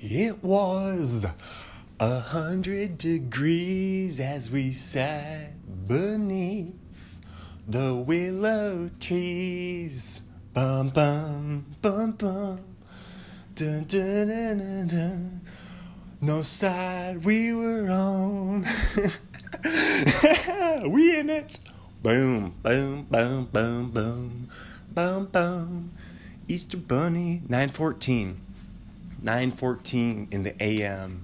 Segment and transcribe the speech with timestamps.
[0.00, 1.26] It was
[1.98, 5.54] a hundred degrees as we sat
[5.88, 6.76] beneath
[7.66, 10.20] the willow trees.
[10.54, 12.60] Bum bum bum bum.
[13.56, 15.40] Dun, dun, dun, dun, dun.
[16.20, 18.66] No side we were on.
[20.92, 21.58] we in it.
[22.04, 24.48] Boom, boom, boom, boom, boom,
[24.94, 25.92] boom, boom.
[26.46, 28.47] Easter Bunny, 914.
[29.28, 31.22] 914 in the AM.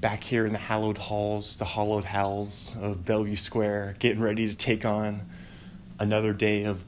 [0.00, 4.56] Back here in the hallowed halls, the hallowed halls of Bellevue Square, getting ready to
[4.56, 5.20] take on
[6.00, 6.82] another day of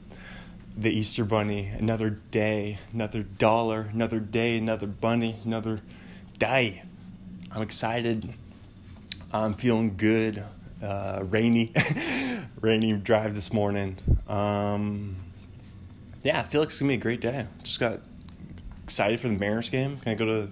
[0.75, 5.79] the Easter Bunny, another day, another dollar, another day, another bunny, another
[6.37, 6.83] day.
[7.49, 8.33] I'm excited.
[9.31, 10.43] I'm feeling good.
[10.81, 11.71] Uh, rainy,
[12.59, 13.99] rainy drive this morning.
[14.27, 15.15] Um,
[16.23, 17.47] yeah, I feel like it's gonna be a great day.
[17.63, 18.01] Just got
[18.83, 19.97] excited for the Bears game.
[19.97, 20.51] Can I go to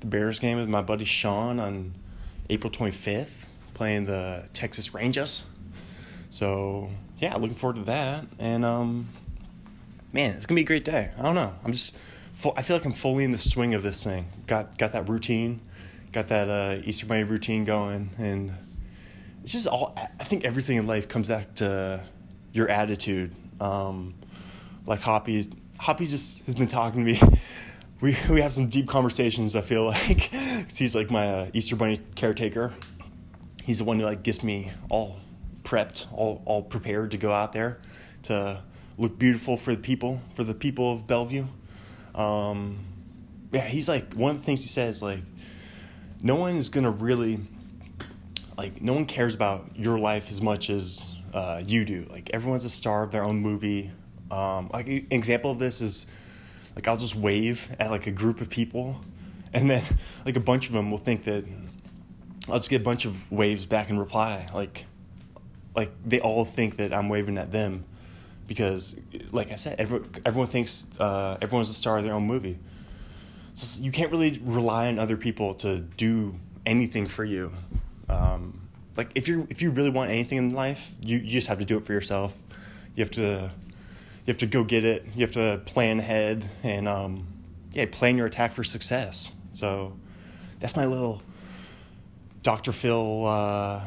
[0.00, 1.94] the Bears game with my buddy Sean on
[2.48, 5.44] April 25th, playing the Texas Rangers?
[6.30, 8.26] So yeah, looking forward to that.
[8.38, 9.08] And um,
[10.12, 11.10] man, it's gonna be a great day.
[11.18, 11.54] I don't know.
[11.64, 11.96] I'm just,
[12.32, 14.26] full, I feel like I'm fully in the swing of this thing.
[14.46, 15.60] Got got that routine,
[16.12, 18.52] got that uh, Easter Bunny routine going, and
[19.42, 19.94] it's just all.
[19.96, 22.00] I think everything in life comes back to
[22.52, 23.34] your attitude.
[23.60, 24.14] Um,
[24.86, 27.38] like Hoppy, Hoppy just has been talking to me.
[28.00, 29.56] We we have some deep conversations.
[29.56, 30.30] I feel like
[30.74, 32.74] he's like my uh, Easter Bunny caretaker.
[33.64, 35.16] He's the one who like gets me all
[35.62, 37.80] prepped, all all prepared to go out there
[38.24, 38.62] to
[38.98, 41.46] look beautiful for the people, for the people of Bellevue.
[42.14, 42.78] Um,
[43.52, 45.20] yeah, he's like one of the things he says like,
[46.22, 47.40] no one is gonna really
[48.56, 52.06] like no one cares about your life as much as uh, you do.
[52.10, 53.90] Like everyone's a star of their own movie.
[54.30, 56.06] Um, like an example of this is
[56.74, 59.00] like I'll just wave at like a group of people,
[59.52, 59.84] and then
[60.24, 61.44] like a bunch of them will think that
[62.48, 64.48] I'll just get a bunch of waves back in reply.
[64.52, 64.86] Like
[65.74, 67.84] like they all think that I'm waving at them
[68.46, 68.98] because
[69.32, 72.58] like I said, every, everyone thinks uh, everyone's the star of their own movie.
[73.54, 76.34] So you can't really rely on other people to do
[76.66, 77.52] anything for you.
[78.08, 81.58] Um, like if you if you really want anything in life, you, you just have
[81.58, 82.36] to do it for yourself.
[82.94, 83.50] You have to
[84.26, 85.06] you have to go get it.
[85.14, 87.28] You have to plan ahead and um,
[87.72, 89.32] yeah, plan your attack for success.
[89.52, 89.96] So
[90.58, 91.22] that's my little
[92.42, 92.72] Dr.
[92.72, 93.24] Phil.
[93.24, 93.82] Uh,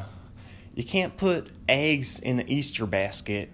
[0.74, 3.50] you can't put eggs in the Easter basket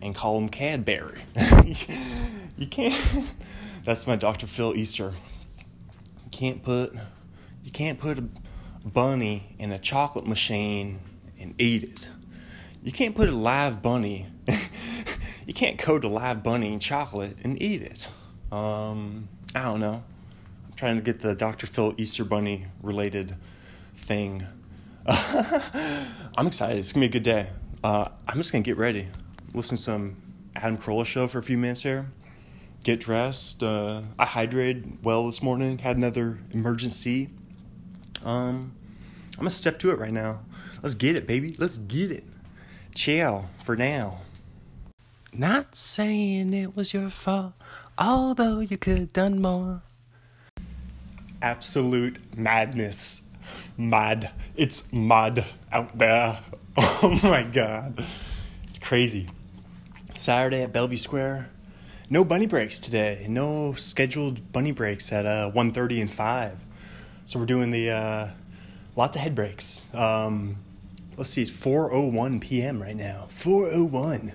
[0.00, 1.18] and call them Cadbury.
[2.56, 3.26] you can't.
[3.84, 4.46] That's my Dr.
[4.46, 5.14] Phil Easter.
[6.24, 6.94] You can't put
[7.64, 8.24] you can't put a
[8.84, 11.00] bunny in a chocolate machine
[11.40, 12.08] and eat it.
[12.84, 14.28] You can't put a live bunny.
[15.50, 18.08] you can't coat a live bunny in chocolate and eat it.
[18.52, 20.04] Um, I don't know.
[20.68, 21.66] I'm trying to get the Dr.
[21.66, 23.34] Phil Easter Bunny related
[23.96, 24.46] thing.
[25.08, 26.78] I'm excited.
[26.78, 27.48] It's gonna be a good day.
[27.82, 29.08] Uh, I'm just gonna get ready.
[29.52, 30.22] Listen to some
[30.54, 32.12] Adam Carolla show for a few minutes here.
[32.84, 33.64] Get dressed.
[33.64, 35.78] Uh, I hydrated well this morning.
[35.78, 37.28] Had another emergency.
[38.24, 38.72] Um,
[39.32, 40.42] I'm gonna step to it right now.
[40.80, 41.56] Let's get it, baby.
[41.58, 42.22] Let's get it.
[42.94, 44.20] Ciao for now.
[45.32, 47.52] Not saying it was your fault,
[47.96, 49.82] although you could have done more.
[51.40, 53.22] Absolute madness.
[53.76, 54.30] Mad.
[54.56, 56.40] It's mud out there.
[57.02, 58.04] Oh my god.
[58.68, 59.28] It's crazy.
[60.14, 61.50] Saturday at Bellevue Square.
[62.08, 63.26] No bunny breaks today.
[63.28, 66.64] No scheduled bunny breaks at uh, 1.30 and 5.
[67.24, 68.28] So we're doing the uh,
[68.96, 69.86] lots of head breaks.
[69.94, 70.56] Um,
[71.16, 72.82] let's see, it's 4:01 p.m.
[72.82, 73.28] right now.
[73.30, 74.32] 4:01.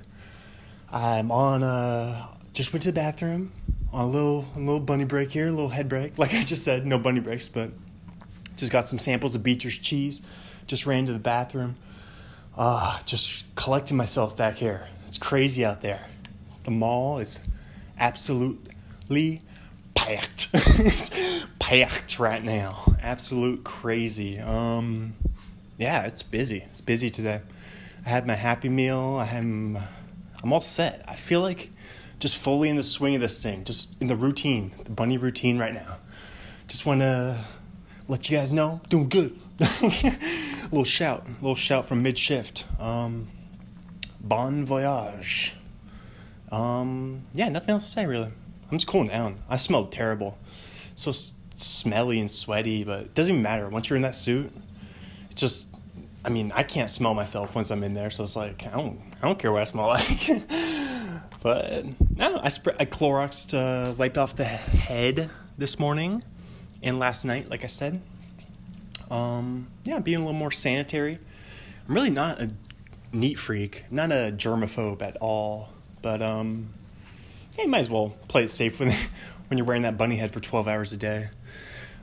[0.95, 1.61] I'm on.
[1.61, 3.51] Uh, just went to the bathroom
[3.91, 6.17] on a little a little bunny break here, a little head break.
[6.17, 7.71] Like I just said, no bunny breaks, but
[8.55, 10.21] just got some samples of Beecher's cheese.
[10.67, 11.75] Just ran to the bathroom.
[12.57, 14.87] Ah, just collecting myself back here.
[15.07, 15.99] It's crazy out there.
[16.63, 17.39] The mall is
[17.99, 19.41] absolutely
[19.93, 20.47] packed.
[20.53, 21.11] it's
[21.59, 22.95] packed right now.
[23.01, 24.39] Absolute crazy.
[24.39, 25.13] Um,
[25.77, 26.63] yeah, it's busy.
[26.69, 27.41] It's busy today.
[28.05, 29.17] I had my Happy Meal.
[29.19, 29.77] I am,
[30.45, 31.03] I'm all set.
[31.07, 31.71] I feel like
[32.19, 35.57] just fully in the swing of this thing, just in the routine, the bunny routine
[35.57, 35.97] right now.
[36.67, 37.43] Just want to
[38.07, 39.39] let you guys know, doing good.
[40.71, 42.63] little shout, a little shout from mid shift.
[42.79, 43.27] Um,
[44.21, 45.55] bon voyage.
[46.51, 48.31] Um, yeah, nothing else to say really.
[48.71, 49.39] I'm just cooling down.
[49.49, 50.37] I smelled terrible,
[50.93, 53.67] so s- smelly and sweaty, but it doesn't even matter.
[53.67, 54.55] Once you're in that suit,
[55.31, 55.74] it's just.
[56.25, 58.99] I mean, I can't smell myself once I'm in there, so it's like I don't,
[59.21, 60.27] I don't care what I smell like.
[61.43, 61.85] but
[62.17, 66.23] no, I sp- I Cloroxed, uh, wiped off the head this morning,
[66.81, 68.01] and last night, like I said.
[69.11, 71.19] Um, yeah, being a little more sanitary.
[71.87, 72.49] I'm really not a
[73.13, 75.69] neat freak, not a germaphobe at all,
[76.01, 76.69] but um,
[77.55, 78.91] yeah, you might as well play it safe when
[79.47, 81.29] when you're wearing that bunny head for 12 hours a day.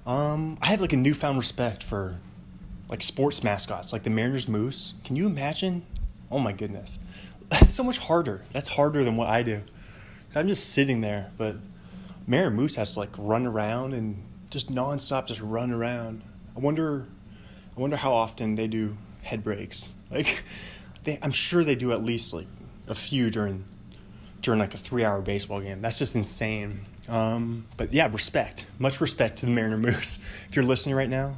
[0.06, 2.18] Um, I have like a newfound respect for
[2.92, 4.92] like sports mascots, like the Mariners Moose.
[5.02, 5.82] Can you imagine?
[6.30, 6.98] Oh my goodness,
[7.48, 8.42] that's so much harder.
[8.52, 9.62] That's harder than what I do.
[10.34, 11.56] I'm just sitting there, but
[12.26, 16.20] Mariner Moose has to like run around and just nonstop, just run around.
[16.54, 17.06] I wonder,
[17.74, 19.88] I wonder how often they do head breaks.
[20.10, 20.42] Like,
[21.04, 22.46] they, I'm sure they do at least like
[22.88, 23.64] a few during
[24.42, 25.80] during like a three hour baseball game.
[25.80, 26.82] That's just insane.
[27.08, 30.20] Um, but yeah, respect, much respect to the Mariner Moose.
[30.50, 31.36] If you're listening right now,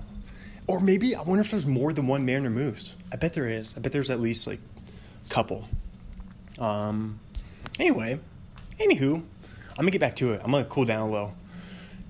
[0.67, 2.95] or maybe I wonder if there's more than one Mariner Moose.
[3.13, 3.77] I bet there is.
[3.77, 4.61] I bet there's at least like
[5.27, 5.69] a couple.
[6.59, 7.21] Um,
[7.79, 8.21] anyway,
[8.81, 10.41] anywho, I'm gonna get back to it.
[10.45, 11.35] I'm gonna cool down a little,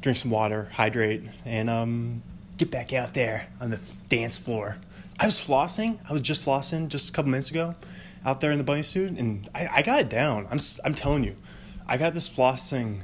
[0.01, 2.23] drink some water, hydrate, and um,
[2.57, 4.77] get back out there on the dance floor.
[5.19, 5.99] I was flossing.
[6.09, 7.75] I was just flossing just a couple minutes ago,
[8.25, 10.47] out there in the bunny suit, and I, I got it down.
[10.51, 11.37] I'm I'm telling you,
[11.87, 13.01] I got this flossing.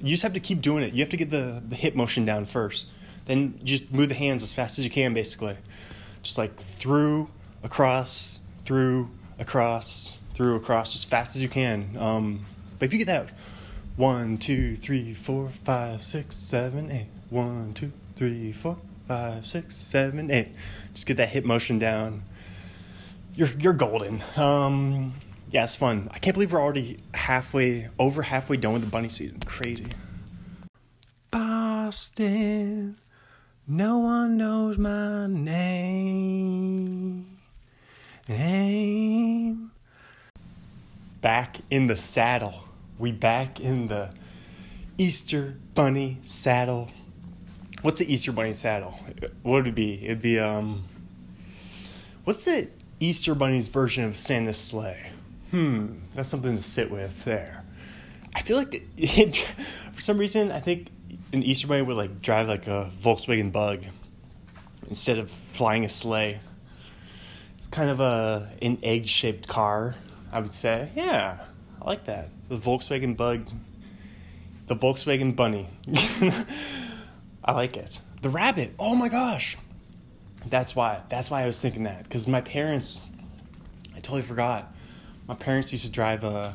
[0.00, 0.92] You just have to keep doing it.
[0.92, 2.88] You have to get the, the hip motion down first.
[3.26, 5.56] Then just move the hands as fast as you can, basically.
[6.22, 7.28] Just like through,
[7.62, 11.96] across, through, across, through, across, just fast as you can.
[11.98, 12.46] Um,
[12.78, 13.30] but if you get that
[13.96, 18.76] one, two, three, four, five, six, seven, eight, one, two, three, four,
[19.08, 20.54] five, six, seven, eight,
[20.92, 22.22] just get that hip motion down.
[23.34, 24.22] You're you're golden.
[24.36, 25.14] Um,
[25.50, 26.10] yeah, it's fun.
[26.12, 29.40] I can't believe we're already halfway over halfway done with the bunny season.
[29.46, 29.86] Crazy.
[31.30, 32.98] Boston,
[33.68, 36.56] no one knows my name.
[38.28, 39.72] Name.
[41.20, 42.64] Back in the saddle.
[42.98, 44.10] We back in the
[44.98, 46.90] Easter bunny saddle.
[47.82, 48.92] What's the Easter bunny saddle?
[49.42, 50.04] What would it be?
[50.04, 50.84] It'd be um.
[52.24, 52.68] What's the
[53.00, 55.10] Easter bunny's version of Santa's sleigh?
[55.50, 57.64] Hmm, that's something to sit with there.
[58.34, 59.36] I feel like it,
[59.92, 60.88] for some reason I think
[61.32, 63.84] an Easter bunny would like drive like a Volkswagen Bug
[64.88, 66.40] instead of flying a sleigh.
[67.58, 69.94] It's kind of a an egg shaped car,
[70.32, 70.90] I would say.
[70.94, 71.44] Yeah,
[71.80, 72.30] I like that.
[72.48, 73.48] The Volkswagen Bug,
[74.66, 75.68] the Volkswagen Bunny.
[77.44, 78.00] I like it.
[78.22, 78.74] The rabbit.
[78.78, 79.56] Oh my gosh.
[80.46, 81.02] That's why.
[81.08, 83.02] That's why I was thinking that because my parents.
[83.94, 84.72] I totally forgot.
[85.26, 86.54] My parents used to drive a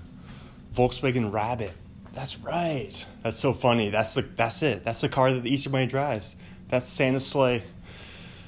[0.74, 1.74] Volkswagen Rabbit.
[2.14, 3.06] That's right.
[3.24, 3.90] That's so funny.
[3.90, 4.84] That's the that's it.
[4.84, 6.36] That's the car that the Easter Bunny drives.
[6.68, 7.64] That's Santa's sleigh.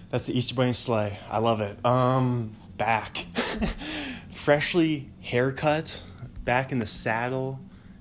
[0.09, 1.17] That's the Easter Bunny sleigh.
[1.29, 1.83] I love it.
[1.85, 3.17] Um, back,
[4.31, 6.01] freshly haircut,
[6.43, 7.59] back in the saddle,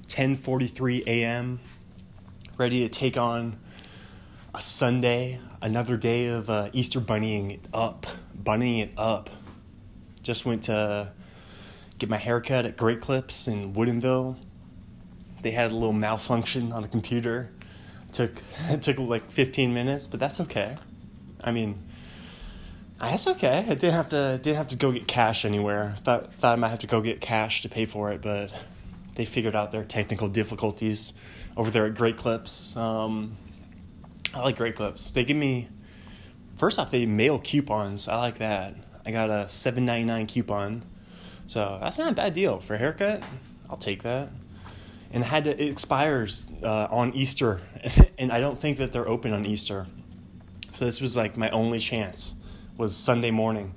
[0.09, 1.61] 10:43 a.m.
[2.59, 3.59] Ready to take on
[4.55, 8.07] a Sunday, another day of uh, Easter bunnying it up,
[8.41, 9.31] bunnying it up.
[10.23, 11.13] Just went to
[11.99, 14.37] get my haircut at Great Clips in Woodinville.
[15.43, 17.51] They had a little malfunction on the computer.
[18.13, 18.31] took
[18.71, 20.77] it took like 15 minutes, but that's okay.
[21.43, 21.83] I mean,
[23.01, 23.59] that's okay.
[23.69, 25.97] I didn't have to didn't have to go get cash anywhere.
[25.99, 28.53] Thought thought I might have to go get cash to pay for it, but
[29.17, 31.13] they figured out their technical difficulties
[31.57, 32.77] over there at Great Clips.
[32.77, 33.37] Um,
[34.33, 35.11] I like Great Clips.
[35.11, 35.69] They give me
[36.57, 38.07] first off they mail coupons.
[38.07, 38.77] I like that.
[39.05, 40.85] I got a seven ninety nine coupon,
[41.47, 43.25] so that's not a bad deal for a haircut.
[43.69, 44.31] I'll take that.
[45.13, 47.61] And had to, it expires uh, on Easter,
[48.19, 49.87] and I don't think that they're open on Easter.
[50.73, 52.35] So this was like my only chance
[52.79, 53.75] was Sunday morning,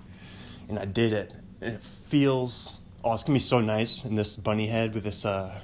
[0.70, 1.34] and I did it.
[1.60, 5.26] And it feels oh, it's gonna be so nice in this bunny head with this
[5.26, 5.60] uh,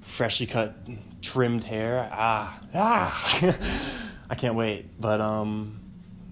[0.00, 0.74] freshly cut,
[1.20, 2.08] trimmed hair.
[2.12, 3.56] Ah, ah.
[4.30, 4.86] I can't wait.
[5.00, 5.80] But um,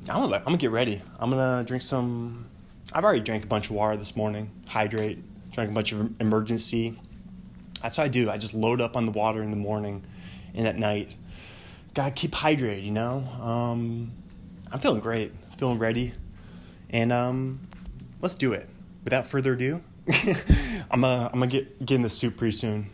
[0.09, 1.03] I'm gonna I'm gonna get ready.
[1.19, 2.47] I'm gonna drink some.
[2.93, 4.51] I've already drank a bunch of water this morning.
[4.67, 5.25] Hydrate.
[5.53, 6.97] Drank a bunch of Emergen-C.
[7.83, 8.31] That's what I do.
[8.31, 10.05] I just load up on the water in the morning
[10.55, 11.13] and at night.
[11.95, 13.19] Gotta keep hydrated, you know.
[13.41, 14.13] Um,
[14.71, 15.33] I'm feeling great.
[15.57, 16.13] Feeling ready,
[16.91, 17.61] and um,
[18.21, 18.69] let's do it.
[19.03, 19.83] Without further ado,
[20.91, 22.89] I'm gonna I'm gonna get get in the soup pretty soon.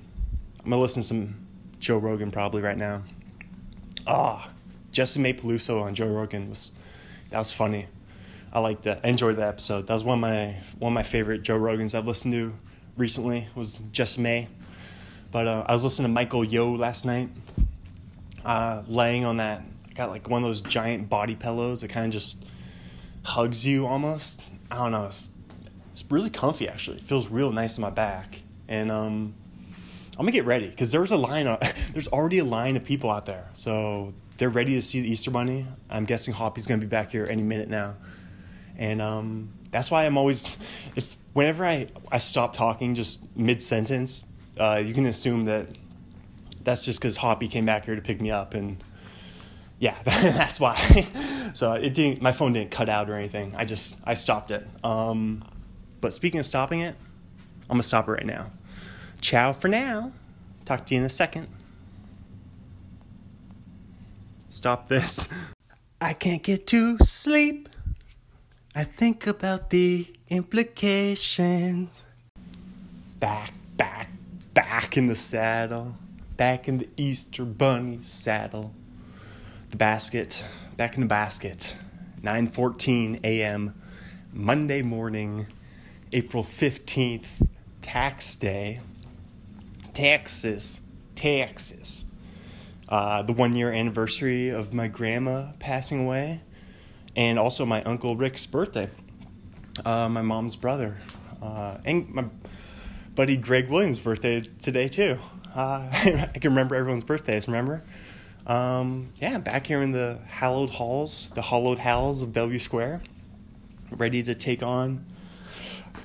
[0.60, 1.34] I'm gonna listen to some
[1.78, 3.02] Joe Rogan probably right now.
[4.06, 6.72] Ah, oh, May Peluso on Joe Rogan was
[7.30, 7.88] that was funny.
[8.52, 9.00] I liked that.
[9.02, 9.88] I enjoyed that episode.
[9.88, 12.54] That was one of my one of my favorite Joe Rogans I've listened to
[12.96, 14.46] recently was Jessimae.
[15.34, 17.28] But uh, I was listening to Michael Yo last night,
[18.44, 19.64] uh, laying on that.
[19.96, 22.44] Got like one of those giant body pillows that kind of just
[23.24, 24.44] hugs you almost.
[24.70, 25.06] I don't know.
[25.06, 25.30] It's,
[25.90, 26.98] it's really comfy actually.
[26.98, 28.42] It feels real nice in my back.
[28.68, 29.34] And um,
[30.16, 31.48] I'm gonna get ready because there's a line.
[31.48, 31.58] Of,
[31.92, 33.50] there's already a line of people out there.
[33.54, 35.66] So they're ready to see the Easter Bunny.
[35.90, 37.96] I'm guessing Hoppy's gonna be back here any minute now,
[38.78, 40.58] and um, that's why I'm always
[40.94, 44.26] if whenever I I stop talking just mid sentence,
[44.58, 45.68] uh, you can assume that
[46.62, 48.82] that's just because Hoppy came back here to pick me up and
[49.78, 51.08] yeah, that's why.
[51.52, 52.22] so it didn't.
[52.22, 53.54] My phone didn't cut out or anything.
[53.56, 54.66] I just I stopped it.
[54.82, 55.44] Um,
[56.00, 56.96] but speaking of stopping it,
[57.68, 58.50] I'm gonna stop it right now.
[59.20, 60.12] Ciao for now.
[60.64, 61.48] Talk to you in a second.
[64.48, 65.28] Stop this.
[66.00, 67.68] I can't get to sleep.
[68.74, 72.04] I think about the implications.
[73.20, 74.10] Back, back,
[74.54, 75.96] back in the saddle.
[76.36, 78.74] Back in the Easter Bunny saddle
[79.70, 80.42] the basket,
[80.76, 81.76] back in the basket.
[82.22, 83.74] 9:14 a.m.
[84.32, 85.46] Monday morning,
[86.12, 87.46] April 15th,
[87.82, 88.80] tax day.
[89.92, 90.80] Texas,
[91.14, 92.04] Texas.
[92.88, 96.40] Uh, the one year anniversary of my grandma passing away,
[97.16, 98.88] and also my uncle Rick's birthday.
[99.84, 100.98] Uh, my mom's brother,
[101.42, 102.24] uh, and my
[103.14, 105.18] buddy Greg Williams' birthday today too.
[105.54, 107.46] Uh, I can remember everyone's birthdays.
[107.46, 107.82] Remember?
[108.46, 113.02] Um, yeah, back here in the hallowed halls, the hollowed halls of Bellevue Square,
[113.90, 115.06] ready to take on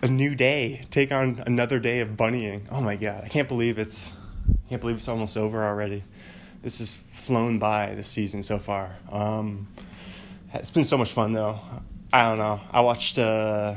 [0.02, 2.62] a new day, take on another day of bunnying.
[2.72, 4.14] Oh my god, I can't believe it's,
[4.48, 6.04] I can't believe it's almost over already.
[6.62, 8.98] This has flown by this season so far.
[9.12, 9.68] Um,
[10.54, 11.60] it's been so much fun though.
[12.14, 12.62] I don't know.
[12.72, 13.76] I watched uh,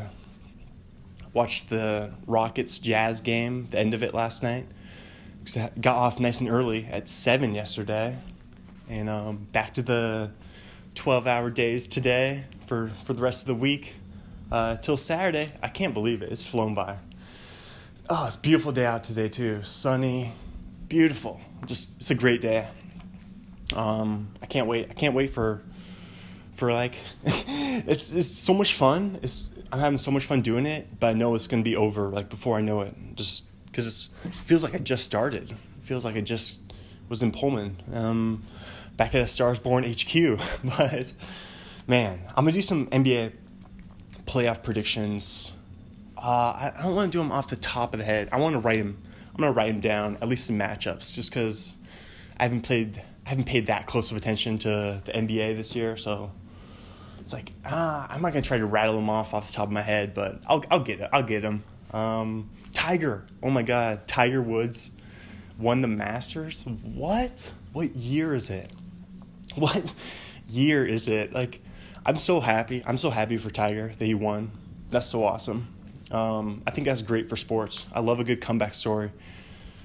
[1.33, 4.67] watched the Rockets Jazz game, the end of it last night.
[5.81, 8.17] Got off nice and early at seven yesterday
[8.89, 10.31] and um, back to the
[10.95, 13.95] 12 hour days today for, for the rest of the week
[14.51, 15.53] uh, till Saturday.
[15.63, 16.31] I can't believe it.
[16.31, 16.99] It's flown by.
[18.09, 19.63] Oh, it's beautiful day out today, too.
[19.63, 20.33] Sunny,
[20.89, 21.41] beautiful.
[21.65, 22.69] Just, it's a great day.
[23.75, 24.89] Um, I can't wait.
[24.91, 25.63] I can't wait for,
[26.53, 29.19] for like, it's, it's so much fun.
[29.23, 32.11] It's, I'm having so much fun doing it, but I know it's to be over
[32.11, 32.95] like before I know it.
[33.15, 35.51] Just because it feels like I just started.
[35.51, 36.59] It feels like I just
[37.09, 37.83] was in Pullman.
[37.91, 38.45] Um,
[38.99, 40.39] back at Stars Born HQ.
[40.65, 41.15] but
[41.87, 43.33] man, I'm gonna do some NBA
[44.27, 45.55] playoff predictions.
[46.19, 48.29] Uh, I, don't want to do them off the top of the head.
[48.31, 48.99] I want to write them.
[49.31, 51.77] I'm gonna write them down, at least some matchups, just because
[52.39, 55.97] I haven't played, I haven't paid that close of attention to the NBA this year.
[55.97, 56.31] So
[57.23, 59.73] it's like ah, I'm not gonna try to rattle them off off the top of
[59.73, 61.09] my head, but I'll I'll get it.
[61.13, 61.63] I'll get them.
[61.93, 64.91] Um, Tiger, oh my God, Tiger Woods
[65.57, 66.65] won the Masters.
[66.67, 67.55] What?
[67.73, 68.71] What year is it?
[69.55, 69.93] what
[70.49, 71.33] year is it?
[71.33, 71.61] Like,
[72.05, 72.83] I'm so happy.
[72.85, 74.51] I'm so happy for Tiger that he won.
[74.91, 75.69] That's so awesome.
[76.11, 77.87] Um, I think that's great for sports.
[77.93, 79.13] I love a good comeback story.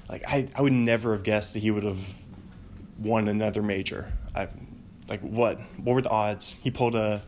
[0.09, 2.15] Like, I, I would never have guessed that he would have
[2.97, 4.11] won another major.
[4.33, 4.47] I,
[5.07, 5.59] like, what?
[5.77, 6.57] What were the odds?
[6.61, 7.23] He pulled a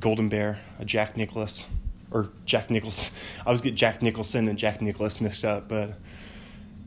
[0.00, 1.66] Golden Bear, a Jack Nicklaus,
[2.10, 3.10] or Jack Nicklaus.
[3.40, 5.98] I always get Jack Nicholson and Jack Nicklaus mixed up, but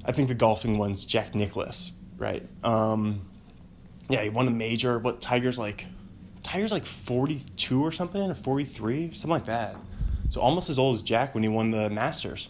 [0.06, 2.48] I think the golfing one's Jack Nicklaus, right?
[2.64, 3.22] Um,
[4.10, 5.00] yeah, he won a major.
[5.00, 5.86] What Tiger's like?
[6.44, 9.76] Tiger's like forty two or something, or forty three, something like that.
[10.30, 12.50] So almost as old as Jack when he won the Masters.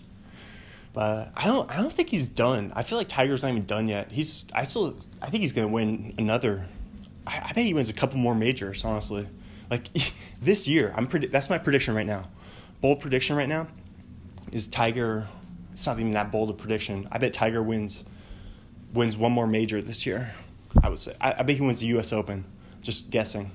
[0.94, 1.70] But I don't.
[1.70, 2.74] I don't think he's done.
[2.76, 4.12] I feel like Tiger's not even done yet.
[4.12, 4.46] He's.
[4.54, 4.98] I still.
[5.22, 6.66] I think he's gonna win another.
[7.28, 8.84] I, I bet he wins a couple more majors.
[8.86, 9.28] Honestly,
[9.70, 9.90] like
[10.42, 11.28] this year, I'm pretty.
[11.28, 12.30] That's my prediction right now.
[12.82, 13.68] Bold prediction right now
[14.52, 15.28] is Tiger.
[15.74, 17.08] It's not even that bold a prediction.
[17.12, 18.04] I bet Tiger wins
[18.94, 20.34] wins one more major this year.
[20.82, 21.16] I would say.
[21.20, 22.14] I, I bet he wins the U.S.
[22.14, 22.46] Open.
[22.82, 23.52] Just guessing.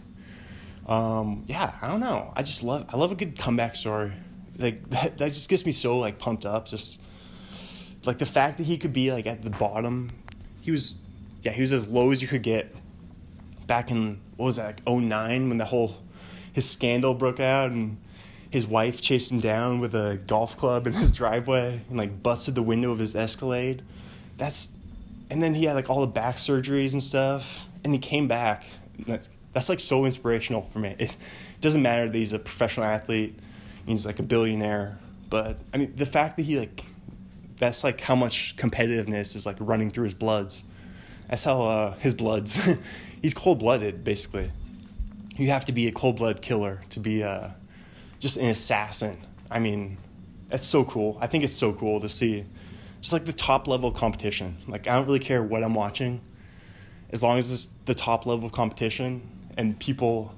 [0.87, 2.33] Um, yeah, I don't know.
[2.37, 2.87] I just love.
[2.88, 4.12] I love a good comeback story.
[4.59, 6.67] Like that, that just gets me so like pumped up.
[6.67, 7.00] Just
[8.05, 10.11] like the fact that he could be like at the bottom.
[10.61, 10.95] He was,
[11.43, 12.75] yeah, he was as low as you could get.
[13.66, 15.97] Back in what was that like 09 when the whole
[16.52, 17.97] his scandal broke out and
[18.50, 22.54] his wife chased him down with a golf club in his driveway and like busted
[22.54, 23.83] the window of his Escalade.
[24.37, 24.73] That's
[25.31, 28.64] and then he had like all the back surgeries and stuff, and he came back.
[29.54, 30.95] That's like so inspirational for me.
[30.99, 31.16] It
[31.62, 33.38] doesn't matter that he's a professional athlete,
[33.87, 34.99] he's like a billionaire,
[35.31, 36.85] but I mean the fact that he like
[37.57, 40.64] that's like how much competitiveness is like running through his bloods.
[41.28, 42.61] That's how uh, his bloods.
[43.23, 44.50] he's cold blooded basically.
[45.37, 47.49] You have to be a cold blood killer to be uh,
[48.19, 49.17] just an assassin.
[49.50, 49.97] I mean,
[50.50, 51.17] that's so cool.
[51.21, 52.45] I think it's so cool to see
[53.00, 54.59] just like the top level competition.
[54.69, 56.21] Like I don't really care what I'm watching,
[57.11, 60.35] as long as it's the top level of competition and people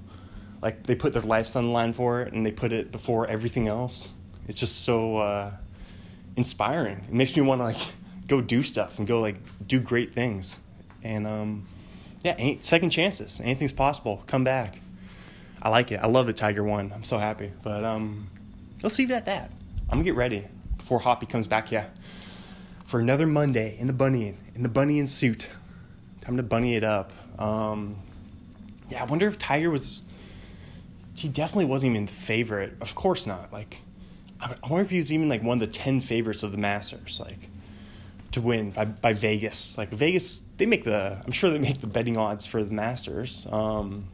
[0.63, 3.27] like they put their lives on the line for it and they put it before
[3.27, 4.11] everything else.
[4.49, 5.51] It's just so uh,
[6.37, 6.99] inspiring.
[7.09, 7.77] It makes me want to like
[8.29, 9.37] go do stuff and go like
[9.67, 10.57] do great things.
[11.03, 11.67] And um,
[12.25, 13.41] yeah, second chances.
[13.41, 14.23] Anything's possible.
[14.27, 14.81] Come back.
[15.63, 16.01] I like it.
[16.03, 16.37] I love it.
[16.37, 16.93] Tiger won.
[16.93, 17.53] I'm so happy.
[17.63, 18.29] But um,
[18.83, 19.51] let's leave it at that.
[19.89, 20.47] I'm gonna get ready
[20.79, 21.71] before Hoppy comes back.
[21.71, 21.87] Yeah,
[22.85, 25.51] for another Monday in the bunny in the bunny suit.
[26.23, 27.13] Time to bunny it up.
[27.39, 27.97] Um,
[28.89, 30.01] yeah, I wonder if Tiger was.
[31.15, 32.75] He definitely wasn't even the favorite.
[32.81, 33.53] Of course not.
[33.53, 33.79] Like,
[34.41, 37.21] I wonder if he was even like one of the ten favorites of the Masters.
[37.21, 37.51] Like,
[38.35, 39.79] to win by, by Vegas.
[39.79, 43.47] Like Vegas, they make the I'm sure they make the betting odds for the Masters.
[43.51, 44.09] Um,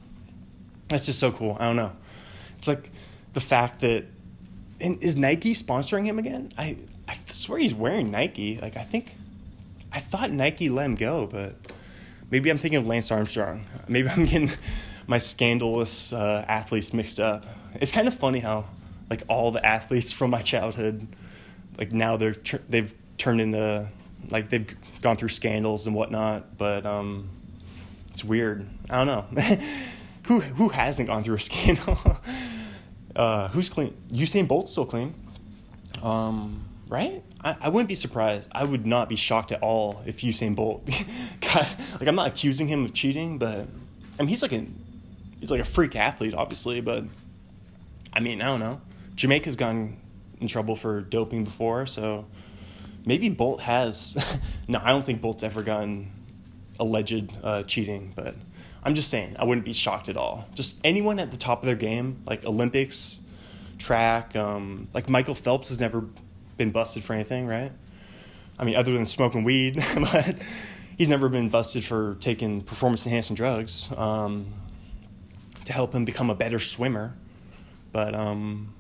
[0.89, 1.57] that's just so cool.
[1.59, 1.93] I don't know.
[2.57, 2.91] It's like
[3.33, 4.05] the fact that
[4.79, 6.53] is Nike sponsoring him again?
[6.57, 6.77] I
[7.09, 8.59] I swear he's wearing Nike.
[8.61, 9.15] Like I think
[9.93, 11.55] I thought Nike let him go, but
[12.31, 13.65] maybe I'm thinking of Lance Armstrong.
[13.89, 14.53] Maybe I'm getting
[15.07, 17.47] my scandalous uh, athletes mixed up.
[17.75, 18.67] It's kind of funny how
[19.09, 21.07] like all the athletes from my childhood,
[21.79, 22.37] like now they're
[22.69, 23.89] they've turned into
[24.31, 27.29] like they've gone through scandals and whatnot, but um,
[28.11, 28.67] it's weird.
[28.89, 29.43] I don't know.
[30.25, 31.99] who who hasn't gone through a scandal?
[33.17, 33.97] uh, who's clean?
[34.11, 35.15] Usain Bolt's still clean,
[36.03, 37.23] um, right?
[37.43, 38.49] I, I wouldn't be surprised.
[38.53, 40.89] I would not be shocked at all if Usain Bolt
[41.41, 41.67] got
[41.99, 43.67] like I'm not accusing him of cheating, but
[44.19, 44.67] I mean he's like a
[45.41, 47.05] he's like a freak athlete, obviously, but
[48.13, 48.81] I mean I don't know.
[49.15, 49.97] Jamaica's gone
[50.41, 52.27] in trouble for doping before, so
[53.05, 54.17] maybe Bolt has.
[54.69, 56.11] no, I don't think Bolt's ever gotten
[56.79, 58.35] alleged uh, cheating, but
[58.83, 60.47] I'm just saying I wouldn't be shocked at all.
[60.55, 63.21] Just anyone at the top of their game, like Olympics,
[63.79, 66.07] track, um, like Michael Phelps has never
[66.57, 67.73] been busted for anything, right?
[68.59, 70.37] I mean, other than smoking weed, but
[70.99, 74.53] he's never been busted for taking performance enhancing drugs um,
[75.65, 77.15] to help him become a better swimmer.
[77.93, 78.75] But um,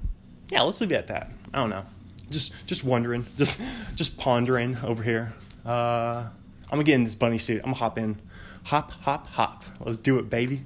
[0.50, 1.32] yeah, let's leave it at that.
[1.52, 1.84] I don't know
[2.30, 3.60] just just wondering, just
[3.94, 5.34] just pondering over here.
[5.64, 6.24] Uh,
[6.64, 7.58] I'm gonna get in this bunny suit.
[7.58, 8.20] I'm gonna hop in,
[8.64, 9.64] hop, hop, hop.
[9.80, 10.62] Let's do it, baby.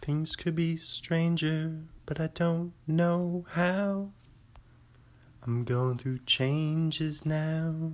[0.00, 4.10] Things could be stranger, but I don't know how.
[5.42, 7.92] I'm going through changes now.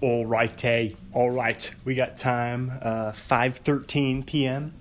[0.00, 1.72] All right, hey, all right.
[1.84, 2.72] We got time.
[2.82, 4.74] Uh, 5:13 p.m.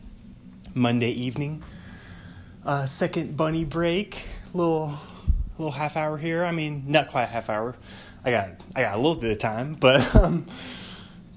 [0.74, 1.64] Monday evening.
[2.66, 4.24] Uh, second bunny break.
[4.54, 5.00] Little
[5.58, 6.44] a little half hour here.
[6.44, 7.76] I mean, not quite a half hour.
[8.24, 10.48] I got I got a little bit of time, but um,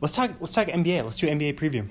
[0.01, 1.05] let's talk let's talk NBA.
[1.05, 1.91] Let's do NBA preview.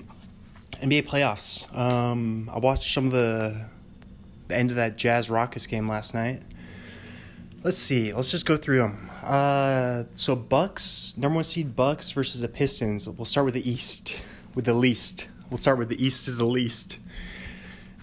[0.82, 1.72] NBA playoffs.
[1.76, 3.66] Um, I watched some of the
[4.48, 6.42] the end of that Jazz Rockets game last night.
[7.64, 8.12] Let's see.
[8.12, 9.10] Let's just go through them.
[9.22, 13.08] Uh, so Bucks, number one seed Bucks versus the Pistons.
[13.08, 14.22] We'll start with the East,
[14.54, 15.26] with the least.
[15.50, 16.98] We'll start with the East is the least.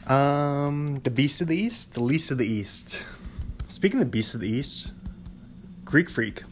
[0.08, 3.06] Um, the Beast of the East, the least of the East.
[3.68, 4.92] Speaking of the beasts of the East,
[5.84, 6.44] Greek Freak,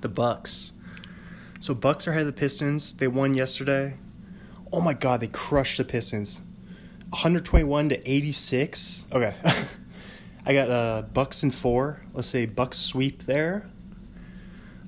[0.00, 0.72] the Bucks.
[1.60, 2.94] So Bucks are ahead of the Pistons.
[2.94, 3.94] They won yesterday.
[4.72, 6.40] Oh my God, they crushed the Pistons,
[7.10, 9.06] 121 to 86.
[9.12, 9.34] Okay,
[10.46, 12.02] I got uh, Bucks and four.
[12.12, 13.68] Let's say Bucks sweep there.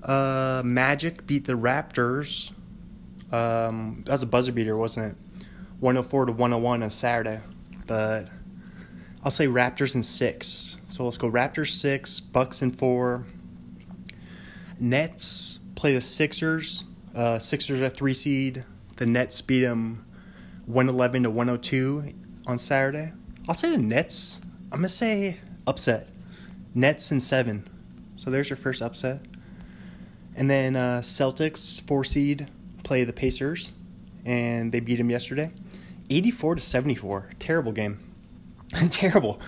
[0.03, 2.51] Uh, Magic beat the Raptors.
[3.31, 5.45] Um, that was a buzzer beater, wasn't it?
[5.81, 7.41] 104 to 101 on Saturday,
[7.87, 8.29] but
[9.25, 10.77] I'll say Raptors in six.
[10.89, 13.27] So let's go Raptors six, Bucks in four.
[14.81, 16.85] Nets play the Sixers.
[17.15, 18.65] Uh, Sixers are three seed.
[18.97, 20.05] The Nets beat them
[20.67, 22.15] 111 to 102
[22.47, 23.13] on Saturday.
[23.49, 24.41] I'll say the Nets.
[24.71, 26.09] I'm gonna say upset.
[26.75, 27.69] Nets in seven.
[28.17, 29.21] So there's your first upset.
[30.37, 32.49] And then uh, Celtics four seed
[32.85, 33.73] play the Pacers,
[34.25, 35.51] and they beat them yesterday,
[36.11, 37.31] 84 to 74.
[37.39, 38.08] Terrible game.
[38.91, 39.41] Terrible.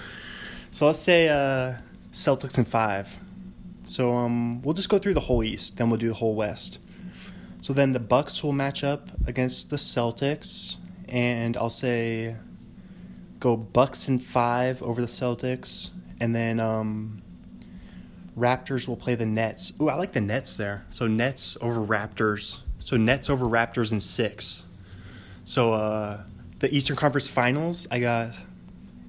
[0.71, 1.79] So let's say uh,
[2.13, 3.19] Celtics in five.
[3.85, 6.79] So um, we'll just go through the whole East, then we'll do the whole West.
[7.61, 10.77] So then the Bucks will match up against the Celtics,
[11.09, 12.37] and I'll say
[13.41, 17.23] go Bucks in five over the Celtics, and then um,
[18.39, 19.73] Raptors will play the Nets.
[19.81, 20.87] Ooh, I like the Nets there.
[20.91, 22.61] So Nets over Raptors.
[22.79, 24.65] So Nets over Raptors in six.
[25.45, 26.23] So uh,
[26.61, 28.35] the Eastern Conference Finals, I got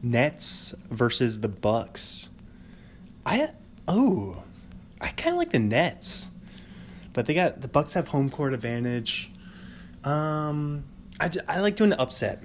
[0.04, 2.30] Nets versus the Bucks.
[3.26, 3.52] I
[3.88, 4.44] oh,
[5.00, 6.28] I kind of like the Nets,
[7.14, 9.32] but they got the Bucks have home court advantage.
[10.04, 10.86] Um,
[11.20, 12.42] I, I like doing the upset.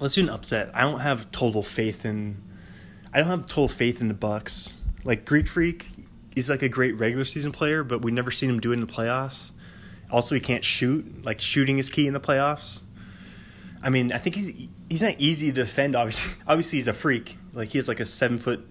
[0.00, 0.70] Let's do an upset.
[0.74, 2.42] I don't have total faith in.
[3.12, 4.74] I don't have total faith in the Bucks.
[5.04, 5.86] Like Greek Freak,
[6.34, 8.80] he's like a great regular season player, but we've never seen him do it in
[8.80, 9.52] the playoffs.
[10.10, 11.24] Also, he can't shoot.
[11.24, 12.80] Like shooting is key in the playoffs.
[13.82, 14.52] I mean, I think he's
[14.88, 15.94] he's not easy to defend.
[15.94, 17.36] Obviously, obviously he's a freak.
[17.52, 18.66] Like he has like a seven foot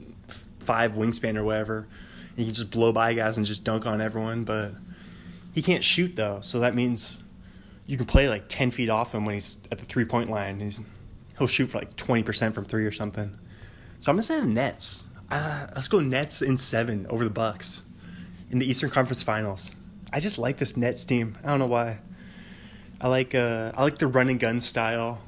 [0.60, 1.88] five wingspan or whatever.
[2.30, 4.43] And he can just blow by guys and just dunk on everyone.
[4.43, 4.74] But
[5.54, 7.20] he can't shoot though, so that means
[7.86, 10.60] you can play like ten feet off him when he's at the three point line.
[10.60, 10.82] He's
[11.38, 13.38] he'll shoot for like twenty percent from three or something.
[14.00, 15.04] So I'm gonna say the Nets.
[15.30, 17.82] Uh, let's go Nets in seven over the Bucks
[18.52, 19.72] in the Eastern Conference Finals.
[20.12, 21.38] I just like this Nets team.
[21.43, 22.00] I don't know why.
[22.99, 25.21] I like uh, I like the run and gun style.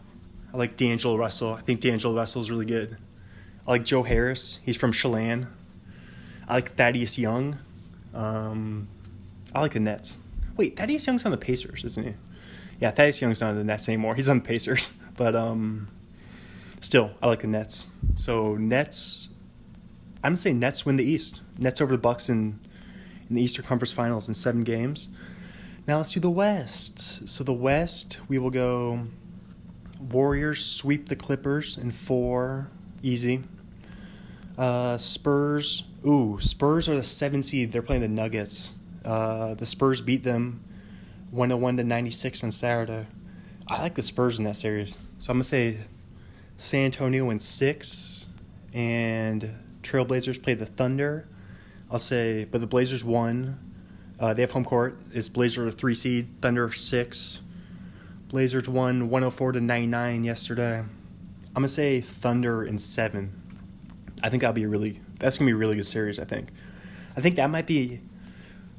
[0.54, 1.54] I like D'Angelo Russell.
[1.54, 2.98] I think D'Angelo Russell is really good.
[3.68, 4.60] I like Joe Harris.
[4.64, 5.48] He's from Chelan.
[6.48, 7.60] I like Thaddeus Young.
[8.14, 8.88] Um,
[9.54, 10.18] I like the Nets.
[10.58, 12.14] Wait, Thaddeus Young's on the Pacers, isn't he?
[12.80, 14.16] Yeah, Thaddeus Young's not on the Nets anymore.
[14.16, 14.92] He's on the Pacers.
[15.18, 15.90] But um,
[16.80, 17.88] still, I like the Nets.
[18.16, 19.28] So Nets,
[20.24, 21.42] I'm gonna say Nets win the East.
[21.58, 22.58] Nets over the Bucks in
[23.30, 25.10] in the Eastern Conference Finals in seven games.
[25.90, 27.28] Now let's do the West.
[27.28, 29.08] So the West, we will go.
[30.00, 32.70] Warriors sweep the Clippers in four,
[33.02, 33.42] easy.
[34.56, 37.72] Uh, Spurs, ooh, Spurs are the seven seed.
[37.72, 38.72] They're playing the Nuggets.
[39.04, 40.64] Uh, the Spurs beat them
[41.32, 43.08] 101 to 96 on Saturday.
[43.68, 44.96] I like the Spurs in that series.
[45.18, 45.78] So I'm going to say
[46.58, 48.28] San Antonio in six,
[48.76, 51.28] and Trailblazers play the Thunder.
[51.90, 53.69] I'll say, but the Blazers won.
[54.20, 55.00] Uh, they have home court.
[55.14, 57.40] It's Blazers three seed, Thunder six.
[58.28, 60.80] Blazers won 104 to 99 yesterday.
[60.80, 63.34] I'm gonna say Thunder in seven.
[64.22, 66.20] I think that'll be a really that's gonna be a really good series.
[66.20, 66.50] I think.
[67.18, 68.02] I think that might be.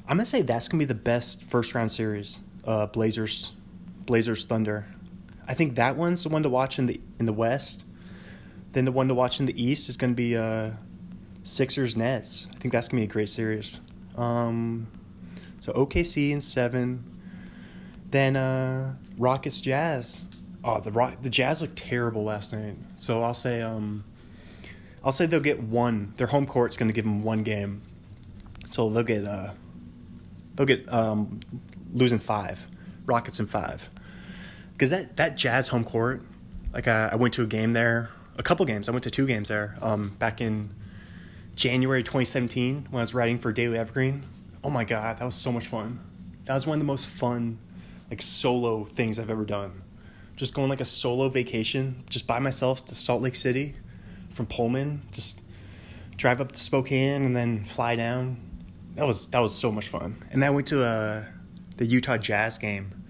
[0.07, 2.41] I'm gonna say that's gonna be the best first round series.
[2.65, 3.53] Uh, Blazers,
[4.07, 4.87] Blazers Thunder.
[5.49, 7.83] I think that one's the one to watch in the in the West.
[8.73, 10.73] Then the one to watch in the East is to be uh,
[11.43, 12.47] Sixers Nets.
[12.55, 13.81] I think that's to be a great series.
[14.17, 14.87] Um,
[15.61, 17.05] so OKC in seven.
[18.11, 20.21] Then uh, Rockets Jazz.
[20.65, 22.77] Oh, the Rock the Jazz looked terrible last night.
[22.97, 24.05] So I'll say um,
[25.05, 26.15] I'll say they'll get one.
[26.17, 27.83] Their home court's going to give them one game.
[28.67, 29.53] So they'll get uh,
[30.57, 31.41] they'll get um,
[31.95, 32.67] losing five.
[33.07, 33.91] Rockets in five
[34.81, 36.23] because that that Jazz home court,
[36.73, 38.89] like I, I, went to a game there, a couple games.
[38.89, 40.71] I went to two games there um, back in
[41.55, 44.25] January 2017 when I was writing for Daily Evergreen.
[44.63, 46.01] Oh my god, that was so much fun.
[46.45, 47.59] That was one of the most fun,
[48.11, 49.83] like solo things I've ever done.
[50.37, 53.75] Just going like a solo vacation, just by myself to Salt Lake City,
[54.31, 55.03] from Pullman.
[55.13, 55.41] Just
[56.17, 58.39] drive up to Spokane and then fly down.
[58.95, 60.25] That was that was so much fun.
[60.31, 61.25] And then I went to uh,
[61.77, 63.01] the Utah Jazz game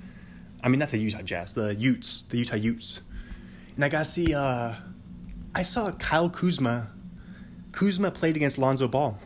[0.62, 3.00] I mean, not the Utah Jazz, the Utes, the Utah Utes.
[3.74, 4.74] And I got to see, uh,
[5.54, 6.90] I saw Kyle Kuzma.
[7.72, 9.18] Kuzma played against Lonzo Ball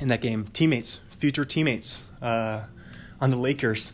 [0.00, 0.46] in that game.
[0.52, 2.62] Teammates, future teammates uh,
[3.20, 3.92] on the Lakers.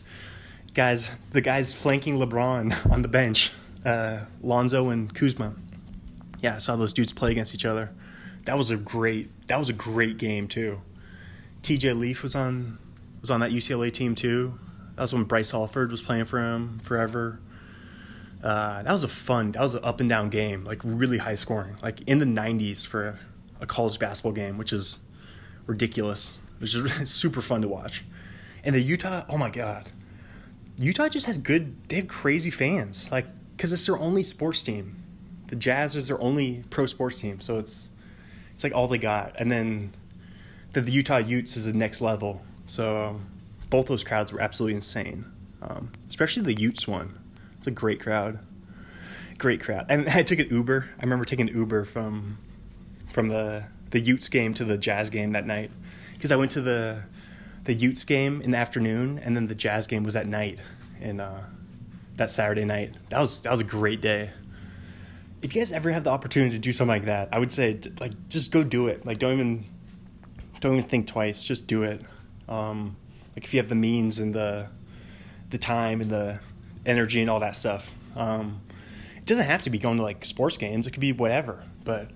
[0.73, 3.51] Guys, the guys flanking LeBron on the bench,
[3.85, 5.53] uh, Lonzo and Kuzma.
[6.41, 7.91] Yeah, I saw those dudes play against each other.
[8.45, 9.29] That was a great.
[9.47, 10.81] That was a great game too.
[11.63, 11.93] T.J.
[11.93, 12.77] Leaf was on
[13.19, 14.57] was on that UCLA team too.
[14.95, 17.39] That was when Bryce Alford was playing for him forever.
[18.41, 19.51] Uh, that was a fun.
[19.51, 22.87] That was an up and down game, like really high scoring, like in the '90s
[22.87, 23.19] for a,
[23.61, 24.99] a college basketball game, which is
[25.65, 26.37] ridiculous.
[26.61, 28.03] It is super fun to watch.
[28.63, 29.89] And the Utah, oh my god,
[30.77, 31.89] Utah just has good.
[31.89, 35.03] They have crazy fans, like because it's their only sports team.
[35.47, 37.89] The Jazz is their only pro sports team, so it's
[38.53, 39.33] it's like all they got.
[39.39, 39.93] And then
[40.73, 42.43] the, the Utah Utes is the next level.
[42.65, 43.19] So
[43.69, 45.25] both those crowds were absolutely insane.
[45.61, 47.17] Um, especially the Utes one.
[47.57, 48.39] It's a great crowd.
[49.37, 49.85] Great crowd.
[49.89, 50.89] And I took an Uber.
[50.99, 52.37] I remember taking an Uber from
[53.11, 55.71] from the the Utes game to the Jazz game that night
[56.17, 57.03] because I went to the
[57.63, 60.57] the Utes game in the afternoon and then the Jazz game was at night
[61.01, 61.41] and uh,
[62.15, 62.95] that Saturday night.
[63.09, 64.31] That was that was a great day.
[65.41, 67.79] If you guys ever have the opportunity to do something like that, I would say
[67.99, 69.05] like just go do it.
[69.05, 69.65] Like don't even
[70.59, 71.43] don't even think twice.
[71.43, 72.01] Just do it.
[72.49, 72.95] Um,
[73.35, 74.69] like if you have the means and the
[75.49, 76.39] the time and the
[76.85, 77.93] energy and all that stuff.
[78.15, 78.61] Um,
[79.17, 80.87] it doesn't have to be going to like sports games.
[80.87, 81.63] It could be whatever.
[81.83, 82.09] But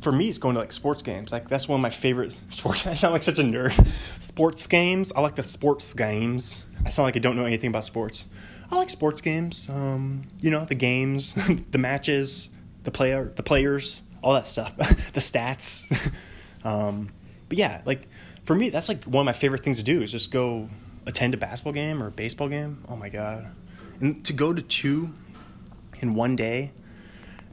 [0.00, 1.32] for me, it's going to like sports games.
[1.32, 2.86] Like that's one of my favorite sports.
[2.86, 3.88] I sound like such a nerd.
[4.20, 5.12] Sports games.
[5.14, 6.64] I like the sports games.
[6.84, 8.26] I sound like I don't know anything about sports.
[8.70, 9.68] I like sports games.
[9.68, 11.34] Um, you know, the games,
[11.70, 12.50] the matches,
[12.84, 14.76] the player, the players, all that stuff,
[15.12, 16.12] the stats.
[16.64, 17.10] um,
[17.48, 18.08] but yeah, like
[18.44, 20.68] for me, that's like one of my favorite things to do is just go
[21.06, 22.84] attend a basketball game or a baseball game.
[22.88, 23.50] Oh my god,
[24.00, 25.14] and to go to two
[26.00, 26.72] in one day,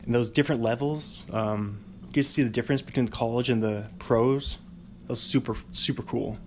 [0.06, 1.80] and those different levels, um,
[2.16, 4.58] get to see the difference between the college and the pros.
[5.04, 6.40] That was super super cool.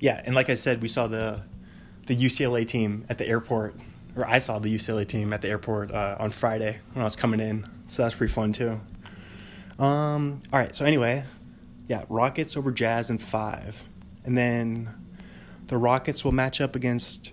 [0.00, 1.42] Yeah, and like I said, we saw the
[2.06, 3.76] the UCLA team at the airport,
[4.16, 7.16] or I saw the UCLA team at the airport uh, on Friday when I was
[7.16, 7.68] coming in.
[7.86, 8.80] So that's pretty fun too.
[9.78, 11.24] Um, all right, so anyway,
[11.86, 13.84] yeah, Rockets over Jazz in five.
[14.24, 14.88] And then
[15.66, 17.32] the Rockets will match up against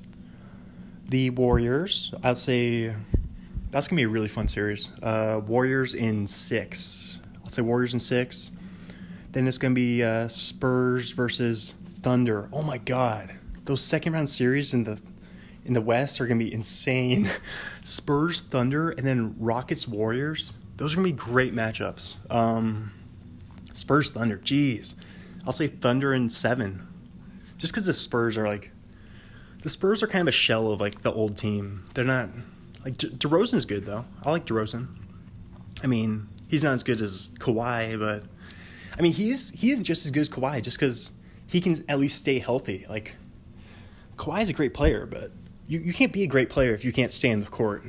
[1.07, 2.13] the Warriors.
[2.21, 2.93] I'll say
[3.71, 4.89] that's gonna be a really fun series.
[5.01, 7.18] Uh, Warriors in six.
[7.49, 8.51] Say Warriors in six.
[9.31, 12.49] Then it's gonna be uh, Spurs versus Thunder.
[12.53, 13.35] Oh my God,
[13.65, 15.01] those second round series in the
[15.65, 17.29] in the West are gonna be insane.
[17.83, 20.53] Spurs Thunder and then Rockets Warriors.
[20.77, 22.17] Those are gonna be great matchups.
[22.33, 22.91] Um,
[23.73, 24.37] Spurs Thunder.
[24.37, 24.95] Jeez,
[25.45, 26.87] I'll say Thunder in seven,
[27.57, 28.71] just because the Spurs are like
[29.61, 31.85] the Spurs are kind of a shell of like the old team.
[31.93, 32.29] They're not
[32.83, 34.05] like De- DeRozan's good though.
[34.23, 34.87] I like DeRozan.
[35.83, 38.23] I mean, he's not as good as Kawhi, but
[38.97, 41.13] I mean, he's he is just as good as Kawhi just because
[41.47, 42.85] he can at least stay healthy.
[42.89, 43.15] Like
[44.17, 45.31] Kawhi is a great player, but
[45.67, 47.83] you, you can't be a great player if you can't stay in the court.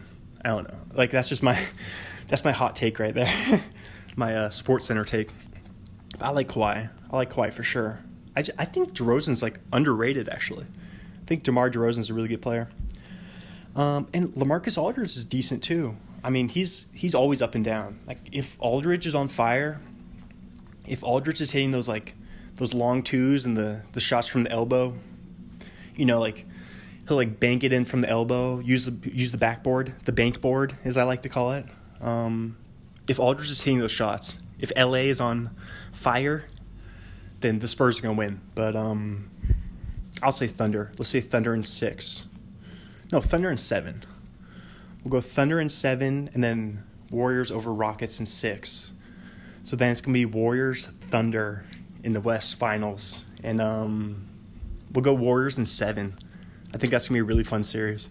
[0.45, 0.79] I don't know.
[0.95, 1.59] Like that's just my
[2.29, 3.65] that's my hot take right there.
[4.17, 5.31] my uh, Sports Center take.
[6.19, 6.91] But I like Kawhi.
[7.11, 8.01] I like Kawhi for sure.
[8.37, 10.65] I, just, I think DeRozan's like underrated actually.
[10.65, 12.69] I think DeMar DeRozan's a really good player.
[13.75, 15.97] Um, and LaMarcus Aldridge is decent too.
[16.23, 18.01] I mean, he's he's always up and down.
[18.07, 19.81] Like if Aldridge is on fire,
[20.87, 22.15] if Aldridge is hitting those like
[22.57, 24.95] those long twos and the the shots from the elbow,
[25.97, 26.47] you know, like
[27.09, 30.41] he'll like bank it in from the elbow, use the use the backboard, the bank
[30.41, 31.67] board as I like to call it.
[32.01, 32.57] Um,
[33.09, 35.51] if Aldridge is hitting those shots, if LA is on
[35.93, 36.45] fire,
[37.41, 38.41] then the Spurs are gonna win.
[38.55, 39.31] But um,
[40.23, 40.93] I'll say Thunder.
[40.99, 42.27] Let's say Thunder in six.
[43.11, 44.05] No, Thunder in seven.
[45.05, 48.93] We'll go Thunder in seven, and then Warriors over Rockets in six.
[49.63, 51.65] So then it's gonna be Warriors Thunder
[52.03, 54.29] in the West Finals, and um,
[54.93, 56.19] we'll go Warriors in seven.
[56.73, 58.09] I think that's gonna be a really fun series.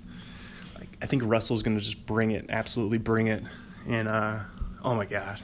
[0.75, 3.43] Like I think Russell's gonna just bring it, absolutely bring it,
[3.87, 4.39] and uh,
[4.83, 5.41] oh my god.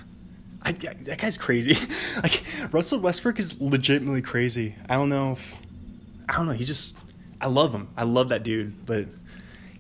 [0.62, 1.78] I, that guy's crazy.
[2.24, 4.74] like Russell Westbrook is legitimately crazy.
[4.90, 5.56] I don't know if
[6.28, 6.54] I don't know.
[6.54, 6.98] He just
[7.40, 7.90] I love him.
[7.96, 9.06] I love that dude, but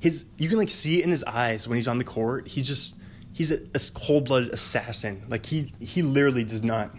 [0.05, 2.47] his you can like see it in his eyes when he's on the court.
[2.47, 2.95] He's just
[3.33, 5.23] he's a, a cold blooded assassin.
[5.27, 6.91] Like he he literally does not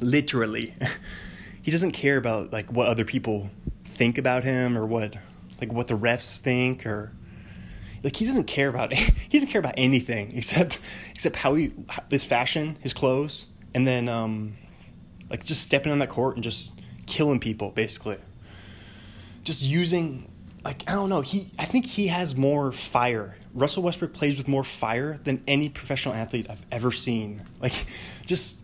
[0.00, 0.74] literally
[1.62, 3.50] he doesn't care about like what other people
[3.84, 5.14] think about him or what
[5.60, 7.12] like what the refs think or
[8.02, 10.78] like he doesn't care about he doesn't care about anything except
[11.10, 11.70] except how he
[12.10, 14.54] his fashion, his clothes, and then um
[15.28, 16.72] like just stepping on that court and just
[17.04, 18.16] killing people basically.
[19.44, 20.31] Just using
[20.64, 23.36] like I don't know, he I think he has more fire.
[23.54, 27.42] Russell Westbrook plays with more fire than any professional athlete I've ever seen.
[27.60, 27.86] Like
[28.26, 28.60] just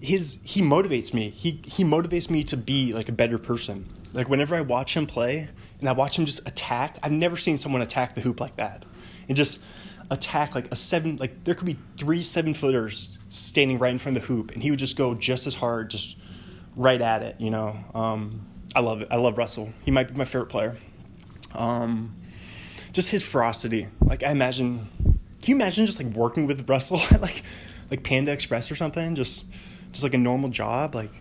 [0.00, 1.30] his he motivates me.
[1.30, 3.88] He he motivates me to be like a better person.
[4.12, 5.48] Like whenever I watch him play
[5.80, 8.84] and I watch him just attack, I've never seen someone attack the hoop like that.
[9.28, 9.62] And just
[10.10, 14.16] attack like a seven like there could be three seven footers standing right in front
[14.16, 16.16] of the hoop and he would just go just as hard, just
[16.76, 17.76] right at it, you know.
[17.94, 19.08] Um, I love it.
[19.10, 19.72] I love Russell.
[19.82, 20.76] He might be my favorite player.
[21.54, 22.14] Um,
[22.92, 23.88] just his ferocity.
[24.00, 24.88] Like I imagine,
[25.42, 27.42] can you imagine just like working with Russell at like
[27.90, 29.14] like Panda Express or something?
[29.14, 29.44] Just
[29.92, 30.94] just like a normal job.
[30.94, 31.12] Like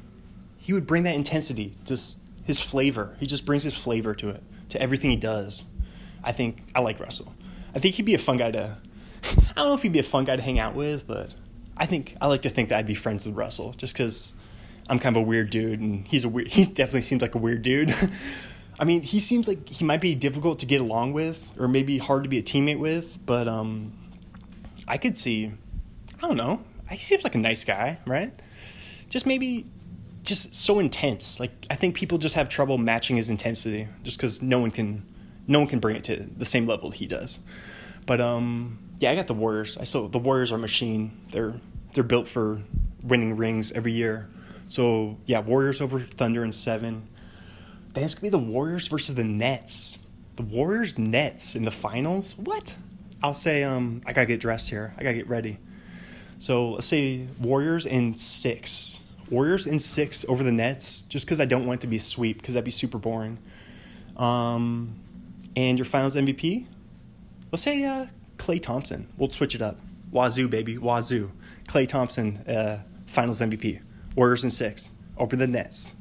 [0.57, 3.15] he would bring that intensity, just his flavor.
[3.19, 5.65] He just brings his flavor to it, to everything he does.
[6.23, 7.33] I think I like Russell.
[7.75, 8.77] I think he'd be a fun guy to.
[9.23, 11.31] I don't know if he'd be a fun guy to hang out with, but
[11.75, 14.33] I think I like to think that I'd be friends with Russell just because
[14.89, 16.47] I'm kind of a weird dude, and he's a weird.
[16.49, 17.93] He definitely seems like a weird dude.
[18.79, 21.97] I mean, he seems like he might be difficult to get along with, or maybe
[21.97, 23.19] hard to be a teammate with.
[23.25, 23.93] But um,
[24.87, 25.51] I could see.
[26.21, 26.61] I don't know.
[26.89, 28.31] He seems like a nice guy, right?
[29.09, 29.65] Just maybe,
[30.23, 31.39] just so intense.
[31.39, 35.03] Like I think people just have trouble matching his intensity, just because no one can,
[35.47, 37.39] no one can bring it to the same level he does.
[38.05, 39.77] But um, yeah, I got the Warriors.
[39.77, 41.19] I saw the Warriors are a machine.
[41.31, 41.53] They're
[41.93, 42.61] they're built for
[43.03, 44.29] winning rings every year.
[44.67, 47.07] So yeah, Warriors over Thunder in seven.
[48.03, 49.99] It's gonna be the Warriors versus the Nets.
[50.36, 52.38] The Warriors Nets in the finals.
[52.38, 52.75] What?
[53.23, 54.93] I'll say um I gotta get dressed here.
[54.97, 55.57] I gotta get ready.
[56.38, 58.99] So let's say Warriors in six.
[59.29, 62.01] Warriors in six over the Nets, just because I don't want it to be a
[62.01, 63.39] sweep, because that'd be super boring.
[64.15, 64.95] Um,
[65.55, 66.65] and your Finals MVP,
[67.51, 68.05] let's say uh,
[68.38, 69.07] Klay Thompson.
[69.17, 69.79] We'll switch it up.
[70.12, 71.31] Wazoo baby, Wazoo.
[71.67, 73.81] Klay Thompson, uh, Finals MVP.
[74.15, 75.91] Warriors in six over the Nets.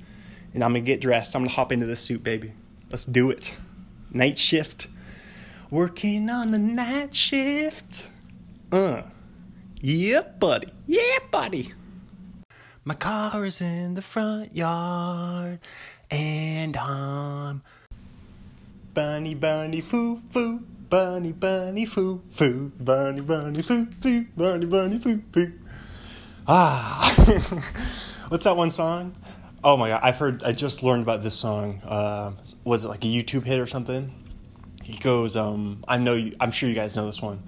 [0.56, 1.36] And I'm gonna get dressed.
[1.36, 2.54] I'm gonna hop into this suit, baby.
[2.90, 3.52] Let's do it.
[4.10, 4.88] Night shift.
[5.70, 8.08] Working on the night shift.
[8.72, 9.02] Uh.
[9.82, 10.68] Yeah, buddy.
[10.86, 11.74] Yeah, buddy.
[12.86, 15.58] My car is in the front yard,
[16.10, 17.60] and I'm
[18.94, 25.22] bunny, bunny, foo, foo, bunny, bunny, foo, foo, bunny, bunny, foo, foo, bunny, bunny, foo,
[25.34, 25.52] foo.
[26.48, 27.12] Ah,
[28.28, 29.14] what's that one song?
[29.64, 30.44] Oh my god, I've heard.
[30.44, 31.80] I just learned about this song.
[31.82, 32.32] Uh,
[32.64, 34.12] was it like a YouTube hit or something?
[34.82, 37.42] He goes, um, I know you, I'm sure you guys know this one.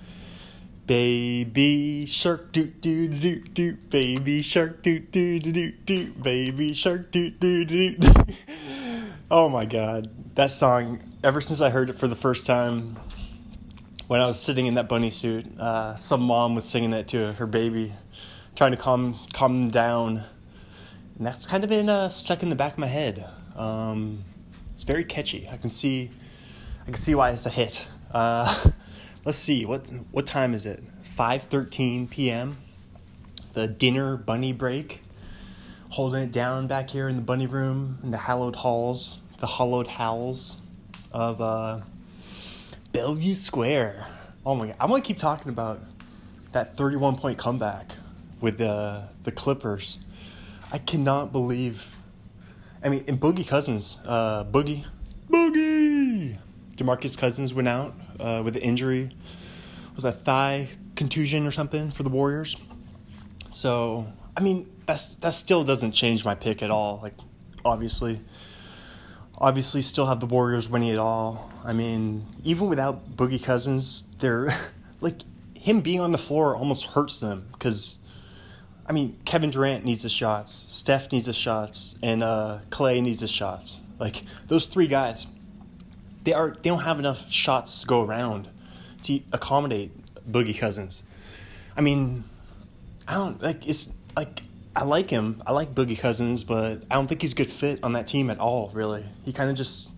[0.87, 7.31] Baby shark doo doo doo doo baby shark doo doo doo doo baby shark doo
[7.31, 7.97] doo doo.
[9.31, 11.01] Oh my god, that song!
[11.23, 12.97] Ever since I heard it for the first time,
[14.07, 17.35] when I was sitting in that bunny suit, uh, some mom was singing it to
[17.35, 17.93] her baby,
[18.57, 20.25] trying to calm calm them down,
[21.19, 23.29] and that's kind of been uh, stuck in the back of my head.
[23.57, 24.25] Um,
[24.73, 25.49] it's very catchy.
[25.51, 26.11] I can see,
[26.83, 27.89] I can see why it's a hit.
[28.13, 28.71] Uh,
[29.25, 30.83] let's see what what time is it?
[31.03, 32.59] Five thirteen p.m.
[33.55, 35.03] The dinner bunny break.
[35.91, 39.87] Holding it down back here in the bunny room in the hallowed halls, the hollowed
[39.87, 40.61] halls
[41.13, 41.81] of uh,
[42.93, 44.07] Bellevue Square.
[44.45, 45.81] Oh my god, I want to keep talking about
[46.53, 47.97] that 31 point comeback
[48.41, 49.99] with the the Clippers.
[50.71, 51.95] I cannot believe.
[52.83, 54.85] I mean, in Boogie Cousins, uh, Boogie,
[55.31, 56.39] Boogie,
[56.77, 59.11] Demarcus Cousins went out uh, with an injury.
[59.95, 62.57] Was that thigh contusion or something for the Warriors?
[63.51, 67.01] So I mean, that's that still doesn't change my pick at all.
[67.03, 67.15] Like,
[67.65, 68.21] obviously,
[69.37, 71.51] obviously, still have the Warriors winning it all.
[71.65, 74.55] I mean, even without Boogie Cousins, they're
[75.01, 75.23] like
[75.55, 77.99] him being on the floor almost hurts them because.
[78.89, 83.21] I mean, Kevin Durant needs his shots, Steph needs his shots, and uh, Klay needs
[83.21, 83.81] his shots.
[83.99, 85.27] Like those three guys,
[86.25, 88.49] they are they don't have enough shots to go around
[89.03, 89.93] to accommodate
[90.31, 91.03] Boogie Cousins.
[91.77, 92.25] I mean,
[93.07, 94.43] I don't like it's like
[94.75, 95.43] I like him.
[95.47, 98.31] I like Boogie Cousins, but I don't think he's a good fit on that team
[98.31, 98.71] at all.
[98.73, 99.91] Really, he kind of just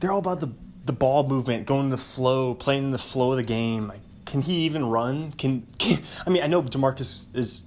[0.00, 0.52] they're all about the
[0.84, 3.88] the ball movement, going the flow, playing the flow of the game.
[3.88, 5.32] Like, can he even run?
[5.32, 7.64] Can, can I mean I know Demarcus is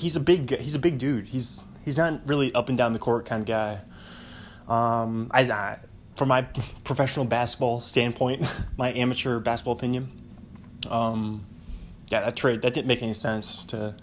[0.00, 1.26] he's a big he's a big dude.
[1.26, 3.80] He's he's not really up and down the court kind of guy.
[4.68, 5.78] Um, I, I
[6.16, 6.42] from my
[6.84, 8.44] professional basketball standpoint,
[8.76, 10.10] my amateur basketball opinion,
[10.88, 11.46] um,
[12.08, 13.94] yeah, that trade that didn't make any sense to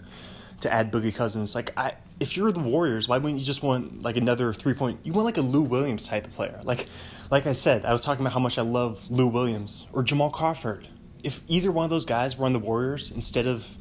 [0.60, 1.54] to add Boogie Cousins.
[1.54, 5.00] Like I, if you're the Warriors, why wouldn't you just want like another three point?
[5.02, 6.60] You want like a Lou Williams type of player.
[6.64, 6.86] Like,
[7.30, 10.30] like I said, I was talking about how much I love Lou Williams or Jamal
[10.30, 10.88] Crawford.
[11.22, 13.76] If either one of those guys were on the Warriors instead of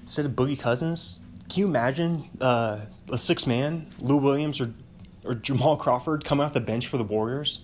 [0.00, 2.80] instead of Boogie Cousins, can you imagine uh,
[3.10, 4.72] a six man Lou Williams or
[5.24, 7.60] or Jamal Crawford coming off the bench for the Warriors?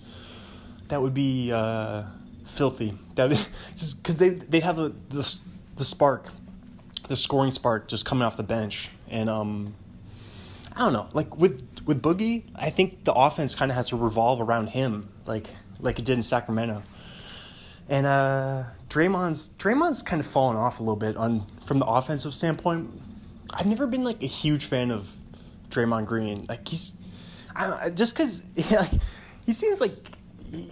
[0.89, 2.03] That would be uh,
[2.45, 2.97] filthy.
[3.15, 5.39] That because they they'd have a, the
[5.75, 6.29] the spark,
[7.07, 9.75] the scoring spark just coming off the bench, and um,
[10.75, 11.09] I don't know.
[11.13, 15.09] Like with with Boogie, I think the offense kind of has to revolve around him,
[15.25, 15.47] like
[15.79, 16.83] like it did in Sacramento.
[17.87, 22.33] And uh, Draymond's Draymond's kind of fallen off a little bit on from the offensive
[22.33, 23.01] standpoint.
[23.55, 25.11] I've never been like a huge fan of
[25.69, 26.45] Draymond Green.
[26.47, 26.97] Like he's
[27.55, 28.91] I just because like,
[29.45, 29.93] he seems like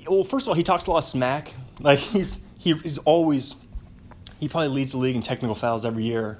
[0.08, 1.54] well, first of all, he talks a lot of smack.
[1.80, 3.56] Like he's he, he's always
[4.39, 6.39] he probably leads the league in technical fouls every year.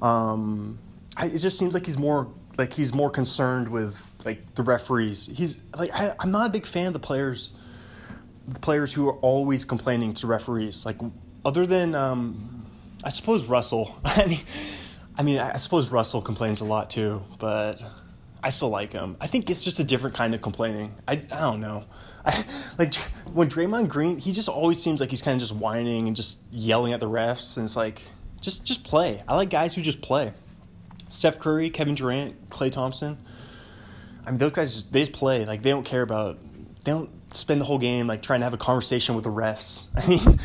[0.00, 0.78] Um,
[1.16, 5.26] I, it just seems like he's more like he's more concerned with like the referees.
[5.26, 7.52] He's like I, I'm not a big fan of the players,
[8.48, 10.86] the players who are always complaining to referees.
[10.86, 10.96] Like
[11.44, 12.64] other than um,
[13.04, 13.98] I suppose Russell.
[14.04, 14.40] I mean,
[15.20, 17.78] I mean I suppose Russell complains a lot too, but
[18.42, 19.18] I still like him.
[19.20, 20.94] I think it's just a different kind of complaining.
[21.06, 21.84] I I don't know.
[22.24, 22.42] I,
[22.78, 22.94] like
[23.30, 26.38] when Draymond Green, he just always seems like he's kind of just whining and just
[26.50, 28.00] yelling at the refs, and it's like
[28.40, 29.22] just just play.
[29.28, 30.32] I like guys who just play.
[31.10, 33.18] Steph Curry, Kevin Durant, Klay Thompson.
[34.24, 35.44] I mean, those guys just, they just play.
[35.44, 36.38] Like they don't care about.
[36.84, 39.84] They don't spend the whole game like trying to have a conversation with the refs.
[40.02, 40.40] I mean,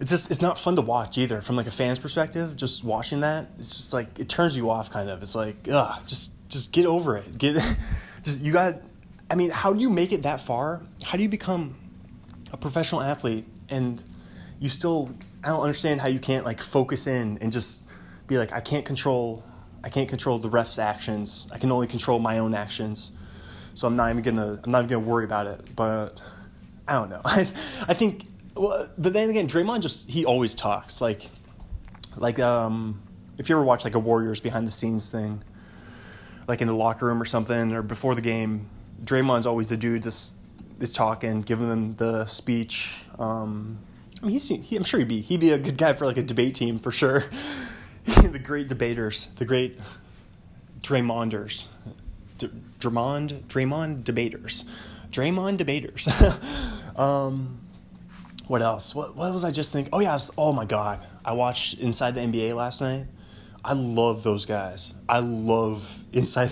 [0.00, 2.56] it's just it's not fun to watch either from like a fan's perspective.
[2.56, 4.90] Just watching that, it's just like it turns you off.
[4.90, 5.20] Kind of.
[5.20, 7.36] It's like ugh, just just get over it.
[7.36, 7.62] Get
[8.22, 8.82] just you got.
[9.30, 10.82] I mean, how do you make it that far?
[11.04, 11.76] How do you become
[12.50, 14.02] a professional athlete and
[14.58, 15.14] you still?
[15.44, 17.82] I don't understand how you can't like focus in and just
[18.26, 19.44] be like, I can't control.
[19.84, 21.46] I can't control the ref's actions.
[21.52, 23.12] I can only control my own actions.
[23.74, 24.60] So I'm not even gonna.
[24.64, 25.76] I'm not even gonna worry about it.
[25.76, 26.18] But
[26.88, 27.20] I don't know.
[27.26, 27.46] I
[27.86, 28.24] I think.
[28.54, 31.30] Well, but then again, Draymond just he always talks like,
[32.16, 33.02] like um,
[33.38, 35.42] if you ever watch like a Warriors behind the scenes thing,
[36.48, 38.68] like in the locker room or something, or before the game,
[39.04, 40.34] Draymond's always the dude that's
[40.80, 43.04] is talking, giving them the speech.
[43.18, 43.78] Um,
[44.22, 46.16] I mean, he's, he, I'm sure he'd be he'd be a good guy for like
[46.16, 47.24] a debate team for sure.
[48.04, 49.78] the great debaters, the great
[50.80, 51.66] Draymonders,
[52.38, 54.64] D- Draymond Draymond debaters,
[55.10, 56.08] Draymond debaters.
[56.96, 57.59] um,
[58.50, 58.96] what else?
[58.96, 59.90] What what was I just thinking?
[59.92, 63.06] Oh yeah, was, oh my god, I watched Inside the NBA last night.
[63.64, 64.92] I love those guys.
[65.08, 66.50] I love Inside.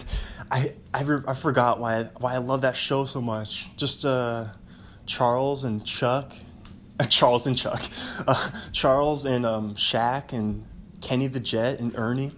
[0.48, 3.68] I I, re, I forgot why I, why I love that show so much.
[3.76, 4.44] Just uh,
[5.06, 6.34] Charles and Chuck,
[7.08, 7.82] Charles and Chuck,
[8.28, 10.66] uh, Charles and um, Shaq and
[11.00, 12.30] Kenny the Jet and Ernie,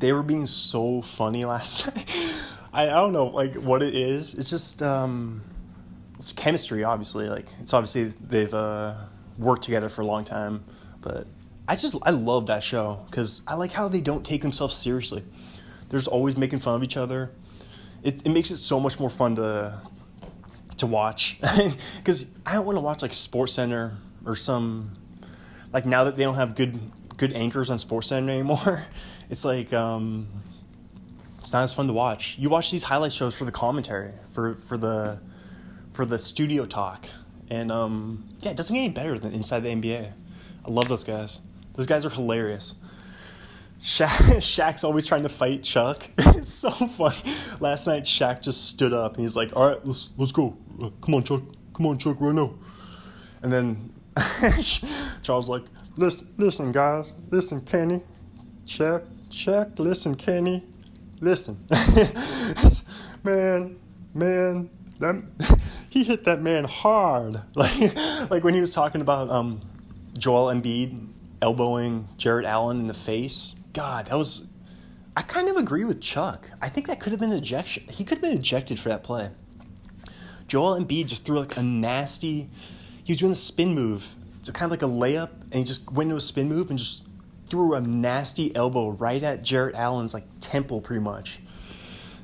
[0.00, 2.08] they were being so funny last night.
[2.72, 4.34] I, I don't know like what it is.
[4.34, 5.42] It's just um,
[6.22, 7.28] it's chemistry, obviously.
[7.28, 8.94] Like it's obviously they've uh,
[9.38, 10.62] worked together for a long time,
[11.00, 11.26] but
[11.66, 15.24] I just I love that show because I like how they don't take themselves seriously.
[15.88, 17.32] They're just always making fun of each other.
[18.04, 19.80] It it makes it so much more fun to
[20.76, 21.40] to watch
[21.96, 24.92] because I don't want to watch like Sports Center or some
[25.72, 26.78] like now that they don't have good
[27.16, 28.86] good anchors on Sports Center anymore.
[29.30, 30.28] It's like um,
[31.38, 32.36] it's not as fun to watch.
[32.38, 35.20] You watch these highlight shows for the commentary, for for the
[35.92, 37.06] for the studio talk,
[37.50, 40.12] and um, yeah, it doesn't get any better than Inside the NBA.
[40.64, 41.40] I love those guys.
[41.74, 42.74] Those guys are hilarious.
[43.80, 46.08] Shaq, Shaq's always trying to fight Chuck.
[46.18, 47.16] it's so funny.
[47.60, 50.56] Last night, Shaq just stood up and he's like, "All right, let's let's go.
[50.80, 51.42] Uh, come on, Chuck.
[51.74, 52.54] Come on, Chuck, right now."
[53.42, 53.92] And then
[55.22, 55.64] Charles like,
[55.96, 57.12] "Listen, listen, guys.
[57.30, 58.02] Listen, Kenny.
[58.66, 59.78] Shaq, Shaq.
[59.78, 60.64] Listen, Kenny.
[61.20, 61.64] Listen,
[63.24, 63.78] man,
[64.14, 64.70] man.
[65.02, 65.58] That
[65.90, 67.42] he hit that man hard.
[67.54, 67.96] Like
[68.30, 69.60] like when he was talking about um,
[70.16, 71.08] Joel Embiid
[71.42, 73.54] elbowing Jarrett Allen in the face.
[73.72, 74.46] God, that was.
[75.14, 76.50] I kind of agree with Chuck.
[76.62, 77.84] I think that could have been ejection.
[77.88, 79.30] He could have been ejected for that play.
[80.46, 82.48] Joel Embiid just threw like a nasty.
[83.04, 84.14] He was doing a spin move.
[84.38, 86.78] It's kind of like a layup, and he just went into a spin move and
[86.78, 87.06] just
[87.50, 91.40] threw a nasty elbow right at Jarrett Allen's like temple, pretty much.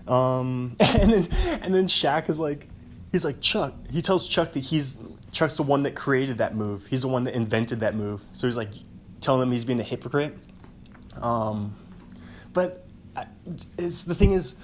[0.09, 1.29] Um, and then
[1.63, 2.69] and then Shaq is like,
[3.13, 3.75] he's like Chuck.
[3.91, 4.99] He tells Chuck that he's
[5.31, 6.87] Chuck's the one that created that move.
[6.87, 8.23] He's the one that invented that move.
[8.33, 8.71] So he's like
[9.21, 10.37] telling him he's being a hypocrite.
[11.21, 11.77] Um,
[12.53, 12.87] but
[13.77, 14.57] it's the thing is,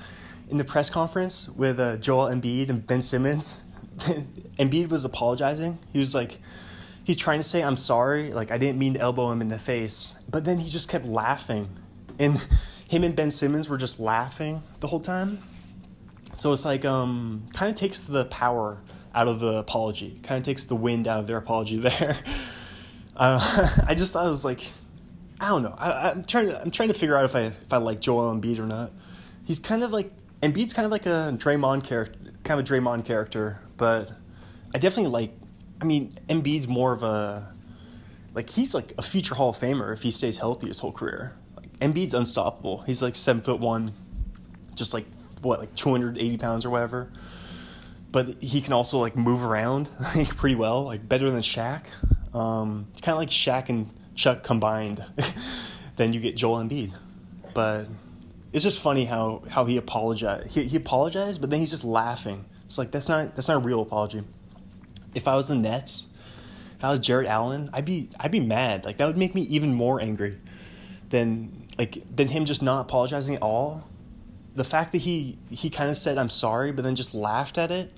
[0.49, 3.63] in the press conference with uh, Joel Embiid and Ben Simmons,
[4.59, 5.79] Embiid was apologizing.
[5.93, 6.41] He was like,
[7.05, 9.59] he's trying to say, "I'm sorry, like I didn't mean to elbow him in the
[9.59, 11.69] face," but then he just kept laughing,
[12.19, 12.45] and
[12.95, 15.41] him and Ben Simmons were just laughing the whole time.
[16.39, 18.79] So it's like, um, kind of takes the power
[19.15, 20.21] out of the apology.
[20.23, 22.23] Kind of takes the wind out of their apology there.
[23.17, 24.71] Uh, I just thought it was like,
[25.41, 25.75] I don't know.
[25.77, 28.61] I, am trying I'm trying to figure out if I if I like Joel Embiid
[28.61, 28.93] or not.
[29.45, 33.05] He's kind of like Embiid's kind of like a Draymond character, kind of a Draymond
[33.05, 34.11] character, but
[34.73, 35.35] I definitely like.
[35.81, 37.53] I mean, Embiid's more of a
[38.33, 41.35] like he's like a future Hall of Famer if he stays healthy his whole career.
[41.81, 42.83] Embiid's unstoppable.
[42.83, 43.93] He's like seven foot one,
[44.75, 45.07] just like
[45.43, 47.11] what like 280 pounds or whatever
[48.15, 51.87] but he can also like move around like pretty well, like better than Shaq.
[52.33, 55.05] Um, kind of like Shaq and Chuck combined.
[55.97, 56.93] then you get Joel Embiid,
[57.55, 57.89] but
[58.53, 60.53] it's just funny how how he apologized.
[60.53, 62.45] He, he apologized, but then he's just laughing.
[62.67, 64.23] It's like that's not that's not a real apology.
[65.13, 66.07] If I was the Nets,
[66.77, 68.85] if I was Jarrett Allen, I'd be I'd be mad.
[68.85, 70.39] Like that would make me even more angry
[71.11, 73.89] than like than him just not apologizing at all.
[74.55, 77.71] The fact that he he kind of said I'm sorry, but then just laughed at
[77.71, 77.93] it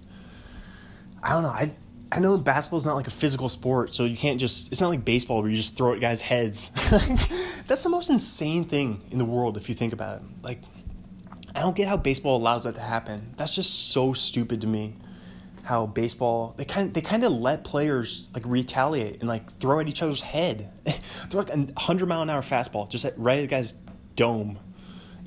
[1.27, 1.51] I don't know.
[1.51, 1.73] I
[2.13, 4.71] I know basketball is not like a physical sport, so you can't just.
[4.71, 6.71] It's not like baseball where you just throw at guys' heads.
[7.67, 10.23] That's the most insane thing in the world if you think about it.
[10.41, 10.61] Like,
[11.55, 13.35] I don't get how baseball allows that to happen.
[13.37, 14.95] That's just so stupid to me.
[15.67, 19.89] How baseball they kind they kind of let players like retaliate and like throw at
[19.89, 20.71] each other's head.
[21.29, 23.75] throw like a hundred mile an hour fastball just at right at the guy's
[24.15, 24.59] dome,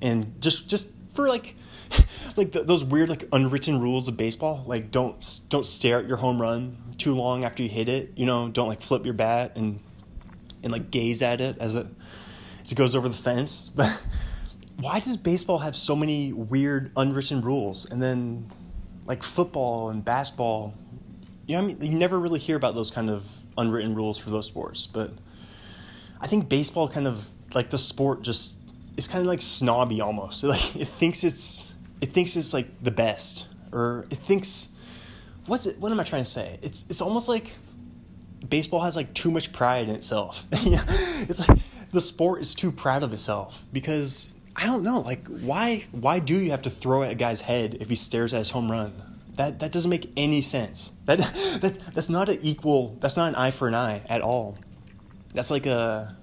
[0.02, 1.56] and just just for like
[2.38, 6.18] like the, those weird like unwritten rules of baseball like don't don't stare at your
[6.18, 8.48] home run too long after you hit it you know?
[8.50, 9.80] Don't like flip your bat and
[10.64, 11.88] and like gaze at it as it
[12.64, 13.72] as it goes over the fence.
[13.80, 14.00] But
[14.86, 17.86] why does baseball have so many weird unwritten rules?
[17.86, 18.50] And then
[19.10, 20.74] like football and basketball
[21.48, 24.30] you know I mean you never really hear about those kind of unwritten rules for
[24.30, 25.12] those sports but
[26.22, 28.60] I think baseball kind of like the sport just
[28.98, 30.44] is kind of like snobby almost.
[30.50, 34.70] Like it thinks it's it thinks it's like the best or it thinks
[35.46, 36.60] what's it what am i trying to say?
[36.62, 37.54] It's it's almost like
[38.48, 40.46] baseball has like too much pride in itself.
[41.30, 41.60] It's like
[41.92, 46.38] the sport is too proud of itself because i don't know like why why do
[46.38, 48.94] you have to throw at a guy's head if he stares at his home run?
[49.36, 50.92] That that doesn't make any sense.
[51.06, 51.18] That
[51.62, 54.58] that that's not an equal that's not an eye for an eye at all.
[55.34, 56.16] That's like a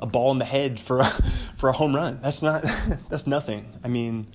[0.00, 1.04] a ball in the head for a,
[1.56, 2.20] for a home run.
[2.22, 2.64] That's not
[3.08, 3.66] that's nothing.
[3.82, 4.28] I mean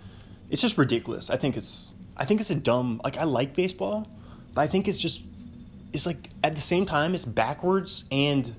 [0.50, 1.30] it's just ridiculous.
[1.30, 4.08] I think it's I think it's a dumb like I like baseball,
[4.54, 5.24] but I think it's just
[5.94, 8.54] it's like at the same time it's backwards and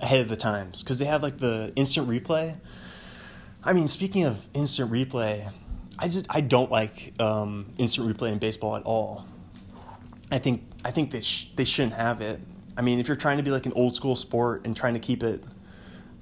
[0.00, 2.56] ahead of the times because they have like the instant replay.
[3.62, 5.50] I mean, speaking of instant replay,
[5.98, 9.26] I just I don't like um, instant replay in baseball at all.
[10.30, 12.40] I think I think they sh- they shouldn't have it.
[12.76, 15.00] I mean, if you're trying to be like an old school sport and trying to
[15.00, 15.42] keep it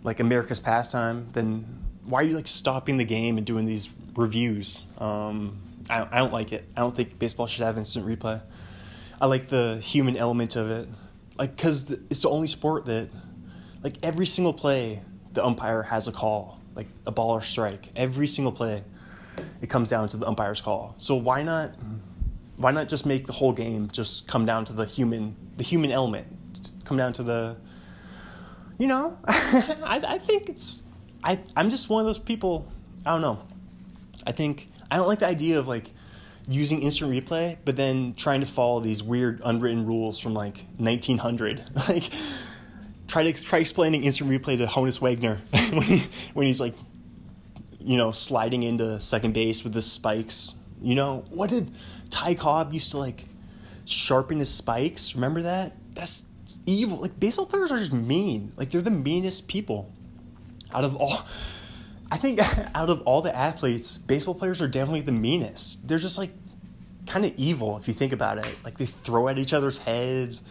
[0.02, 1.66] like America's pastime, then
[2.04, 4.84] why are you like stopping the game and doing these reviews?
[4.98, 5.58] Um,
[5.90, 6.66] I, I don't like it.
[6.76, 8.40] I don't think baseball should have instant replay.
[9.20, 10.88] I like the human element of it,
[11.38, 13.08] like because it's the only sport that,
[13.82, 17.88] like every single play, the umpire has a call, like a ball or strike.
[17.96, 18.84] Every single play,
[19.60, 20.94] it comes down to the umpire's call.
[20.98, 21.74] So why not,
[22.56, 25.90] why not just make the whole game just come down to the human, the human
[25.90, 26.26] element,
[26.84, 27.56] come down to the,
[28.78, 30.82] you know, I I think it's
[31.24, 32.70] I I'm just one of those people.
[33.04, 33.40] I don't know.
[34.26, 35.90] I think I don't like the idea of like
[36.48, 41.64] using instant replay, but then trying to follow these weird unwritten rules from like 1900.
[41.88, 42.04] like
[43.06, 45.36] try to try explaining instant replay to Honus Wagner
[45.70, 46.04] when he
[46.34, 46.74] when he's like
[47.78, 50.54] you know sliding into second base with the spikes.
[50.80, 51.74] You know what did
[52.10, 53.24] Ty Cobb used to like
[53.84, 55.14] sharpen his spikes?
[55.14, 55.72] Remember that?
[55.94, 56.24] That's
[56.66, 56.98] evil.
[56.98, 58.52] Like baseball players are just mean.
[58.56, 59.92] Like they're the meanest people
[60.72, 61.26] out of all
[62.10, 62.40] I think
[62.74, 65.86] out of all the athletes, baseball players are definitely the meanest.
[65.86, 66.30] They're just like
[67.06, 68.46] kind of evil if you think about it.
[68.64, 70.42] Like they throw at each other's heads.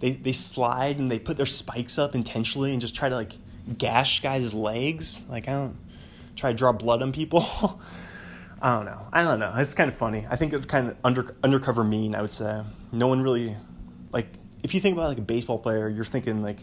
[0.00, 3.32] They they slide and they put their spikes up intentionally and just try to like
[3.78, 5.22] gash guys' legs.
[5.28, 5.76] Like I don't
[6.34, 7.44] try to draw blood on people.
[8.60, 9.06] I don't know.
[9.12, 9.52] I don't know.
[9.56, 10.26] It's kind of funny.
[10.30, 12.14] I think it's kind of under undercover mean.
[12.14, 13.56] I would say no one really
[14.12, 14.28] like
[14.62, 16.58] if you think about like a baseball player, you're thinking like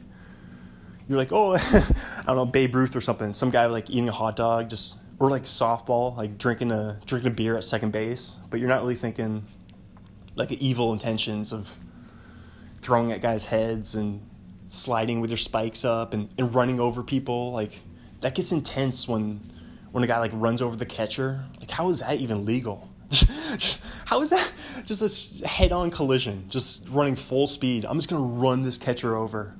[1.07, 3.33] you're like, oh, I don't know, Babe Ruth or something.
[3.33, 7.31] Some guy like eating a hot dog, just or like softball, like drinking a drinking
[7.31, 8.37] a beer at second base.
[8.49, 9.45] But you're not really thinking
[10.35, 11.69] like evil intentions of
[12.83, 14.21] throwing at guys' heads and
[14.67, 17.51] sliding with your spikes up and, and running over people.
[17.51, 17.79] Like
[18.21, 19.51] that gets intense when
[19.91, 21.45] when a guy like runs over the catcher.
[21.59, 22.89] Like how is that even legal?
[23.09, 24.51] just, how is that
[24.85, 26.45] just this head-on collision?
[26.49, 27.85] Just running full speed.
[27.85, 29.55] I'm just gonna run this catcher over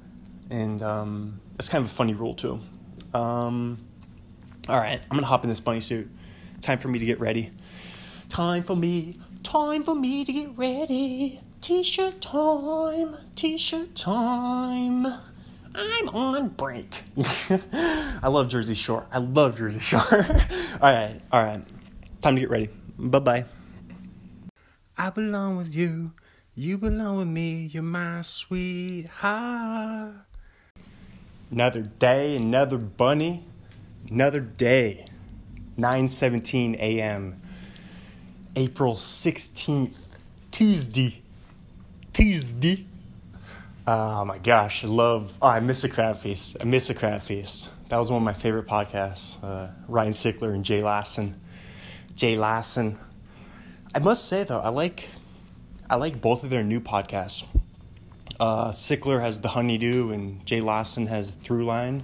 [0.50, 2.60] and um, it's kind of a funny rule too.
[3.14, 3.78] Um,
[4.68, 6.10] all right, I'm gonna hop in this bunny suit.
[6.62, 7.52] Time for me to get ready.
[8.30, 9.20] Time for me.
[9.44, 11.42] Time for me to get ready.
[11.64, 13.16] T-shirt time.
[13.38, 15.06] T-shirt time.
[15.74, 17.04] I'm on break.
[17.50, 19.08] I love Jersey Shore.
[19.14, 20.02] I love Jersey Shore.
[20.12, 21.64] all right, all right.
[22.22, 22.68] Time to get ready.
[23.00, 23.46] Bye bye.
[24.98, 26.12] I belong with you.
[26.54, 27.70] You belong with me.
[27.72, 30.16] You're my sweetheart.
[31.50, 33.46] Another day, another bunny,
[34.12, 35.06] another day.
[35.78, 37.38] 9:17 a.m.
[38.58, 39.94] April 16th,
[40.52, 41.23] Tuesday.
[42.14, 42.86] Tuesday.
[43.88, 45.36] Oh my gosh, I love.
[45.42, 46.56] Oh, I miss a crab feast.
[46.62, 47.70] I miss a crab feast.
[47.90, 49.44] That was one of my favorite podcasts.
[49.44, 51.42] Uh, Ryan Sickler and Jay Larson.
[52.16, 53.00] Jay Larson.
[53.96, 55.10] I must say though, I like,
[55.90, 57.46] I like both of their new podcasts.
[58.40, 62.04] Uh, Sickler has the honeydew, and Jay Larson has Throughline.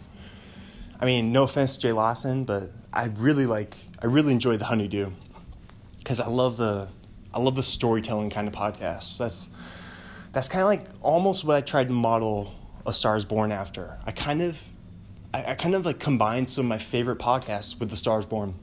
[1.00, 5.12] I mean, no offense, Jay Larson, but I really like, I really enjoy the honeydew
[6.00, 6.90] because I love the,
[7.34, 9.18] I love the storytelling kind of podcasts.
[9.18, 9.52] That's,
[10.32, 12.54] that's kind of like almost what I tried to model
[12.86, 13.98] A Star Is Born after.
[14.06, 14.62] I kind of,
[15.34, 18.54] I, I kind of like combined some of my favorite podcasts with The Stars Born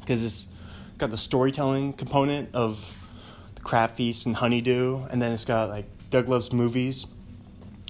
[0.00, 0.48] because it's
[0.98, 2.96] got the storytelling component of
[3.54, 7.06] the crab feast and honeydew, and then it's got like Doug Loves Movies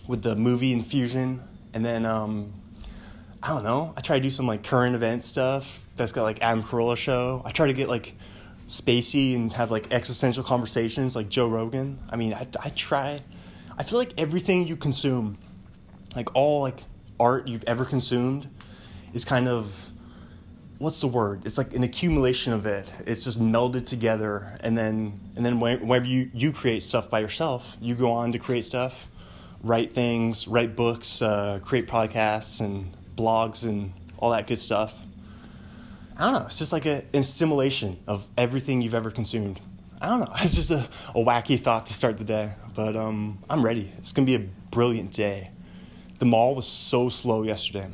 [0.07, 1.43] with the movie infusion.
[1.73, 2.53] And then, um,
[3.43, 6.43] I don't know, I try to do some like current event stuff that's got like
[6.43, 7.43] Adam Carolla show.
[7.45, 8.15] I try to get like
[8.69, 11.99] spacey and have like existential conversations like Joe Rogan.
[12.11, 13.23] I mean, I, I try,
[13.77, 15.39] I feel like everything you consume,
[16.14, 16.85] like all like
[17.19, 18.49] art you've ever consumed,
[19.14, 19.91] is kind of
[20.79, 21.43] what's the word?
[21.45, 22.93] It's like an accumulation of it.
[23.07, 27.77] It's just melded together, and then and then whenever you you create stuff by yourself,
[27.81, 29.09] you go on to create stuff,
[29.62, 34.95] write things, write books, uh, create podcasts and blogs and all that good stuff.
[36.19, 36.47] I don't know.
[36.47, 39.61] It's just like a, an assimilation of everything you've ever consumed.
[40.01, 40.33] I don't know.
[40.41, 43.93] It's just a, a wacky thought to start the day, but um, I'm ready.
[43.99, 45.51] It's gonna be a brilliant day.
[46.19, 47.89] The mall was so slow yesterday.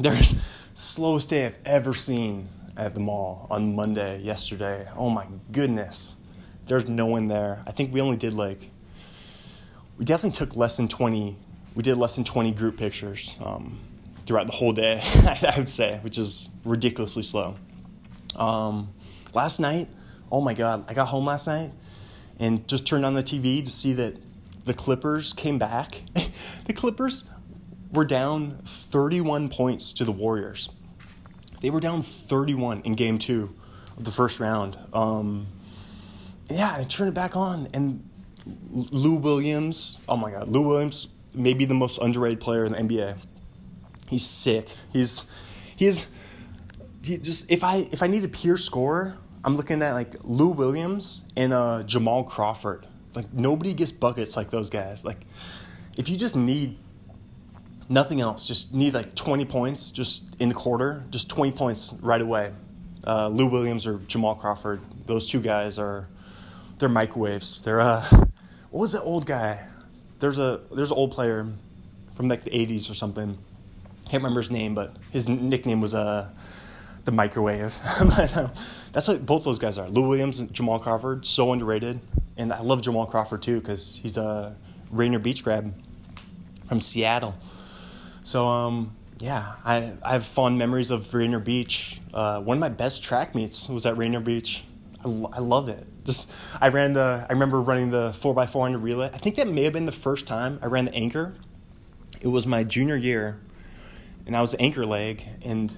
[0.00, 0.36] There's
[0.72, 4.88] slowest day I've ever seen at the mall on Monday, yesterday.
[4.96, 6.14] Oh my goodness.
[6.66, 7.62] There's no one there.
[7.66, 8.70] I think we only did like,
[9.98, 11.36] we definitely took less than 20,
[11.74, 13.78] we did less than 20 group pictures um,
[14.24, 17.56] throughout the whole day, I would say, which is ridiculously slow.
[18.36, 18.92] Um,
[19.32, 19.88] last night,
[20.30, 21.72] oh my God, I got home last night
[22.38, 24.16] and just turned on the TV to see that
[24.64, 26.02] the Clippers came back.
[26.66, 27.28] the Clippers
[27.92, 30.70] were down 31 points to the Warriors.
[31.60, 33.54] They were down 31 in game two
[33.96, 34.76] of the first round.
[34.92, 35.46] Um,
[36.50, 38.08] yeah, I turned it back on, and
[38.70, 40.00] Lou Williams.
[40.08, 43.16] Oh my God, Lou Williams, maybe the most underrated player in the NBA.
[44.08, 44.68] He's sick.
[44.92, 45.24] He's
[45.76, 46.06] he's he
[47.04, 51.22] just if I if I need a pure scorer, I'm looking at like Lou Williams
[51.36, 52.86] and uh, Jamal Crawford.
[53.14, 55.04] Like nobody gets buckets like those guys.
[55.04, 55.20] Like
[55.96, 56.78] if you just need
[57.88, 62.20] nothing else, just need like 20 points just in the quarter, just 20 points right
[62.20, 62.52] away.
[63.06, 66.08] Uh, Lou Williams or Jamal Crawford, those two guys are
[66.78, 67.60] they're microwaves.
[67.60, 68.02] They're uh,
[68.70, 69.66] what was that old guy?
[70.20, 71.46] There's a there's an old player
[72.16, 73.38] from like the 80s or something.
[74.08, 76.30] Can't remember his name, but his nickname was uh
[77.04, 77.74] the microwave.
[78.00, 78.52] but, um,
[78.92, 79.88] that's what both those guys are.
[79.88, 82.00] Lou Williams and Jamal Crawford, so underrated.
[82.36, 84.56] And I love Jamal Crawford too because he's a
[84.90, 85.74] Rainier Beach grad
[86.68, 87.34] from Seattle.
[88.22, 92.00] So um, yeah, I, I have fond memories of Rainier Beach.
[92.12, 94.64] Uh, one of my best track meets was at Rainier Beach.
[95.04, 95.86] I, I love it.
[96.04, 99.10] Just I ran the I remember running the four x four hundred relay.
[99.12, 101.34] I think that may have been the first time I ran the anchor.
[102.20, 103.40] It was my junior year,
[104.26, 105.76] and I was anchor leg, and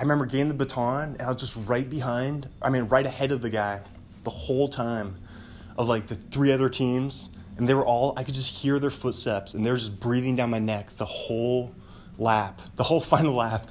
[0.00, 2.48] I remember getting the baton, and I was just right behind.
[2.62, 3.82] I mean, right ahead of the guy,
[4.22, 5.16] the whole time,
[5.76, 7.28] of like the three other teams,
[7.58, 8.14] and they were all.
[8.16, 11.04] I could just hear their footsteps, and they were just breathing down my neck the
[11.04, 11.74] whole
[12.16, 13.68] lap, the whole final lap,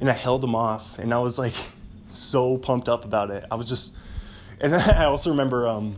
[0.00, 1.54] and I held them off, and I was like
[2.06, 3.44] so pumped up about it.
[3.50, 3.92] I was just,
[4.60, 5.96] and I also remember um,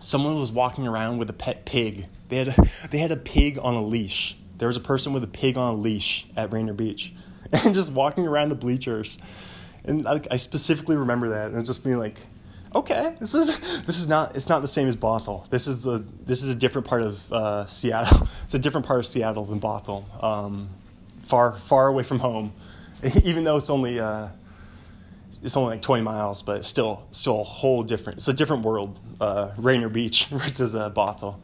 [0.00, 2.08] someone was walking around with a pet pig.
[2.28, 4.36] They had a, they had a pig on a leash.
[4.58, 7.14] There was a person with a pig on a leash at Rainier Beach,
[7.64, 9.18] and just walking around the bleachers.
[9.84, 12.18] And I, I specifically remember that, and just being like,
[12.74, 15.48] okay, this is this is not it's not the same as Bothell.
[15.50, 18.28] This is a this is a different part of uh, Seattle.
[18.44, 20.22] It's a different part of Seattle than Bothell.
[20.22, 20.68] Um,
[21.20, 22.52] far far away from home,
[23.24, 24.28] even though it's only uh,
[25.42, 28.18] it's only like 20 miles, but it's still still a whole different.
[28.18, 28.98] It's a different world.
[29.20, 31.36] Uh, Rainier Beach versus uh, Bothell.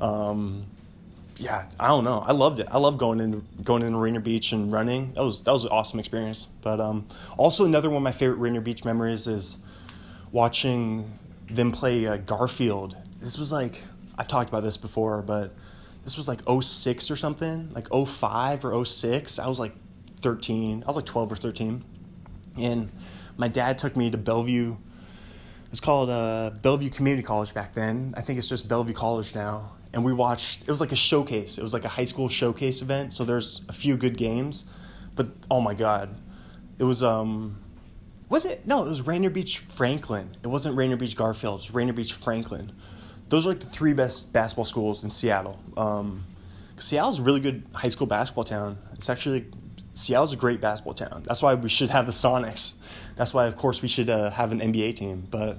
[0.00, 0.66] Um,
[1.36, 2.20] yeah, I don't know.
[2.20, 2.68] I loved it.
[2.70, 5.12] I love going in going in Rainier Beach and running.
[5.14, 6.48] That was that was an awesome experience.
[6.62, 7.06] But um,
[7.36, 9.58] also another one of my favorite Rainier Beach memories is
[10.32, 11.18] watching
[11.48, 12.96] them play uh, Garfield.
[13.20, 13.82] This was like
[14.16, 15.54] I've talked about this before, but
[16.04, 19.38] this was like 06 or something, like 05 or 06.
[19.38, 19.72] I was like
[20.20, 20.84] 13.
[20.84, 21.84] I was like 12 or 13.
[22.58, 22.92] And
[23.36, 24.76] my dad took me to Bellevue.
[25.70, 28.12] It's called uh, Bellevue Community College back then.
[28.16, 29.72] I think it's just Bellevue College now.
[29.94, 31.56] And we watched, it was like a showcase.
[31.56, 33.14] It was like a high school showcase event.
[33.14, 34.66] So there's a few good games.
[35.14, 36.20] But oh my God.
[36.78, 37.58] It was, um,
[38.28, 38.66] was it?
[38.66, 40.36] No, it was Rainier Beach Franklin.
[40.42, 41.60] It wasn't Rainier Beach Garfield.
[41.60, 42.72] It was Rainier Beach Franklin
[43.28, 45.60] those are like the three best basketball schools in Seattle.
[45.76, 46.24] Um,
[46.76, 48.78] Seattle's a really good high school basketball town.
[48.92, 49.46] It's actually
[49.94, 51.24] Seattle's a great basketball town.
[51.26, 52.76] That's why we should have the Sonics.
[53.16, 55.26] That's why, of course, we should uh, have an NBA team.
[55.30, 55.58] But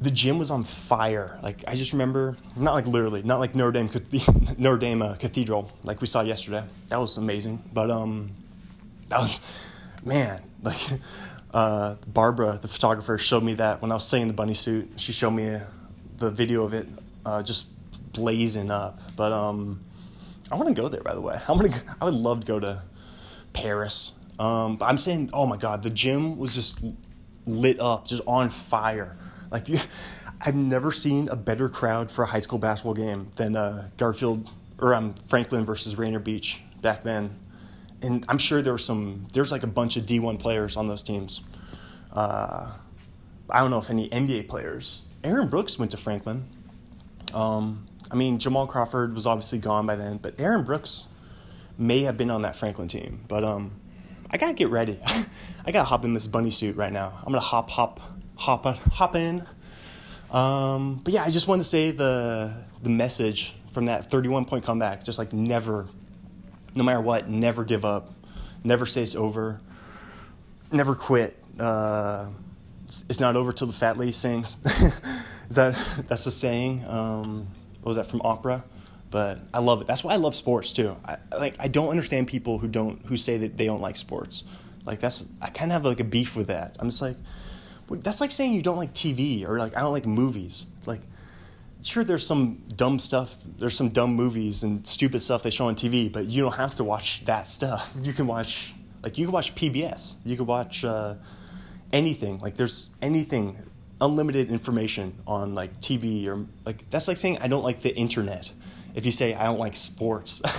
[0.00, 1.38] the gym was on fire.
[1.42, 3.90] Like I just remember, not like literally, not like Notre Dame,
[4.58, 6.64] Notre Dame uh, Cathedral, like we saw yesterday.
[6.88, 7.62] That was amazing.
[7.72, 8.32] But um,
[9.08, 9.40] that was,
[10.04, 10.80] man, like
[11.54, 14.92] uh, Barbara, the photographer, showed me that when I was singing the bunny suit.
[14.96, 15.58] She showed me
[16.18, 16.88] the video of it
[17.24, 17.68] uh, just
[18.12, 19.00] blazing up.
[19.16, 19.80] But um,
[20.50, 21.02] I want to go there.
[21.02, 21.82] By the way, I want to.
[22.00, 22.82] I would love to go to
[23.52, 24.12] Paris.
[24.38, 26.82] Um, but I'm saying, oh my God, the gym was just
[27.46, 29.16] lit up, just on fire.
[29.56, 29.80] Like you,
[30.38, 34.50] I've never seen a better crowd for a high school basketball game than uh, Garfield
[34.78, 37.38] or um, Franklin versus Rainier Beach back then.
[38.02, 39.28] And I'm sure there were some.
[39.32, 41.40] There's like a bunch of D1 players on those teams.
[42.12, 42.72] Uh,
[43.48, 46.46] I don't know if any NBA players Aaron Brooks went to Franklin.
[47.32, 51.06] Um, I mean, Jamal Crawford was obviously gone by then, but Aaron Brooks
[51.78, 53.24] may have been on that Franklin team.
[53.26, 53.72] But um,
[54.30, 55.00] I gotta get ready.
[55.06, 57.14] I gotta hop in this bunny suit right now.
[57.20, 58.00] I'm gonna hop, hop,
[58.36, 59.46] hop, on, hop in.
[60.30, 64.64] Um, but yeah, I just want to say the the message from that 31 point
[64.64, 65.86] comeback, just like never,
[66.74, 68.12] no matter what, never give up,
[68.64, 69.60] never say it's over,
[70.72, 71.36] never quit.
[71.58, 72.28] Uh,
[73.08, 74.56] it's not over till the fat lady sings.
[75.48, 75.78] Is that
[76.08, 76.84] that's the saying?
[76.86, 77.48] Um,
[77.80, 78.64] what was that from opera?
[79.10, 79.86] But I love it.
[79.86, 80.96] That's why I love sports too.
[81.04, 84.44] I like I don't understand people who don't who say that they don't like sports.
[84.84, 86.76] Like that's I kind of have like a beef with that.
[86.78, 87.16] I'm just like
[87.88, 90.66] that's like saying you don't like TV or like I don't like movies.
[90.84, 91.00] Like
[91.82, 95.76] sure there's some dumb stuff there's some dumb movies and stupid stuff they show on
[95.76, 97.92] TV, but you don't have to watch that stuff.
[98.02, 100.16] You can watch like you can watch PBS.
[100.24, 101.14] You can watch uh,
[101.92, 102.40] anything.
[102.40, 103.56] Like there's anything,
[104.00, 108.50] unlimited information on like TV or like that's like saying I don't like the internet.
[108.94, 110.42] If you say I don't like sports.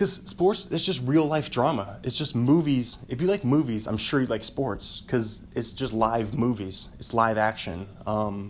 [0.00, 1.98] Because sports, it's just real life drama.
[2.02, 2.96] It's just movies.
[3.10, 6.88] If you like movies, I'm sure you like sports because it's just live movies.
[6.98, 7.86] It's live action.
[8.06, 8.48] Um,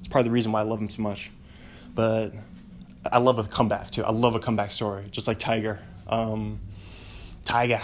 [0.00, 1.30] it's of the reason why I love them so much.
[1.94, 2.32] but
[3.06, 4.02] I love a comeback too.
[4.04, 5.78] I love a comeback story, just like Tiger.
[6.08, 6.58] Um,
[7.44, 7.80] Tiger,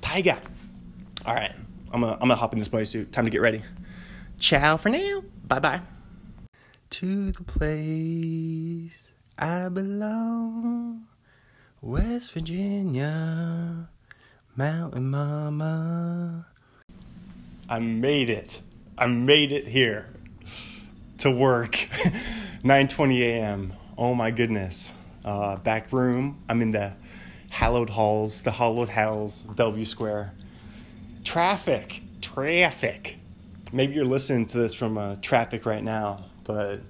[0.00, 0.38] Tiger.
[1.26, 1.52] All right,
[1.92, 3.10] I'm gonna I'm gonna hop in this bodysuit.
[3.10, 3.64] Time to get ready.
[4.38, 5.24] Ciao for now.
[5.48, 5.80] Bye bye.
[6.90, 11.08] To the place I belong,
[11.84, 13.90] West Virginia,
[14.56, 16.46] Mountain Mama.
[17.68, 18.62] I made it.
[18.96, 20.06] I made it here
[21.18, 21.72] to work.
[22.64, 23.74] 9:20 a.m.
[23.98, 24.94] Oh my goodness.
[25.26, 26.42] Uh, back room.
[26.48, 26.94] I'm in the
[27.50, 30.32] hallowed halls, the hallowed halls, Bellevue Square.
[31.22, 33.18] Traffic, traffic.
[33.72, 36.80] Maybe you're listening to this from uh, traffic right now, but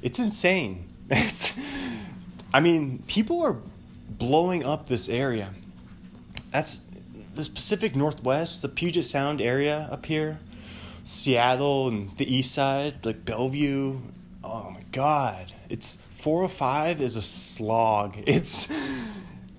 [0.00, 0.88] it's insane.
[1.10, 1.52] It's,
[2.52, 3.58] I mean, people are
[4.18, 5.50] blowing up this area.
[6.50, 6.80] That's
[7.34, 10.38] the Pacific Northwest, the Puget Sound area up here,
[11.04, 13.98] Seattle and the east side, like Bellevue.
[14.42, 15.52] Oh my God.
[15.68, 18.16] It's 405 is a slog.
[18.26, 18.70] It's,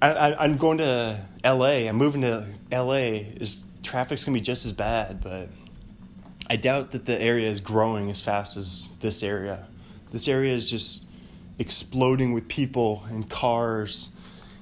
[0.01, 1.87] I, I'm going to LA.
[1.87, 3.23] I'm moving to LA.
[3.39, 5.49] Is traffic's gonna be just as bad, but
[6.49, 9.67] I doubt that the area is growing as fast as this area.
[10.11, 11.03] This area is just
[11.57, 14.09] exploding with people and cars.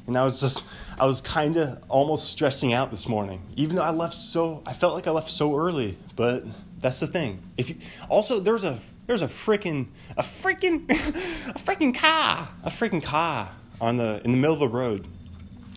[0.07, 0.65] And I was just,
[0.97, 4.73] I was kind of almost stressing out this morning, even though I left so, I
[4.73, 5.97] felt like I left so early.
[6.15, 6.45] But
[6.79, 7.41] that's the thing.
[7.57, 7.75] If you,
[8.09, 10.89] also there's a there's a freaking a freaking
[11.49, 13.51] a freaking car a freaking car
[13.81, 15.07] on the in the middle of the road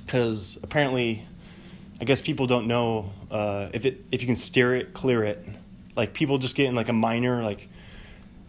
[0.04, 1.26] because apparently
[2.00, 5.44] I guess people don't know uh, if it if you can steer it clear it
[5.96, 7.68] like people just get in like a minor like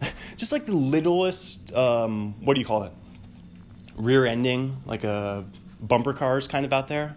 [0.36, 2.92] just like the littlest um, what do you call it
[3.94, 5.44] rear ending like a
[5.82, 7.16] bumper cars kind of out there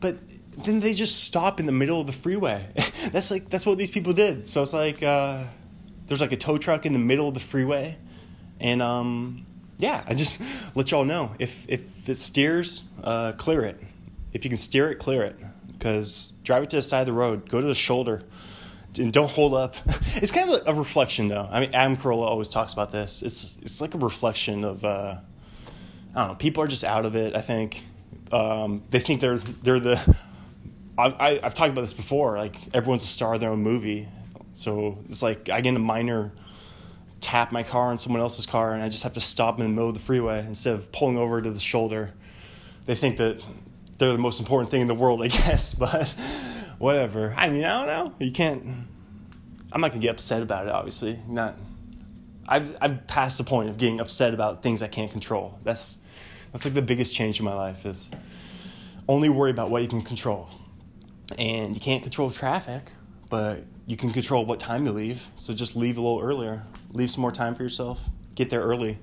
[0.00, 0.16] but
[0.64, 2.66] then they just stop in the middle of the freeway
[3.12, 5.44] that's like that's what these people did so it's like uh,
[6.06, 7.96] there's like a tow truck in the middle of the freeway
[8.58, 9.46] and um,
[9.78, 10.40] yeah i just
[10.74, 13.80] let y'all know if if it steers uh, clear it
[14.32, 15.36] if you can steer it clear it
[15.72, 18.22] because drive it to the side of the road go to the shoulder
[18.98, 19.76] and don't hold up.
[20.16, 21.46] It's kind of a, reflection, though.
[21.50, 23.22] I mean, Adam Carolla always talks about this.
[23.22, 25.16] It's it's like a reflection of uh,
[26.14, 26.34] I don't know.
[26.36, 27.36] People are just out of it.
[27.36, 27.82] I think
[28.32, 30.16] um, they think they're they're the.
[30.98, 32.38] I, I've talked about this before.
[32.38, 34.08] Like everyone's a star of their own movie,
[34.54, 36.32] so it's like I get a minor
[37.20, 39.68] tap my car on someone else's car, and I just have to stop in the
[39.68, 42.14] middle of the freeway instead of pulling over to the shoulder.
[42.86, 43.40] They think that
[43.98, 46.08] they're the most important thing in the world, I guess, but
[46.78, 47.34] whatever.
[47.36, 48.14] I mean, I don't know.
[48.24, 48.64] You can't.
[49.72, 50.72] I'm not gonna get upset about it.
[50.72, 51.56] Obviously, not.
[52.48, 55.58] I've I've passed the point of getting upset about things I can't control.
[55.64, 55.98] That's
[56.52, 58.10] that's like the biggest change in my life is
[59.08, 60.48] only worry about what you can control.
[61.38, 62.92] And you can't control traffic,
[63.28, 65.30] but you can control what time you leave.
[65.36, 66.62] So just leave a little earlier.
[66.92, 68.08] Leave some more time for yourself.
[68.34, 68.98] Get there early.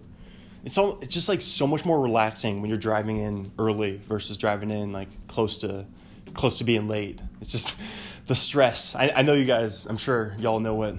[0.63, 4.37] It's all it's just like so much more relaxing when you're driving in early versus
[4.37, 5.85] driving in like close to
[6.33, 7.19] close to being late.
[7.41, 7.77] It's just
[8.27, 8.95] the stress.
[8.95, 10.95] I, I know you guys, I'm sure y'all know what,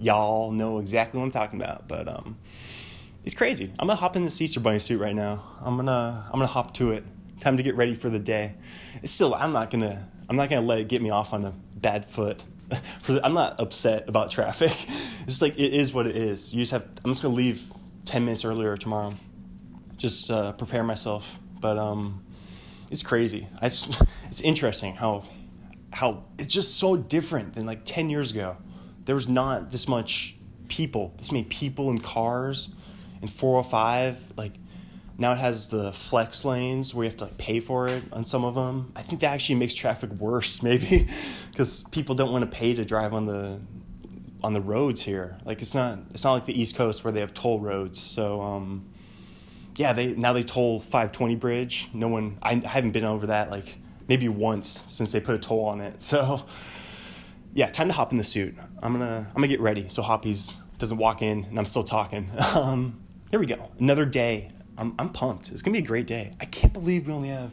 [0.00, 2.36] y'all know exactly what I'm talking about, but um,
[3.24, 3.72] it's crazy.
[3.78, 5.42] I'm gonna hop in this Easter bunny suit right now.
[5.60, 7.04] I'm gonna, I'm gonna hop to it.
[7.40, 8.54] Time to get ready for the day.
[9.02, 11.52] It's still, I'm not gonna, I'm not gonna let it get me off on a
[11.76, 12.44] bad foot.
[13.08, 14.76] I'm not upset about traffic.
[15.26, 16.54] It's like it is what it is.
[16.54, 16.86] You just have.
[17.02, 17.72] I'm just gonna leave
[18.04, 19.14] ten minutes earlier tomorrow.
[19.96, 21.38] Just uh, prepare myself.
[21.60, 22.22] But um,
[22.90, 23.48] it's crazy.
[23.58, 25.24] I just, it's interesting how
[25.94, 28.58] how it's just so different than like 10 years ago.
[29.06, 30.36] There was not this much
[30.68, 32.74] people, this many people in cars
[33.24, 34.52] in 405 like
[35.16, 38.24] now it has the flex lanes where you have to like pay for it on
[38.24, 38.92] some of them.
[38.96, 41.08] I think that actually makes traffic worse maybe
[41.50, 43.60] because people don't want to pay to drive on the
[44.42, 45.38] on the roads here.
[45.44, 48.00] Like it's not it's not like the East Coast where they have toll roads.
[48.00, 48.86] So um
[49.76, 51.88] yeah, they now they toll 520 bridge.
[51.92, 55.64] No one, I haven't been over that like maybe once since they put a toll
[55.66, 56.02] on it.
[56.02, 56.44] So
[57.56, 58.56] yeah, time to hop in the suit.
[58.82, 62.30] I'm gonna I'm gonna get ready so Hoppies doesn't walk in and I'm still talking.
[62.54, 63.70] Um, here we go.
[63.78, 64.50] Another day.
[64.76, 65.52] I'm I'm pumped.
[65.52, 66.32] It's gonna be a great day.
[66.40, 67.52] I can't believe we only have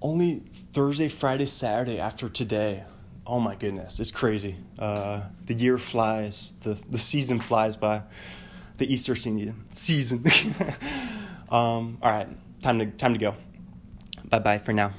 [0.00, 2.84] only Thursday, Friday, Saturday after today.
[3.26, 4.56] Oh my goodness, it's crazy.
[4.78, 6.54] Uh, the year flies.
[6.62, 8.02] The the season flies by
[8.78, 9.64] the Easter season.
[9.70, 10.24] Season.
[11.50, 12.28] um, all right,
[12.62, 13.34] time to time to go.
[14.24, 14.94] Bye bye for now.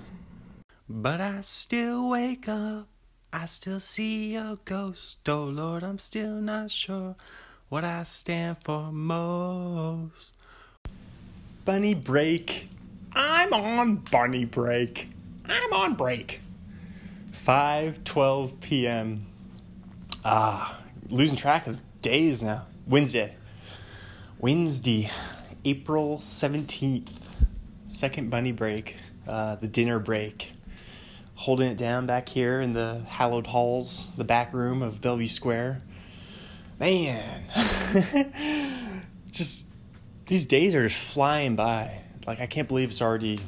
[0.87, 2.87] But I still wake up.
[3.31, 5.27] I still see a ghost.
[5.27, 7.15] Oh Lord, I'm still not sure
[7.73, 10.11] what I stand for most.
[11.65, 12.69] Bunny break.
[13.15, 15.09] I'm on bunny break.
[15.43, 16.41] I'm on break.
[17.31, 19.25] 5:12 p.m.
[20.23, 22.67] Ah, losing track of days now.
[22.85, 23.33] Wednesday.
[24.37, 25.09] Wednesday.
[25.65, 27.09] April 17th,
[27.87, 28.97] second bunny break,
[29.27, 30.51] uh, the dinner break.
[31.33, 35.81] Holding it down back here in the hallowed halls, the back room of Bellevue Square.
[36.83, 37.45] Man,
[39.31, 39.67] just
[40.25, 42.01] these days are just flying by.
[42.27, 43.39] Like I can't believe it's already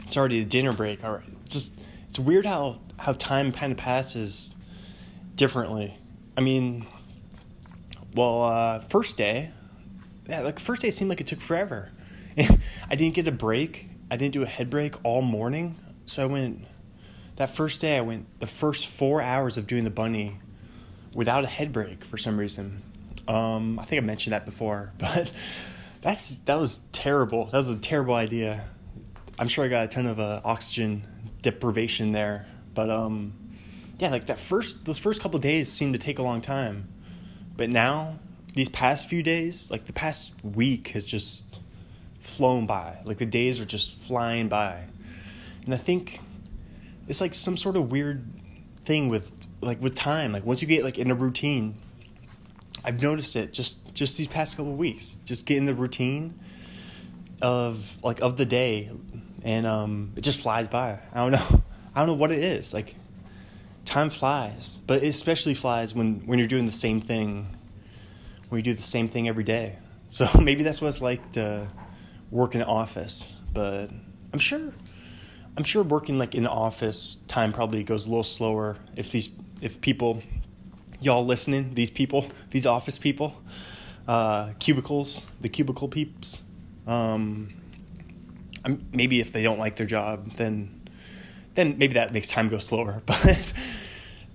[0.00, 1.04] it's already a dinner break.
[1.04, 1.78] All right, just
[2.08, 4.54] it's weird how how time kind of passes
[5.34, 5.98] differently.
[6.34, 6.86] I mean,
[8.14, 9.50] well, uh, first day,
[10.26, 11.92] yeah, like first day seemed like it took forever.
[12.38, 13.90] I didn't get a break.
[14.10, 15.76] I didn't do a head break all morning.
[16.06, 16.64] So I went
[17.36, 17.98] that first day.
[17.98, 20.38] I went the first four hours of doing the bunny
[21.14, 22.82] without a head break for some reason.
[23.28, 25.30] Um, I think I mentioned that before, but
[26.00, 27.46] that's that was terrible.
[27.46, 28.64] That was a terrible idea.
[29.38, 31.04] I'm sure I got a ton of uh, oxygen
[31.42, 33.32] deprivation there, but um,
[33.98, 36.88] yeah, like that first those first couple days seemed to take a long time,
[37.56, 38.18] but now
[38.54, 41.60] these past few days, like the past week, has just
[42.18, 42.98] flown by.
[43.04, 44.84] Like the days are just flying by,
[45.64, 46.20] and I think
[47.08, 48.24] it's like some sort of weird
[48.84, 50.32] thing with like with time.
[50.32, 51.76] Like once you get like in a routine,
[52.84, 55.18] I've noticed it just just these past couple weeks.
[55.24, 56.38] Just get in the routine
[57.42, 58.90] of like of the day,
[59.42, 60.98] and um, it just flies by.
[61.12, 61.62] I don't know.
[61.94, 62.72] I don't know what it is.
[62.72, 62.94] Like
[63.84, 67.56] time flies, but it especially flies when when you're doing the same thing.
[68.48, 69.78] When you do the same thing every day.
[70.08, 71.68] So maybe that's what it's like to
[72.30, 73.34] work in an office.
[73.52, 73.90] But
[74.32, 74.72] I'm sure
[75.56, 79.28] I'm sure working like in office time probably goes a little slower if these
[79.60, 80.22] if people
[81.00, 83.34] y'all listening, these people, these office people,
[84.06, 86.42] uh, cubicles, the cubicle peeps.
[86.86, 87.54] Um,
[88.92, 90.76] maybe if they don't like their job, then
[91.54, 93.02] then maybe that makes time go slower.
[93.06, 93.52] But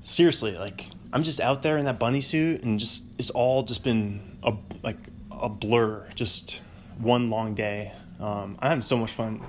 [0.02, 3.84] seriously, like I'm just out there in that bunny suit, and just it's all just
[3.84, 4.54] been a
[4.84, 4.98] like
[5.32, 6.62] a blur, just
[6.98, 7.92] one long day.
[8.20, 9.42] Um, I'm having so much fun.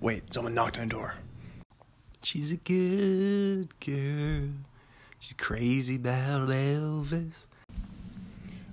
[0.00, 1.14] Wait, someone knocked on the door.
[2.26, 4.48] She's a good girl.
[5.20, 7.30] She's crazy about Elvis.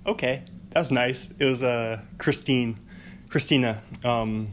[0.04, 1.32] Okay, that was nice.
[1.38, 2.80] It was uh, Christine,
[3.28, 4.48] Christina, um,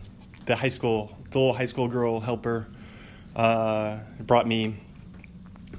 [0.45, 2.67] the high school, the little high school girl helper,
[3.35, 4.75] uh, brought me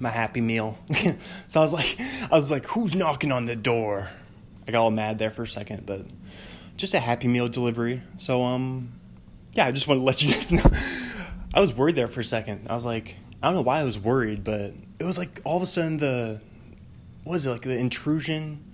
[0.00, 0.76] my Happy Meal.
[1.46, 4.10] so I was like, I was like, who's knocking on the door?
[4.66, 6.06] I got all mad there for a second, but
[6.76, 8.00] just a Happy Meal delivery.
[8.16, 8.94] So um,
[9.52, 10.64] yeah, I just wanted to let you guys know.
[11.55, 12.66] I was worried there for a second.
[12.70, 15.57] I was like, I don't know why I was worried, but it was like all
[15.57, 16.40] of a sudden the
[17.24, 18.64] what was it like the intrusion?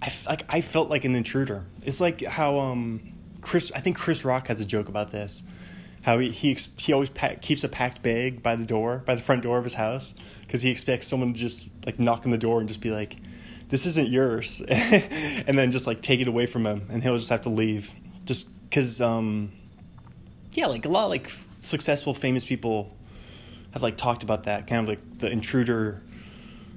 [0.00, 1.64] I like I felt like an intruder.
[1.84, 5.42] It's like how um Chris I think Chris Rock has a joke about this.
[6.02, 7.10] How he he, he always
[7.42, 10.62] keeps a packed bag by the door, by the front door of his house, because
[10.62, 13.16] he expects someone to just like knock on the door and just be like,
[13.68, 17.30] "This isn't yours," and then just like take it away from him, and he'll just
[17.30, 17.90] have to leave.
[18.24, 19.52] Just because, um,
[20.56, 21.30] yeah, like a lot of, like
[21.60, 22.96] successful, famous people
[23.72, 26.02] have like talked about that kind of like the intruder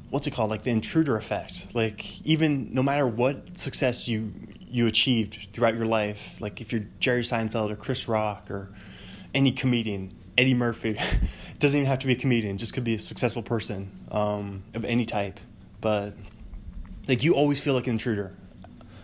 [0.10, 0.50] what's it called?
[0.50, 1.68] Like the intruder effect.
[1.76, 4.34] Like even no matter what success you
[4.72, 8.70] you achieved throughout your life like if you're jerry seinfeld or chris rock or
[9.34, 10.96] any comedian eddie murphy
[11.60, 14.86] doesn't even have to be a comedian just could be a successful person um, of
[14.86, 15.40] any type.
[15.82, 16.14] But
[17.08, 18.34] like you always feel like an intruder.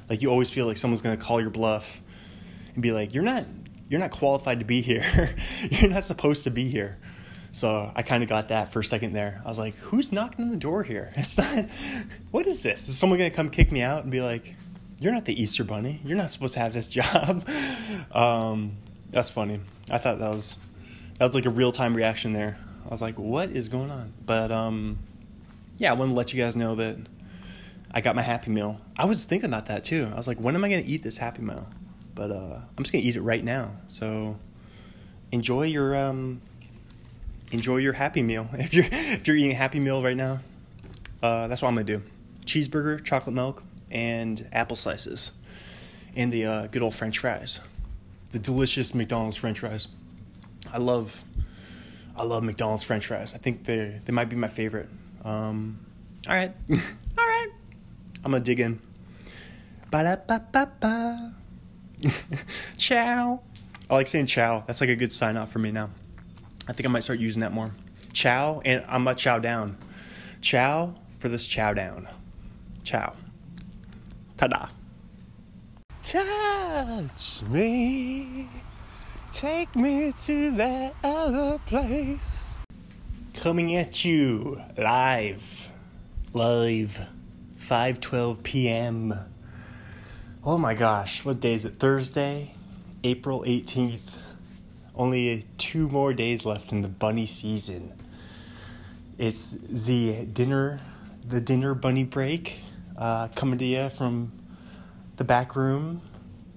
[0.09, 2.01] Like you always feel like someone's to call your bluff
[2.73, 3.43] and be like you're not
[3.89, 5.35] you're not qualified to be here
[5.69, 6.97] you're not supposed to be here
[7.55, 9.41] so I kind of got that for a second there.
[9.45, 11.13] I was like, who's knocking on the door here?
[11.15, 11.67] It's not,
[12.29, 12.89] what is this?
[12.89, 14.55] Is someone going to come kick me out and be like,
[14.99, 16.01] you're not the Easter Bunny.
[16.03, 17.47] You're not supposed to have this job.
[18.11, 18.73] Um,
[19.09, 19.61] that's funny.
[19.89, 20.57] I thought that was,
[21.17, 22.57] that was like a real time reaction there.
[22.85, 24.11] I was like, what is going on?
[24.25, 24.99] But um,
[25.77, 26.97] yeah, I want to let you guys know that
[27.89, 28.81] I got my Happy Meal.
[28.97, 30.11] I was thinking about that too.
[30.11, 31.69] I was like, when am I going to eat this Happy Meal?
[32.15, 33.71] But uh, I'm just to eat it right now.
[33.87, 34.37] So
[35.31, 36.41] enjoy your um,
[37.51, 38.47] enjoy your Happy Meal.
[38.53, 40.39] If you're if you're eating a Happy Meal right now,
[41.21, 42.01] uh, that's what I'm gonna do:
[42.45, 45.33] cheeseburger, chocolate milk, and apple slices,
[46.15, 47.59] and the uh, good old French fries,
[48.31, 49.87] the delicious McDonald's French fries.
[50.71, 51.23] I love,
[52.17, 53.35] I love McDonald's French fries.
[53.35, 54.89] I think they they might be my favorite.
[55.23, 55.79] Um,
[56.27, 57.49] all right, all right,
[58.23, 58.79] I'm gonna dig in.
[59.91, 61.44] Ba da ba ba ba.
[62.77, 63.41] Ciao.
[63.89, 64.63] I like saying ciao.
[64.65, 65.91] That's like a good sign off for me now.
[66.67, 67.71] I think I might start using that more.
[68.13, 69.77] Chow, and I'm gonna chow down.
[70.41, 72.07] Chow for this chow down.
[72.83, 73.13] Chow.
[74.37, 74.67] Ta da.
[76.01, 78.49] Touch me.
[79.31, 82.61] Take me to that other place.
[83.35, 85.69] Coming at you live.
[86.33, 86.99] Live.
[87.59, 89.13] 5:12 p.m.
[90.47, 91.79] Oh my gosh, what day is it?
[91.79, 92.53] Thursday,
[93.03, 94.19] April 18th.
[94.93, 97.91] Only two more days left in the bunny season.
[99.17, 100.81] It's the dinner,
[101.27, 102.59] the dinner bunny break,
[102.95, 104.33] uh, coming to you from
[105.15, 106.03] the back room,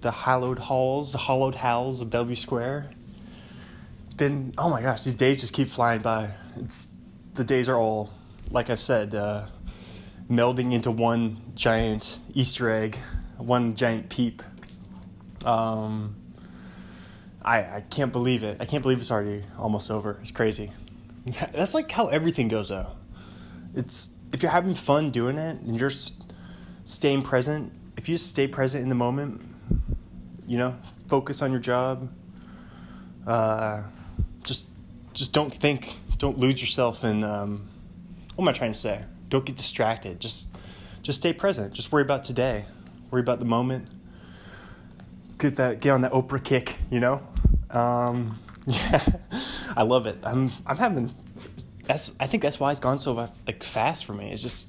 [0.03, 2.91] the hallowed halls, the hollowed halls of Bellevue Square.
[4.05, 6.33] It's been oh my gosh, these days just keep flying by.
[6.57, 6.93] It's
[7.33, 8.11] the days are all,
[8.51, 9.47] like I've said, uh,
[10.31, 12.99] melding into one giant Easter egg,
[13.39, 14.43] one giant peep.
[15.45, 16.17] Um,
[17.43, 18.59] I I can't believe it.
[18.61, 20.19] I can't believe it's already almost over.
[20.21, 20.73] It's crazy.
[21.25, 22.93] Yeah, that's like how everything goes though.
[23.75, 25.93] It's if you're having fun doing it and you're
[26.85, 27.73] staying present.
[27.97, 29.43] If you stay present in the moment,
[30.47, 30.77] you know,
[31.09, 32.11] focus on your job.
[33.27, 33.83] Uh,
[34.43, 34.67] just
[35.13, 35.95] just don't think.
[36.17, 37.23] Don't lose yourself in.
[37.23, 37.69] Um,
[38.35, 39.05] what am I trying to say?
[39.29, 40.21] Don't get distracted.
[40.21, 40.49] Just
[41.03, 41.75] just stay present.
[41.75, 42.65] Just worry about today.
[43.11, 43.89] Worry about the moment.
[45.39, 47.23] Get that get on that Oprah kick, you know?
[47.71, 49.05] Um, yeah.
[49.77, 50.19] I love it.
[50.23, 51.15] I'm I'm having
[51.85, 54.33] that's I think that's why it's gone so like fast for me.
[54.33, 54.69] It's just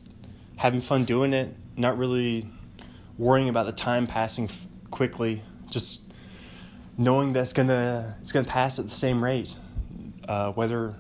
[0.58, 2.50] having fun doing it, not really
[3.18, 6.02] worrying about the time passing f- quickly, just
[6.98, 9.56] knowing that's gonna it's gonna pass at the same rate,
[10.28, 10.96] uh, whether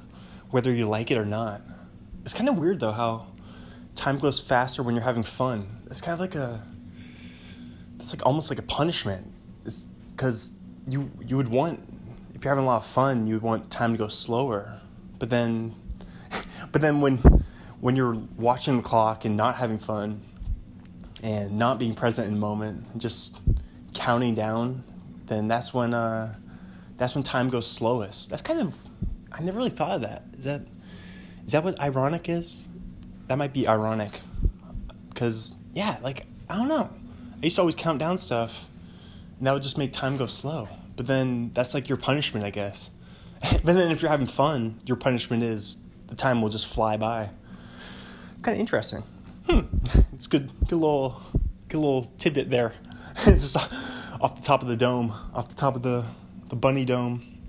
[0.49, 1.61] whether you like it or not.
[2.23, 3.27] It's kind of weird though how
[3.95, 5.81] time goes faster when you're having fun.
[5.89, 6.63] It's kind of like a,
[7.99, 9.31] it's like almost like a punishment,
[10.15, 11.79] because you you would want
[12.33, 14.79] if you're having a lot of fun, you would want time to go slower,
[15.17, 15.75] but then,
[16.71, 17.17] but then when
[17.81, 20.21] when you're watching the clock and not having fun,
[21.23, 23.39] and not being present in the moment, just
[23.93, 24.83] counting down,
[25.27, 26.35] then that's when uh,
[26.97, 28.29] that's when time goes slowest.
[28.29, 28.75] That's kind of
[29.31, 30.23] I never really thought of that.
[30.37, 30.61] Is that
[31.45, 32.65] is that what ironic is?
[33.29, 34.21] that might be ironic
[35.09, 36.89] because yeah like i don't know
[37.41, 38.67] i used to always count down stuff
[39.37, 40.67] and that would just make time go slow.
[40.95, 42.89] But then that's like your punishment i guess.
[43.63, 45.77] But then if you're having fun your punishment is
[46.07, 47.29] the time will just fly by.
[48.41, 49.03] Kind of interesting.
[49.47, 49.61] Hmm.
[50.13, 51.21] It's good good little
[51.69, 52.73] good little tidbit there.
[53.25, 56.03] Just off the top of the dome off the top of the
[56.49, 57.39] the bunny dome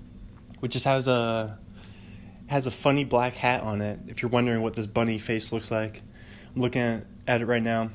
[0.61, 1.57] which just has a
[2.47, 3.99] has a funny black hat on it.
[4.07, 6.01] If you're wondering what this bunny face looks like,
[6.55, 7.89] I'm looking at, at it right now.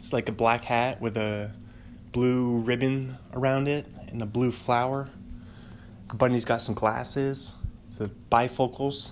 [0.00, 1.50] It's like a black hat with a
[2.10, 5.10] blue ribbon around it and a blue flower.
[6.08, 7.52] The bunny's got some glasses,
[7.98, 9.10] the bifocals.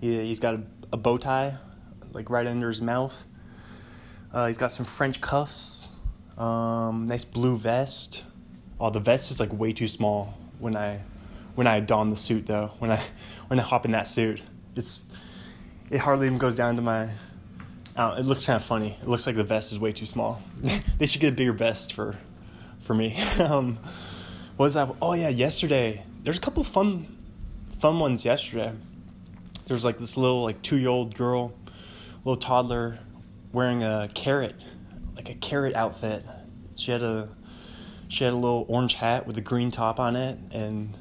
[0.00, 0.62] Yeah, he's got a,
[0.94, 1.58] a bow tie,
[2.14, 3.26] like right under his mouth.
[4.32, 5.94] Uh, he's got some French cuffs,
[6.38, 8.24] um, nice blue vest.
[8.80, 11.02] Oh, the vest is like way too small when I
[11.56, 12.70] when I don the suit though.
[12.78, 13.02] When I
[13.48, 14.42] when I hop in that suit,
[14.76, 15.12] it's
[15.90, 17.10] it hardly even goes down to my.
[17.96, 18.98] It looks kind of funny.
[19.00, 20.42] It looks like the vest is way too small.
[20.98, 22.16] they should get a bigger vest for
[22.80, 23.18] for me.
[23.38, 23.78] um,
[24.56, 24.94] what was that?
[25.00, 26.04] Oh yeah, yesterday.
[26.22, 27.06] There's a couple fun
[27.70, 28.72] fun ones yesterday.
[29.66, 31.52] There's like this little like two year old girl,
[32.24, 32.98] little toddler,
[33.52, 34.54] wearing a carrot,
[35.14, 36.24] like a carrot outfit.
[36.76, 37.28] She had a
[38.08, 40.96] she had a little orange hat with a green top on it, and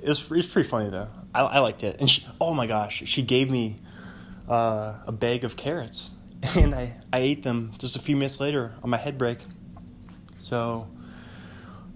[0.00, 1.08] it was, it was pretty funny though.
[1.34, 1.96] I, I liked it.
[2.00, 3.76] And she, oh my gosh, she gave me
[4.48, 6.10] uh, a bag of carrots,
[6.54, 9.38] and I, I ate them just a few minutes later on my head break.
[10.38, 10.86] So,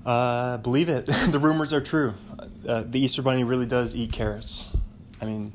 [0.05, 2.14] uh, believe it, the rumors are true.
[2.66, 4.70] Uh, the Easter Bunny really does eat carrots.
[5.20, 5.53] I mean,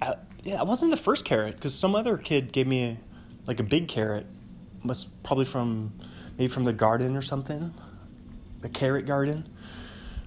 [0.00, 0.14] I,
[0.44, 2.98] yeah, I wasn't the first carrot because some other kid gave me a,
[3.46, 4.26] like a big carrot.
[4.82, 5.92] Must probably from
[6.38, 7.72] maybe from the garden or something,
[8.60, 9.48] the carrot garden.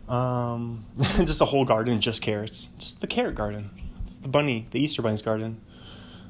[0.08, 2.70] Um, just a whole garden, just carrots.
[2.78, 3.72] Just the carrot garden.
[4.04, 5.60] It's the bunny, the Easter bunny's garden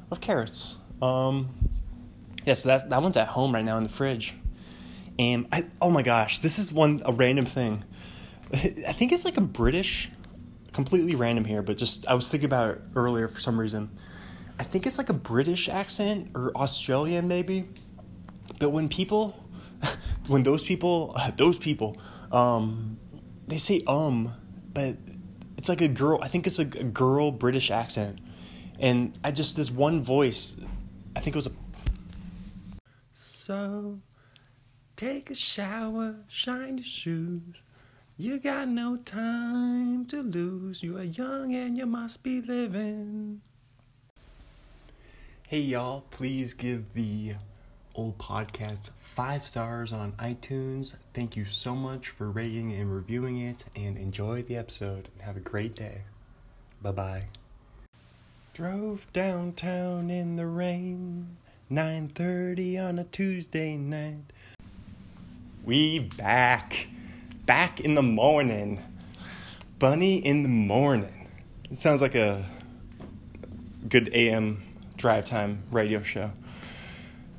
[0.09, 0.77] of carrots.
[1.01, 1.49] Um,
[2.45, 4.33] yeah, so that's that one's at home right now in the fridge.
[5.17, 7.83] And I, oh my gosh, this is one a random thing.
[8.53, 10.09] I think it's like a British,
[10.73, 13.89] completely random here, but just I was thinking about it earlier for some reason.
[14.59, 17.67] I think it's like a British accent or Australian maybe.
[18.59, 19.35] But when people,
[20.27, 21.97] when those people, those people,
[22.31, 22.97] um,
[23.47, 24.33] they say um,
[24.73, 24.97] but
[25.57, 26.19] it's like a girl.
[26.21, 28.19] I think it's like a girl British accent,
[28.79, 30.55] and I just this one voice.
[31.15, 31.51] I think it was a.
[33.13, 33.99] So,
[34.95, 37.55] take a shower, shine your shoes.
[38.17, 40.81] You got no time to lose.
[40.81, 43.41] You are young and you must be living.
[45.47, 47.35] Hey y'all, please give the
[47.93, 50.95] old podcast five stars on iTunes.
[51.13, 55.37] Thank you so much for rating and reviewing it and enjoy the episode and have
[55.37, 56.01] a great day.
[56.81, 57.23] Bye bye.
[58.55, 61.35] Drove downtown in the rain,
[61.69, 64.31] 9:30 on a Tuesday night.
[65.65, 66.87] We back.
[67.45, 68.81] Back in the morning.
[69.77, 71.27] Bunny in the morning.
[71.69, 72.45] It sounds like a
[73.89, 74.63] good AM
[74.95, 76.31] drive time radio show.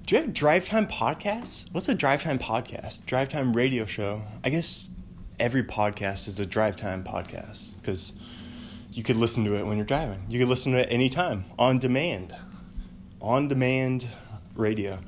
[0.05, 1.65] Do you have drive time podcasts?
[1.73, 3.07] What's a drive time podcast?
[3.07, 4.21] Drive time radio show.
[4.45, 4.91] I guess
[5.41, 8.13] every podcast is a drive time podcast because
[8.97, 10.25] you could listen to it when you're driving.
[10.27, 12.35] You could listen to it anytime on demand.
[13.21, 14.09] On demand
[14.55, 14.99] radio.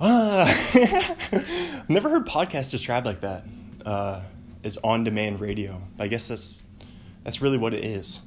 [0.00, 0.44] Uh,
[1.88, 3.44] never heard podcasts described like that.
[3.84, 4.20] Uh,
[4.62, 5.82] it's on demand radio.
[5.98, 6.62] I guess that's
[7.24, 8.22] that's really what it is.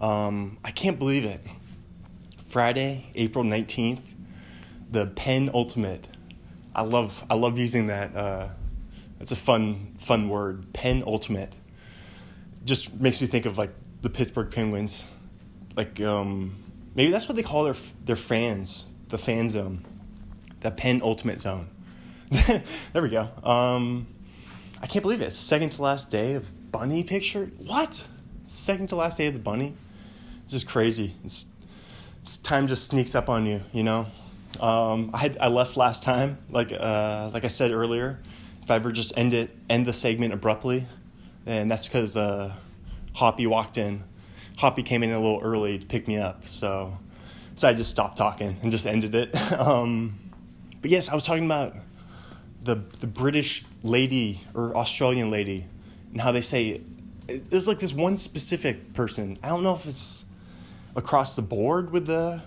[0.00, 1.40] Um, I can't believe it.
[2.46, 4.02] Friday, April nineteenth,
[4.90, 6.08] the penultimate.
[6.74, 8.16] I love I love using that.
[8.16, 8.48] Uh,
[9.20, 10.72] it's a fun fun word.
[10.72, 11.52] Penultimate.
[12.68, 13.70] Just makes me think of like
[14.02, 15.06] the Pittsburgh Penguins.
[15.74, 16.62] Like um,
[16.94, 19.86] maybe that's what they call their their fans, the fan zone,
[20.60, 21.68] the penultimate zone.
[22.92, 23.30] there we go.
[23.42, 24.06] Um,
[24.82, 25.32] I can't believe it.
[25.32, 27.50] Second to last day of bunny picture.
[27.56, 28.06] What?
[28.44, 29.74] Second to last day of the bunny.
[30.44, 31.14] This is crazy.
[31.24, 31.46] It's,
[32.20, 33.62] it's time just sneaks up on you.
[33.72, 34.08] You know.
[34.60, 38.20] Um, I had I left last time, like uh, like I said earlier.
[38.62, 40.86] If I ever just end it, end the segment abruptly,
[41.48, 42.52] and that's because uh,
[43.14, 44.04] Hoppy walked in.
[44.58, 46.98] Hoppy came in a little early to pick me up, so
[47.54, 49.34] so I just stopped talking and just ended it.
[49.52, 50.18] um,
[50.80, 51.74] but yes, I was talking about
[52.62, 55.66] the the British lady or Australian lady
[56.12, 56.82] and how they say
[57.26, 59.38] there's like this one specific person.
[59.42, 60.24] I don't know if it's
[60.96, 62.42] across the board with the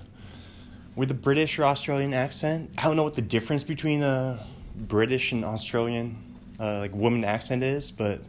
[0.95, 2.71] with the British or Australian accent.
[2.77, 4.45] I don't know what the difference between a
[4.75, 6.17] British and Australian
[6.59, 8.21] uh, like woman accent is, but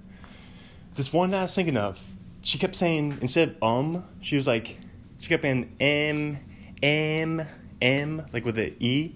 [0.94, 2.02] this one that I was thinking of,
[2.42, 4.78] she kept saying instead of um, she was like
[5.18, 6.38] she kept saying m
[6.82, 7.46] m
[7.80, 9.14] m like with the e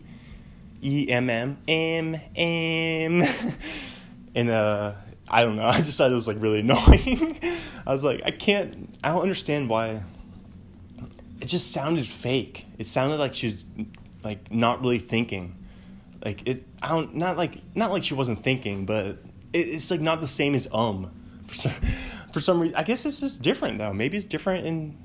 [0.82, 3.22] e m m m m
[4.34, 4.92] and uh
[5.28, 5.66] I don't know.
[5.66, 7.38] I just thought it was like really annoying.
[7.86, 8.94] I was like, I can't.
[9.02, 10.02] I don't understand why
[11.40, 12.66] it just sounded fake.
[12.78, 13.64] It sounded like she's
[14.22, 15.56] like not really thinking.
[16.24, 19.18] Like it, I don't not like not like she wasn't thinking, but it,
[19.52, 21.10] it's like not the same as um.
[21.48, 21.72] For some,
[22.32, 23.92] for some reason, I guess it's just different though.
[23.92, 24.96] Maybe it's different in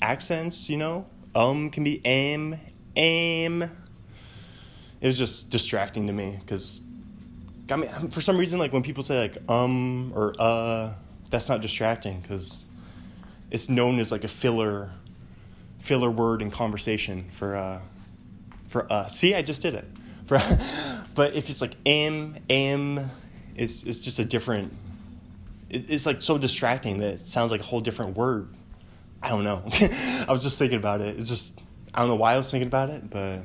[0.00, 0.70] accents.
[0.70, 2.58] You know, um can be am
[2.96, 3.62] am.
[3.62, 6.80] It was just distracting to me because,
[7.70, 10.94] I mean, for some reason, like when people say like um or uh,
[11.30, 12.64] that's not distracting because
[13.50, 14.90] it's known as like a filler
[15.80, 17.80] filler word in conversation for uh
[18.68, 19.84] for uh see I just did it
[20.26, 20.38] for
[21.14, 23.10] but if it's like am am
[23.54, 24.72] it's it's just a different
[25.70, 28.48] it, it's like so distracting that it sounds like a whole different word
[29.22, 31.60] I don't know I was just thinking about it it's just
[31.92, 33.42] I don't know why I was thinking about it but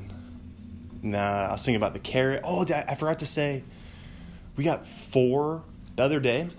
[1.02, 3.64] nah I was thinking about the carrot oh I forgot to say
[4.56, 5.62] we got four
[5.96, 6.50] the other day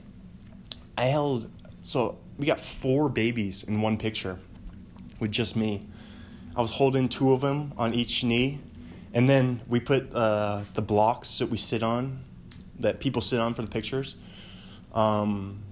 [0.98, 1.50] I held
[1.82, 4.40] so we got four babies in one picture
[5.20, 5.88] with just me.
[6.56, 8.60] I was holding two of them on each knee,
[9.14, 12.24] and then we put uh, the blocks that we sit on,
[12.80, 14.16] that people sit on for the pictures.
[14.94, 15.64] Um,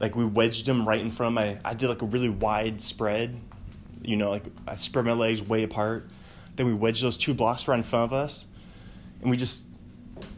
[0.00, 1.58] like we wedged them right in front of my.
[1.64, 3.40] I did like a really wide spread,
[4.02, 6.08] you know, like I spread my legs way apart.
[6.56, 8.46] Then we wedged those two blocks right in front of us,
[9.20, 9.66] and we just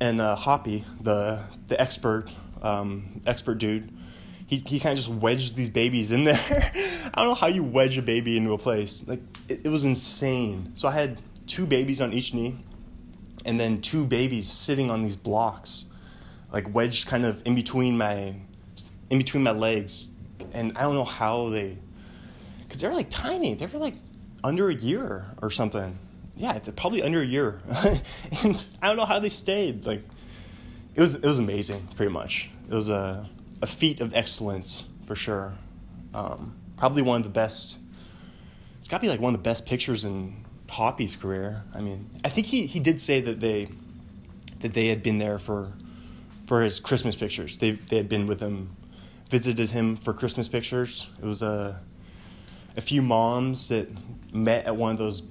[0.01, 2.31] and uh, Hoppy, the the expert
[2.63, 3.93] um, expert dude,
[4.47, 6.41] he, he kind of just wedged these babies in there.
[7.15, 9.07] I don't know how you wedge a baby into a place.
[9.07, 10.73] Like, it, it was insane.
[10.75, 12.59] So I had two babies on each knee,
[13.45, 15.87] and then two babies sitting on these blocks,
[16.53, 18.35] like wedged kind of in between my,
[19.11, 20.09] in between my legs.
[20.53, 21.77] And I don't know how they,
[22.63, 23.55] because they're like tiny.
[23.55, 23.95] They were like
[24.43, 25.99] under a year or something.
[26.37, 27.61] Yeah, probably under a year.
[28.43, 29.85] and I don't know how they stayed.
[29.85, 30.03] Like,
[30.95, 32.51] it was it was amazing, pretty much.
[32.69, 33.29] It was a
[33.63, 35.53] a feat of excellence for sure.
[36.15, 37.79] Um, probably one of the best.
[38.79, 41.65] It's got to be like one of the best pictures in Hoppy's career.
[41.75, 43.69] I mean, I think he, he did say that they
[44.61, 45.73] that they had been there for
[46.51, 47.59] for his Christmas pictures.
[47.59, 48.75] They they had been with him,
[49.29, 51.09] visited him for Christmas pictures.
[51.23, 51.81] It was a
[52.77, 53.89] a few moms that
[54.35, 55.23] met at one of those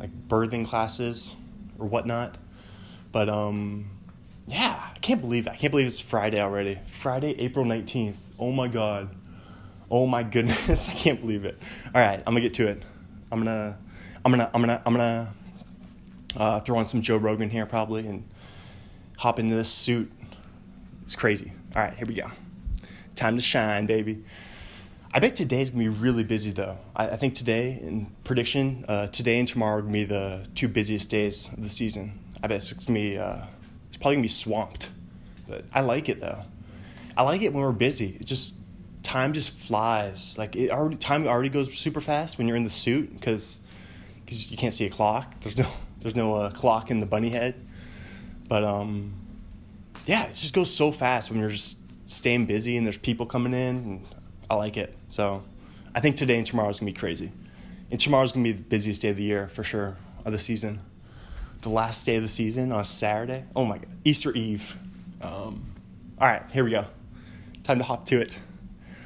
[0.00, 1.36] like birthing classes
[1.78, 2.38] or whatnot.
[3.12, 3.88] But um,
[4.48, 5.46] yeah, I can't believe.
[5.46, 6.80] I can't believe it's Friday already.
[6.86, 8.16] Friday, April 19th.
[8.40, 9.14] Oh my God.
[9.88, 10.88] Oh my goodness.
[10.90, 11.56] I can't believe it.
[11.94, 12.82] All right, I'm gonna get to it.
[13.30, 13.78] I'm gonna,
[14.24, 15.34] I'm gonna, I'm gonna, I'm gonna
[16.36, 18.28] uh, throw on some Joe Rogan here probably and
[19.18, 20.10] hop into this suit.
[21.04, 21.52] It's crazy.
[21.76, 22.30] All right, here we go.
[23.14, 24.24] Time to shine, baby.
[25.12, 26.78] I bet today's gonna be really busy though.
[26.96, 30.66] I, I think today, in prediction, uh, today and tomorrow are gonna be the two
[30.66, 32.18] busiest days of the season.
[32.42, 33.44] I bet it's gonna be uh,
[33.88, 34.90] It's probably gonna be swamped.
[35.46, 36.42] But I like it though.
[37.16, 38.16] I like it when we're busy.
[38.18, 38.56] It just
[39.02, 40.36] time just flies.
[40.36, 43.60] Like it already time already goes super fast when you're in the suit because
[44.24, 45.40] because you can't see a clock.
[45.42, 45.68] There's no
[46.00, 47.54] there's no uh, clock in the bunny head.
[48.48, 49.14] But um,
[50.06, 51.78] yeah, it just goes so fast when you're just
[52.08, 53.76] staying busy and there's people coming in.
[53.76, 54.06] And
[54.50, 54.96] I like it.
[55.08, 55.42] So
[55.94, 57.32] I think today and tomorrow is gonna be crazy.
[57.90, 60.80] And tomorrow's gonna be the busiest day of the year for sure of the season.
[61.62, 63.44] The last day of the season on a Saturday.
[63.56, 64.76] Oh my god, Easter Eve.
[65.22, 65.64] Um,
[66.18, 66.84] all right, here we go.
[67.62, 68.38] Time to hop to it.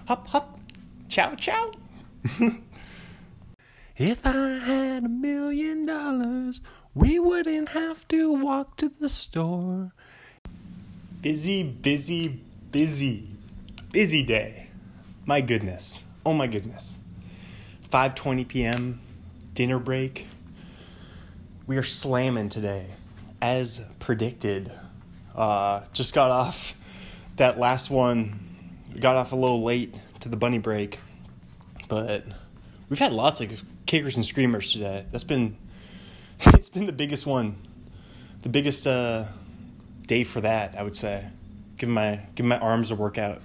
[0.07, 0.59] Hop, hop.
[1.09, 1.71] Ciao, ciao.
[3.97, 6.61] if I had a million dollars,
[6.95, 9.93] we wouldn't have to walk to the store.
[11.21, 12.29] Busy, busy,
[12.71, 13.27] busy.
[13.91, 14.69] Busy day.
[15.27, 16.05] My goodness.
[16.25, 16.95] Oh my goodness.
[17.91, 19.01] 5:20 p.m.
[19.53, 20.29] dinner break.
[21.67, 22.87] We are slamming today
[23.43, 24.71] as predicted.
[25.35, 26.77] Uh, just got off
[27.35, 28.39] that last one.
[28.95, 31.01] We got off a little late to the bunny break,
[31.89, 32.25] but
[32.89, 35.05] we've had lots of kickers and screamers today.
[35.11, 35.57] That's been
[36.47, 37.57] it's been the biggest one,
[38.43, 39.25] the biggest uh,
[40.09, 40.77] day for that.
[40.77, 41.25] I would say,
[41.77, 43.41] give my give my arms a workout.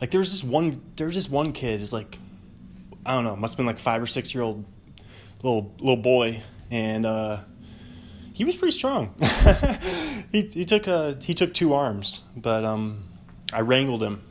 [0.00, 2.18] Like there was this one there was this one kid is like
[3.04, 4.64] I don't know must have been like five or six year old
[5.42, 7.40] little little boy and uh,
[8.32, 9.14] he was pretty strong.
[10.32, 13.04] he he took a he took two arms, but um,
[13.52, 14.22] I wrangled him.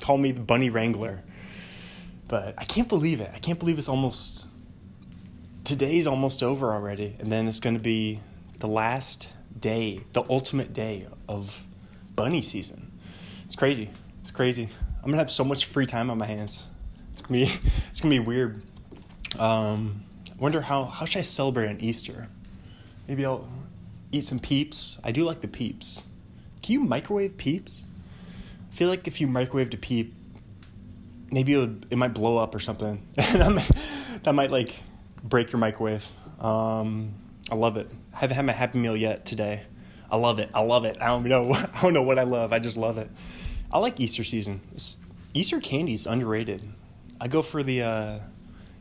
[0.00, 1.22] Call me the bunny wrangler.
[2.28, 3.30] But I can't believe it.
[3.34, 4.48] I can't believe it's almost
[5.62, 8.20] today's almost over already, and then it's going to be
[8.58, 9.28] the last
[9.60, 11.62] day, the ultimate day of
[12.14, 12.92] bunny season.
[13.44, 13.90] It's crazy.
[14.20, 14.68] It's crazy.
[14.96, 16.64] I'm gonna have so much free time on my hands.
[17.12, 17.52] It's gonna be
[17.88, 18.62] it's gonna be weird.
[19.38, 22.28] Um, I wonder how how should I celebrate on Easter?
[23.08, 23.48] Maybe I'll
[24.12, 24.98] eat some peeps.
[25.04, 26.02] I do like the peeps.
[26.62, 27.84] Can you microwave peeps?
[28.70, 30.14] I feel like if you microwaved a peep,
[31.30, 33.06] maybe it, would, it might blow up or something.
[33.14, 33.70] that, might,
[34.24, 34.74] that might like
[35.22, 36.06] break your microwave.
[36.40, 37.14] Um,
[37.50, 37.88] I love it.
[38.16, 39.64] I haven't had my Happy Meal yet today.
[40.10, 40.48] I love it.
[40.54, 40.96] I love it.
[41.02, 41.52] I don't know.
[41.74, 42.50] I don't know what I love.
[42.50, 43.10] I just love it.
[43.70, 44.62] I like Easter season.
[44.72, 44.96] It's,
[45.34, 46.62] Easter candy is underrated.
[47.20, 48.18] I go for the uh,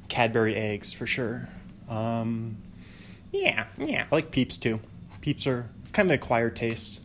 [0.07, 1.49] Cadbury eggs for sure.
[1.89, 2.59] Um,
[3.33, 4.05] yeah, yeah.
[4.09, 4.79] I like Peeps too.
[5.19, 7.01] Peeps are it's kind of an acquired taste.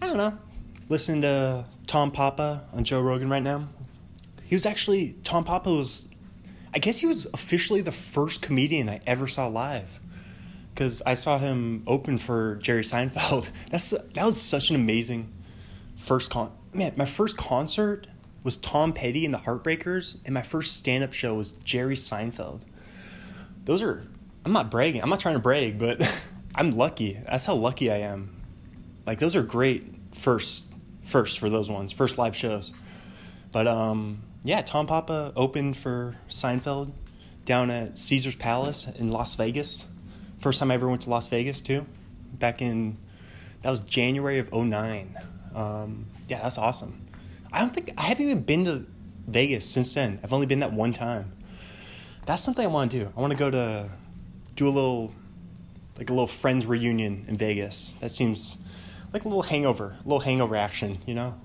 [0.00, 0.38] I don't know.
[0.88, 3.66] Listen to Tom Papa on Joe Rogan right now.
[4.44, 6.06] He was actually Tom Papa was,
[6.72, 9.98] I guess he was officially the first comedian I ever saw live,
[10.74, 13.50] because I saw him open for Jerry Seinfeld.
[13.70, 15.32] That's that was such an amazing
[15.96, 16.50] first con.
[16.72, 18.08] Man, my first concert
[18.42, 22.62] was Tom Petty and the Heartbreakers, and my first stand up show was Jerry Seinfeld.
[23.64, 24.04] Those are
[24.44, 25.02] I'm not bragging.
[25.02, 26.06] I'm not trying to brag, but
[26.54, 27.20] I'm lucky.
[27.24, 28.42] That's how lucky I am.
[29.06, 30.64] Like those are great first
[31.04, 32.72] first for those ones, first live shows.
[33.52, 36.92] But um yeah, Tom Papa opened for Seinfeld
[37.44, 39.86] down at Caesar's Palace in Las Vegas.
[40.44, 41.86] First time I ever went to Las Vegas too.
[42.34, 42.98] Back in
[43.62, 45.16] that was January of 09.
[45.54, 47.08] Um, yeah, that's awesome.
[47.50, 48.84] I don't think I haven't even been to
[49.26, 50.20] Vegas since then.
[50.22, 51.32] I've only been that one time.
[52.26, 53.12] That's something I want to do.
[53.16, 53.88] I want to go to
[54.54, 55.14] do a little
[55.96, 57.94] like a little friends reunion in Vegas.
[58.00, 58.58] That seems
[59.14, 61.40] like a little hangover, a little hangover action, you know?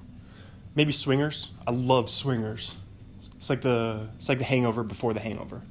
[0.75, 1.51] Maybe swingers.
[1.65, 2.75] I love swingers.
[3.37, 5.61] It's like the it's like the hangover before the hangover.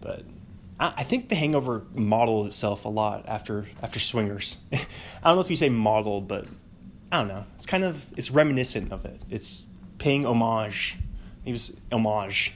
[0.00, 0.24] But
[0.96, 4.56] I, think the hangover modeled itself a lot after after swingers.
[4.72, 4.78] I
[5.24, 6.46] don't know if you say modeled, but
[7.12, 7.44] I don't know.
[7.56, 9.20] It's kind of it's reminiscent of it.
[9.30, 9.66] It's
[9.98, 10.96] paying homage.
[11.44, 12.52] He was homage.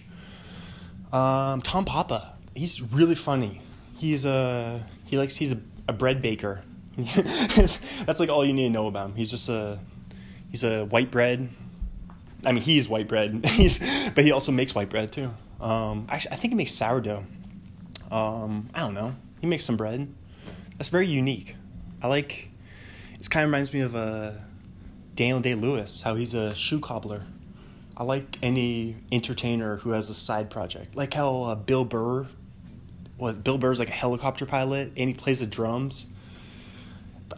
[1.13, 2.35] Um, Tom Papa.
[2.55, 3.63] He's really funny
[3.99, 6.63] he's a he likes he's a, a bread baker.
[6.97, 9.17] That's like all you need to know about him.
[9.17, 9.79] He's just a
[10.51, 11.49] he's a white bread.
[12.45, 13.45] I mean, he's white bread.
[13.47, 13.79] he's
[14.15, 15.31] but he also makes white bread too.
[15.61, 17.25] Um, actually, I think he makes sourdough.
[18.11, 19.15] Um, I don't know.
[19.41, 20.13] He makes some bread.
[20.77, 21.57] That's very unique.
[22.03, 22.51] I like.
[23.19, 24.33] It kind of reminds me of uh,
[25.15, 27.23] Daniel Day Lewis, how he's a shoe cobbler.
[27.97, 32.27] I like any entertainer who has a side project, like how uh, Bill Burr
[33.19, 36.07] was Bill Burr's like a helicopter pilot and he plays the drums.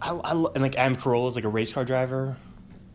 [0.01, 2.36] I, I, and like Adam Carolla is like a race car driver,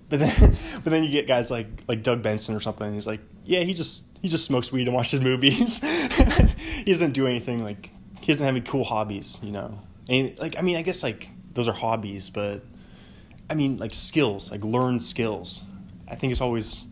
[0.10, 2.94] but then but then you get guys like like Doug Benson or something.
[2.94, 5.80] he's like, yeah, he just he just smokes weed and watches movies.
[5.84, 9.80] he doesn't do anything like he doesn't have any cool hobbies, you know.
[10.10, 12.64] And like I mean, I guess like those are hobbies, but
[13.50, 15.62] I mean like skills, like learned skills.
[16.08, 16.84] I think it's always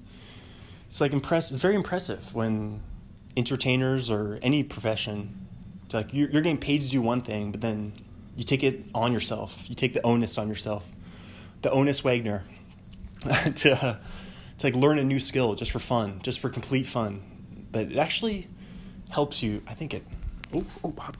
[0.85, 1.49] it's like impress.
[1.49, 2.81] It's very impressive when
[3.35, 5.47] entertainers or any profession
[5.91, 7.93] like you're, you're getting paid to do one thing, but then
[8.35, 9.67] you take it on yourself.
[9.67, 10.87] You take the onus on yourself
[11.63, 12.43] the onus Wagner
[13.55, 13.97] to uh,
[14.63, 17.21] like learn a new skill just for fun, just for complete fun.
[17.71, 18.47] But it actually
[19.09, 19.61] helps you.
[19.67, 20.03] I think it.
[20.53, 21.17] Oh, oh, Bob.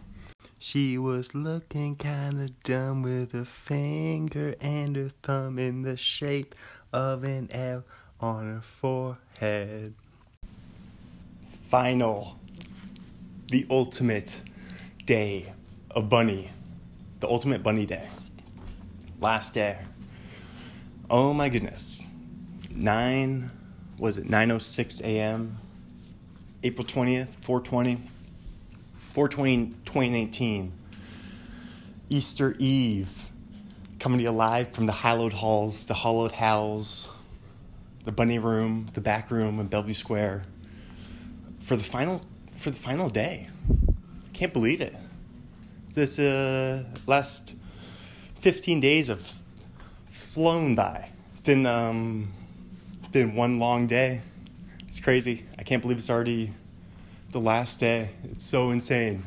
[0.60, 6.56] She was looking kinda dumb with her finger and her thumb in the shape
[6.94, 7.84] of an L
[8.20, 9.96] on her forehead.
[11.70, 12.40] Final.
[13.50, 14.42] The ultimate
[15.06, 15.52] day
[15.92, 16.50] of bunny.
[17.20, 18.08] The ultimate bunny day.
[19.20, 19.80] Last day.
[21.10, 22.04] Oh my goodness.
[22.76, 23.52] 9
[23.98, 25.60] was it 9:06 a.m.
[26.64, 28.10] April 20th, 420.
[29.14, 30.72] 420 2019.
[32.10, 33.30] Easter Eve.
[34.00, 37.10] Coming to you live from the hallowed halls, the hollowed halls,
[38.06, 40.44] the bunny room, the back room in Bellevue Square.
[41.60, 42.22] For the final
[42.58, 43.50] for the final day.
[44.34, 44.96] Can't believe it.
[45.94, 47.56] This uh last
[48.40, 49.42] 15 days have
[50.08, 51.10] flown by.
[51.32, 52.34] It's been um
[53.14, 54.22] been one long day.
[54.88, 55.46] It's crazy.
[55.58, 56.52] I can't believe it's already
[57.30, 58.10] the last day.
[58.24, 59.24] It's so insane.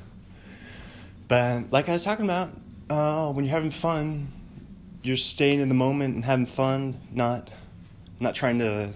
[1.28, 2.50] But like I was talking about,
[2.90, 4.26] uh, when you're having fun,
[5.04, 7.48] you're staying in the moment and having fun, not
[8.20, 8.90] not trying to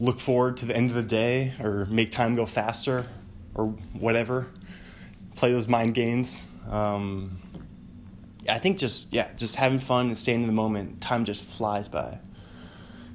[0.00, 3.06] look forward to the end of the day or make time go faster
[3.54, 4.48] or whatever.
[5.36, 6.46] Play those mind games.
[6.70, 7.42] Um,
[8.48, 11.02] I think just yeah, just having fun and staying in the moment.
[11.02, 12.18] Time just flies by.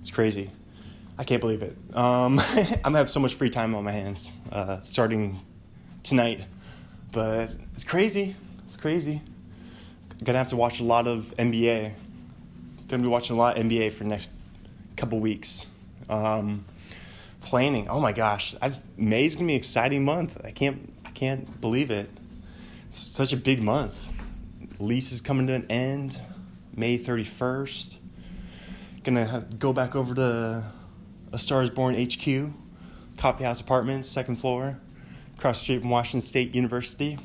[0.02, 0.52] It's crazy.
[1.18, 1.76] I can't believe it.
[1.94, 5.40] Um, I'm gonna have so much free time on my hands uh, starting
[6.04, 6.42] tonight,
[7.12, 8.36] but it's crazy.
[8.66, 9.22] It's crazy.
[10.24, 11.94] Gonna have to watch a lot of NBA.
[12.88, 14.30] Gonna be watching a lot of NBA for the next
[14.96, 15.66] couple weeks.
[16.10, 16.66] Um,
[17.42, 17.88] planning.
[17.88, 20.40] Oh my gosh, I've, May's gonna be an exciting month.
[20.44, 20.94] I can't.
[21.04, 22.10] I can't believe it.
[22.88, 24.12] It's such a big month.
[24.80, 26.22] Lease is coming to an end,
[26.76, 27.98] May 31st.
[29.04, 30.72] Gonna go back over to
[31.38, 32.52] a Stars Born HQ,
[33.18, 34.80] Coffee House Apartments, second floor,
[35.38, 37.20] across street from Washington State University.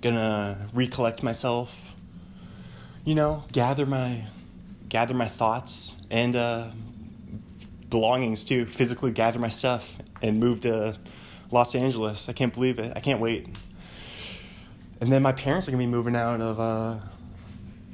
[0.00, 1.94] Gonna recollect myself,
[3.04, 4.24] you know, gather my
[4.88, 6.70] gather my thoughts and uh,
[7.88, 8.66] belongings too.
[8.66, 10.98] Physically gather my stuff and move to
[11.52, 12.28] Los Angeles.
[12.28, 12.92] I can't believe it.
[12.96, 13.46] I can't wait.
[15.00, 16.98] And then my parents are gonna be moving out of uh,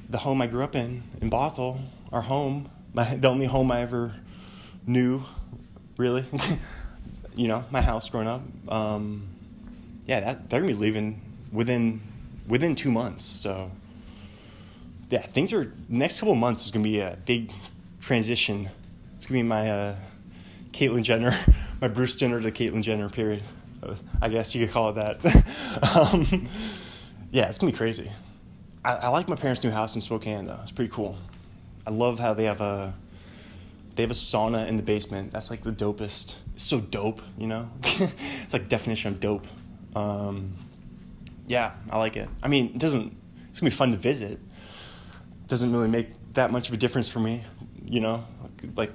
[0.08, 1.82] the home I grew up in in Bothell,
[2.12, 4.14] our home, my the only home I ever
[4.88, 5.22] new,
[5.96, 6.24] really.
[7.36, 8.42] you know, my house growing up.
[8.68, 9.28] Um,
[10.06, 11.20] yeah, that they're gonna be leaving
[11.52, 12.00] within
[12.48, 13.24] within two months.
[13.24, 13.70] So
[15.10, 17.52] yeah, things are next couple months is gonna be a big
[18.00, 18.70] transition.
[19.16, 19.96] It's gonna be my uh,
[20.72, 21.38] Caitlyn Jenner,
[21.80, 23.42] my Bruce Jenner to Caitlyn Jenner period.
[23.82, 25.24] Uh, I guess you could call it that.
[25.96, 26.48] um,
[27.30, 28.10] yeah, it's gonna be crazy.
[28.84, 30.58] I, I like my parents' new house in Spokane though.
[30.62, 31.16] It's pretty cool.
[31.86, 32.94] I love how they have a
[33.98, 35.32] they have a sauna in the basement.
[35.32, 36.36] That's like the dopest.
[36.54, 37.68] It's so dope, you know.
[37.82, 39.44] it's like definition of dope.
[39.96, 40.56] Um,
[41.48, 42.28] yeah, I like it.
[42.40, 43.16] I mean, it doesn't.
[43.50, 44.34] It's gonna be fun to visit.
[44.34, 47.44] It doesn't really make that much of a difference for me,
[47.84, 48.24] you know.
[48.76, 48.92] Like,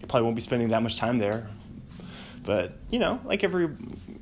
[0.00, 1.48] I probably won't be spending that much time there.
[2.44, 3.70] But you know, like every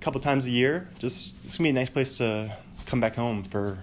[0.01, 2.57] couple times a year, just it's gonna be a nice place to
[2.87, 3.81] come back home for,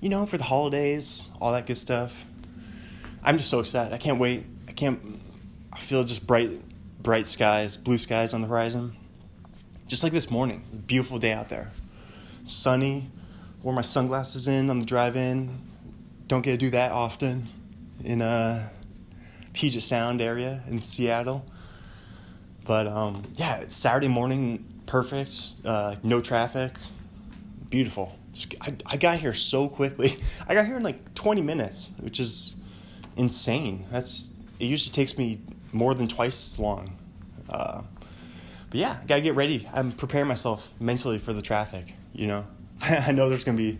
[0.00, 2.24] you know, for the holidays, all that good stuff.
[3.22, 3.92] I'm just so excited.
[3.92, 4.46] I can't wait.
[4.66, 5.20] I can't
[5.78, 6.50] I feel just bright,
[7.00, 8.96] bright skies, blue skies on the horizon.
[9.86, 11.70] Just like this morning, beautiful day out there.
[12.42, 13.08] Sunny,
[13.62, 15.56] wore my sunglasses in on the drive in.
[16.26, 17.46] Don't get to do that often
[18.02, 18.70] in a
[19.52, 21.46] Puget Sound area in Seattle.
[22.64, 26.74] But um, yeah, it's Saturday morning, perfect, uh, no traffic,
[27.70, 28.18] beautiful.
[28.60, 30.18] I, I got here so quickly.
[30.48, 32.56] I got here in like 20 minutes, which is
[33.16, 33.86] insane.
[33.92, 35.40] That's it usually takes me
[35.72, 36.96] more than twice as long.
[37.48, 37.82] Uh,
[38.70, 39.68] but yeah, gotta get ready.
[39.72, 41.94] I'm preparing myself mentally for the traffic.
[42.12, 42.46] You know,
[42.80, 43.78] I know there's gonna be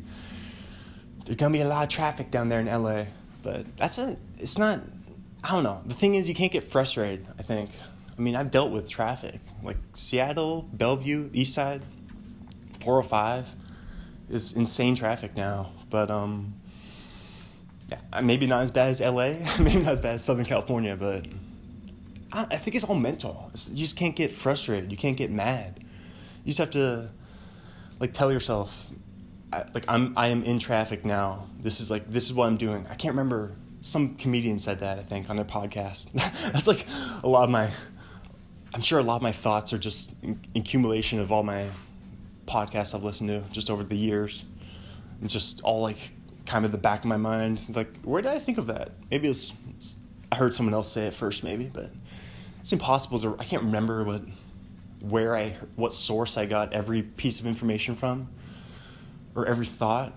[1.25, 3.05] there's gonna be a lot of traffic down there in LA,
[3.43, 4.81] but that's a it's not.
[5.45, 5.83] I don't know.
[5.87, 7.27] The thing is, you can't get frustrated.
[7.39, 7.71] I think.
[8.17, 11.83] I mean, I've dealt with traffic like Seattle, Bellevue, East Side,
[12.81, 13.47] 405
[14.31, 15.71] is insane traffic now.
[15.91, 16.55] But um,
[17.89, 21.27] yeah, maybe not as bad as LA, maybe not as bad as Southern California, but
[22.33, 23.51] I, think it's all mental.
[23.71, 24.91] you just can't get frustrated.
[24.91, 25.81] You can't get mad.
[26.45, 27.11] You just have to
[28.01, 28.91] like tell yourself,
[29.53, 31.49] I, like I'm I am in traffic now.
[31.59, 32.87] This is like this is what I'm doing.
[32.91, 33.57] I can't remember.
[33.81, 36.13] Some comedian said that I think on their podcast.
[36.53, 36.87] That's like
[37.23, 37.71] a lot of my.
[38.75, 40.15] I'm sure a lot of my thoughts are just
[40.55, 41.69] accumulation of all my
[42.47, 44.45] podcasts I've listened to just over the years.
[45.23, 46.11] It's just all like
[46.45, 47.63] kind of the back of my mind.
[47.75, 48.93] Like, where did I think of that?
[49.11, 49.53] Maybe it's
[50.31, 51.91] I heard someone else say it first, maybe, but
[52.61, 53.37] it's impossible to.
[53.39, 54.23] I can't remember what
[55.01, 58.29] where I what source I got every piece of information from,
[59.35, 60.13] or every thought.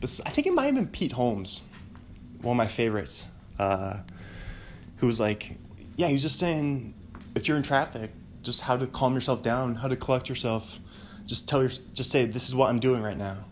[0.00, 1.62] But I think it might have been Pete Holmes,
[2.40, 3.26] one of my favorites,
[3.58, 3.98] uh,
[4.96, 5.56] who was like,
[5.96, 6.94] yeah, he was just saying,
[7.36, 8.10] if you're in traffic,
[8.42, 10.80] just how to calm yourself down, how to collect yourself,
[11.26, 13.44] just tell your, just say, this is what I'm doing right now.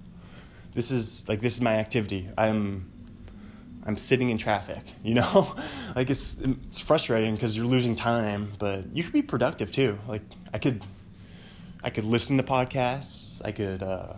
[0.75, 2.29] This is like this is my activity.
[2.37, 2.90] I'm
[3.91, 5.55] I'm sitting in traffic, you know?
[5.97, 9.99] like it's it's frustrating because you're losing time, but you could be productive too.
[10.07, 10.23] Like
[10.55, 10.85] I could
[11.83, 13.41] I could listen to podcasts.
[13.45, 14.15] I could uh,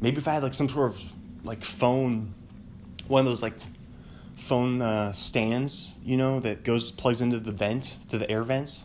[0.00, 2.34] maybe if I had like some sort of like phone
[3.08, 3.54] one of those like
[4.36, 8.84] phone uh, stands, you know, that goes plugs into the vent to the air vents.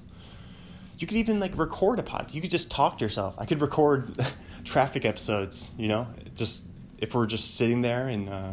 [0.97, 2.33] You could even like record a pod.
[2.33, 3.35] You could just talk to yourself.
[3.37, 4.17] I could record
[4.63, 6.63] traffic episodes, you know, just
[6.97, 8.51] if we're just sitting there and uh,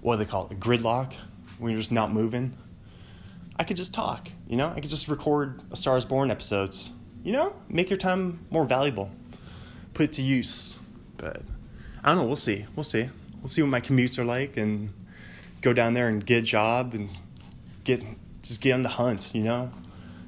[0.00, 1.14] what do they call it, gridlock,
[1.58, 2.56] when you're just not moving.
[3.56, 4.70] I could just talk, you know.
[4.74, 6.90] I could just record a Stars Born episodes,
[7.22, 9.10] you know, make your time more valuable,
[9.92, 10.78] put it to use.
[11.18, 11.42] But
[12.02, 12.26] I don't know.
[12.26, 12.64] We'll see.
[12.74, 13.08] We'll see.
[13.40, 14.92] We'll see what my commutes are like, and
[15.60, 17.10] go down there and get a job and
[17.84, 18.02] get
[18.42, 19.70] just get on the hunt, you know,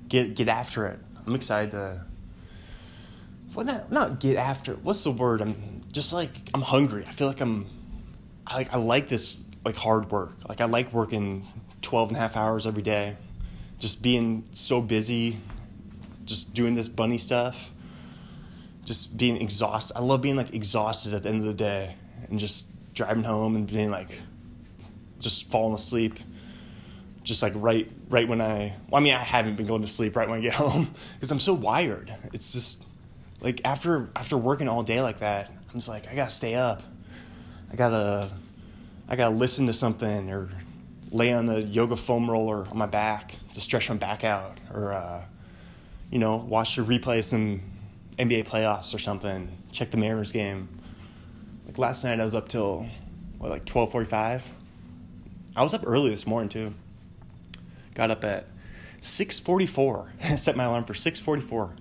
[0.08, 0.98] get get after it.
[1.26, 2.04] I'm excited to.
[3.54, 4.72] Well, not not get after.
[4.72, 4.80] it.
[4.82, 5.40] What's the word?
[5.40, 7.04] I'm just like I'm hungry.
[7.06, 7.66] I feel like I'm.
[8.46, 10.36] I like I like this like hard work.
[10.48, 11.46] Like I like working
[11.82, 13.16] 12 and a half hours every day,
[13.78, 15.38] just being so busy,
[16.24, 17.72] just doing this bunny stuff,
[18.84, 19.96] just being exhausted.
[19.96, 21.96] I love being like exhausted at the end of the day
[22.28, 24.18] and just driving home and being like,
[25.20, 26.18] just falling asleep.
[27.22, 30.16] Just like right, right when I, well, I mean, I haven't been going to sleep
[30.16, 32.12] right when I get home because I'm so wired.
[32.32, 32.84] It's just
[33.42, 36.82] like after after working all day like that, I'm just like I gotta stay up.
[37.70, 38.30] I gotta
[39.08, 40.48] I gotta listen to something or
[41.12, 44.92] lay on the yoga foam roller on my back to stretch my back out, or
[44.92, 45.24] uh,
[46.10, 47.60] you know, watch the replay of some
[48.18, 49.48] NBA playoffs or something.
[49.72, 50.68] Check the Mariners game.
[51.66, 52.86] Like last night, I was up till
[53.38, 54.48] what, like twelve forty-five.
[55.54, 56.74] I was up early this morning too.
[57.94, 58.46] Got up at
[59.00, 60.12] six forty-four.
[60.36, 61.74] Set my alarm for six forty-four,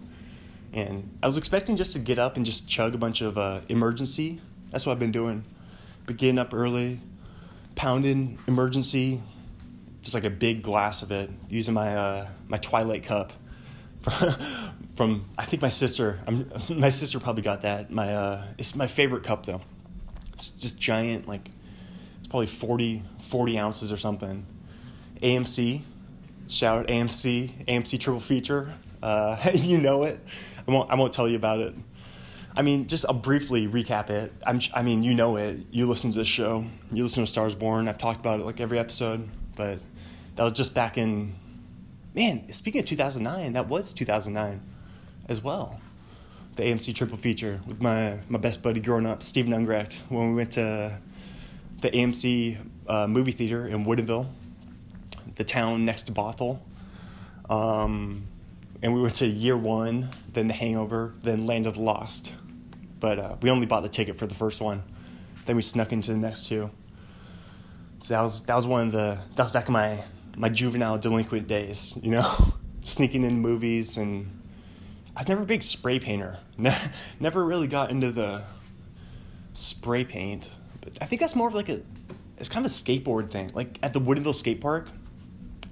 [0.73, 3.61] and I was expecting just to get up and just chug a bunch of uh,
[3.69, 4.41] Emergen-C.
[4.71, 5.43] That's what I've been doing.
[6.05, 6.99] But getting up early,
[7.75, 9.21] pounding Emergen-C,
[10.01, 13.33] just like a big glass of it, using my uh, my Twilight cup
[14.95, 16.19] from I think my sister.
[16.27, 17.91] I'm, my sister probably got that.
[17.91, 19.61] My uh, it's my favorite cup though.
[20.33, 21.49] It's just giant, like
[22.19, 24.45] it's probably 40, 40 ounces or something.
[25.21, 25.81] AMC,
[26.47, 28.73] shout out AMC, AMC triple feature.
[29.03, 30.19] Uh, you know it.
[30.67, 31.75] I won't I won't tell you about it.
[32.55, 34.33] I mean, just I'll briefly recap it.
[34.45, 35.59] I'm, I mean, you know it.
[35.71, 36.65] You listen to this show.
[36.91, 37.87] You listen to Stars Born.
[37.87, 39.79] I've talked about it like every episode, but
[40.35, 41.35] that was just back in.
[42.13, 44.61] Man, speaking of 2009, that was 2009
[45.29, 45.79] as well.
[46.57, 50.35] The AMC triple feature with my, my best buddy growing up, Steven Ungrecht, when we
[50.35, 50.97] went to
[51.79, 52.57] the AMC
[52.87, 54.27] uh, movie theater in Woodinville,
[55.35, 56.59] the town next to Bothell.
[57.49, 58.27] Um,
[58.81, 62.33] and we went to year one, then The Hangover, then Land of the Lost.
[63.01, 64.83] But uh, we only bought the ticket for the first one.
[65.45, 66.71] Then we snuck into the next two.
[67.99, 70.05] So that was that was one of the that was back in my
[70.37, 74.41] my juvenile delinquent days, you know, sneaking in movies and
[75.13, 76.39] I was never a big spray painter.
[77.19, 78.43] never really got into the
[79.53, 80.49] spray paint.
[80.79, 81.81] But I think that's more of like a
[82.37, 83.51] it's kind of a skateboard thing.
[83.53, 84.87] Like at the Woodinville skate park,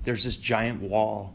[0.03, 1.33] there's this giant wall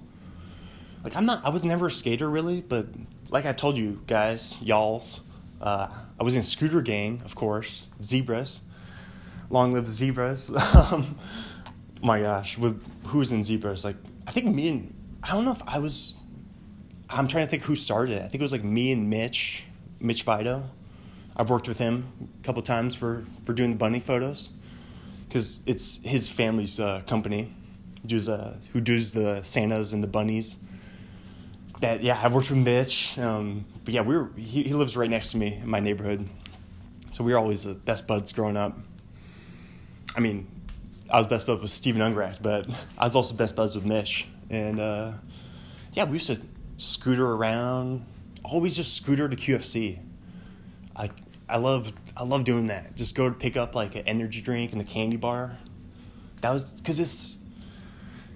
[1.05, 2.87] like I'm not I was never a skater really, but
[3.29, 5.21] like I told you guys, y'alls,
[5.65, 5.89] uh,
[6.21, 8.61] I was in scooter gang, of course, zebras.
[9.49, 10.55] Long live zebras.
[10.75, 11.19] um,
[12.03, 13.83] my gosh, with who was in zebras?
[13.83, 13.97] Like
[14.27, 16.17] I think me and I don't know if I was.
[17.09, 18.19] I'm trying to think who started it.
[18.19, 19.65] I think it was like me and Mitch,
[20.01, 20.69] Mitch Vito.
[21.37, 24.51] I've worked with him a couple times for for doing the bunny photos,
[25.27, 27.55] because it's his family's uh, company,
[28.09, 30.57] who uh, who does the Santas and the bunnies
[31.81, 33.19] that yeah, I worked with Mitch.
[33.19, 36.29] Um, but yeah, we were he, he lives right next to me in my neighborhood,
[37.11, 38.79] so we were always the best buds growing up.
[40.17, 40.47] I mean,
[41.11, 42.69] I was best buds with Steven Ungrecht, but
[42.99, 45.13] I was also best buds with Mitch, and uh,
[45.93, 46.41] yeah, we used to
[46.79, 48.05] scooter around.
[48.43, 49.99] Always just scooter to QFC.
[50.95, 51.11] I
[51.49, 52.95] I love I love doing that.
[52.97, 55.59] Just go to pick up like an energy drink and a candy bar.
[56.41, 57.34] That was because it's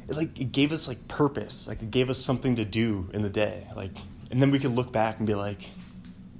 [0.08, 3.22] it like it gave us like purpose like it gave us something to do in
[3.22, 3.92] the day like
[4.30, 5.70] and then we could look back and be like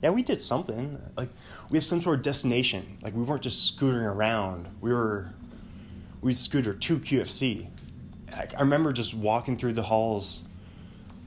[0.03, 1.01] yeah, we did something.
[1.17, 1.31] Like
[1.71, 2.99] we have some sort of destination.
[3.03, 4.69] Like we weren't just scootering around.
[4.81, 5.33] We were
[6.21, 7.69] we scooter to QFC.
[8.33, 10.43] I, I remember just walking through the halls,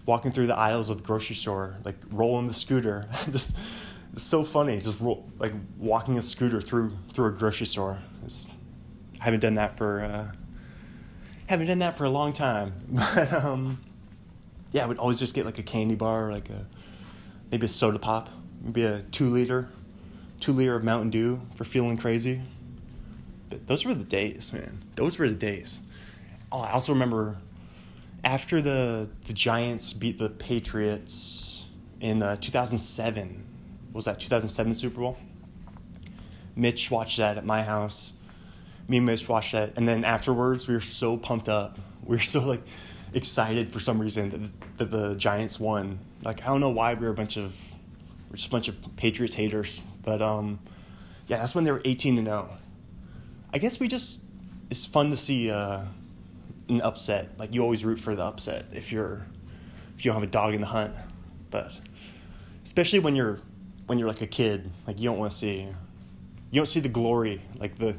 [0.05, 3.07] walking through the aisles of the grocery store, like rolling the scooter.
[3.31, 3.57] just
[4.13, 4.79] it's so funny.
[4.79, 7.99] Just roll, like walking a scooter through through a grocery store.
[8.23, 8.47] It's,
[9.19, 10.31] I haven't done that for uh,
[11.51, 12.73] haven't done that for a long time.
[12.91, 13.81] But um,
[14.71, 16.65] yeah, I would always just get like a candy bar, or like a
[17.51, 18.29] maybe a soda pop,
[18.61, 19.67] maybe a two liter,
[20.39, 22.41] two liter of Mountain Dew for feeling crazy.
[23.49, 24.81] But those were the days, man.
[24.95, 25.81] Those were the days.
[26.53, 27.37] Oh, I also remember
[28.23, 31.65] after the the Giants beat the Patriots
[31.99, 33.45] in uh, 2007.
[33.91, 35.17] Was that 2007 Super Bowl?
[36.55, 38.13] Mitch watched that at my house.
[38.87, 41.79] Me and Mitch watched that, and then afterwards we were so pumped up.
[42.03, 42.63] We were so like
[43.13, 45.99] excited for some reason that, that the Giants won.
[46.23, 47.55] Like I don't know why we were a bunch of
[48.29, 50.59] we're just a bunch of Patriots haters, but um,
[51.27, 52.49] yeah, that's when they were 18 to 0.
[53.53, 54.23] I guess we just
[54.69, 55.81] it's fun to see uh,
[56.69, 57.37] an upset.
[57.37, 59.25] Like you always root for the upset if you're
[59.97, 60.93] if you don't have a dog in the hunt,
[61.49, 61.71] but
[62.63, 63.39] especially when you're
[63.87, 65.67] when you're like a kid, like you don't want to see
[66.51, 67.95] you don't see the glory like the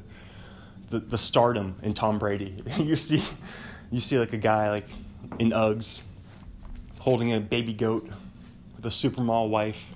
[0.93, 2.55] the, the stardom in Tom Brady.
[2.79, 3.25] you see
[3.91, 4.89] you see like a guy like
[5.39, 6.03] in Uggs
[6.99, 8.09] holding a baby goat
[8.77, 9.95] with a supermodel wife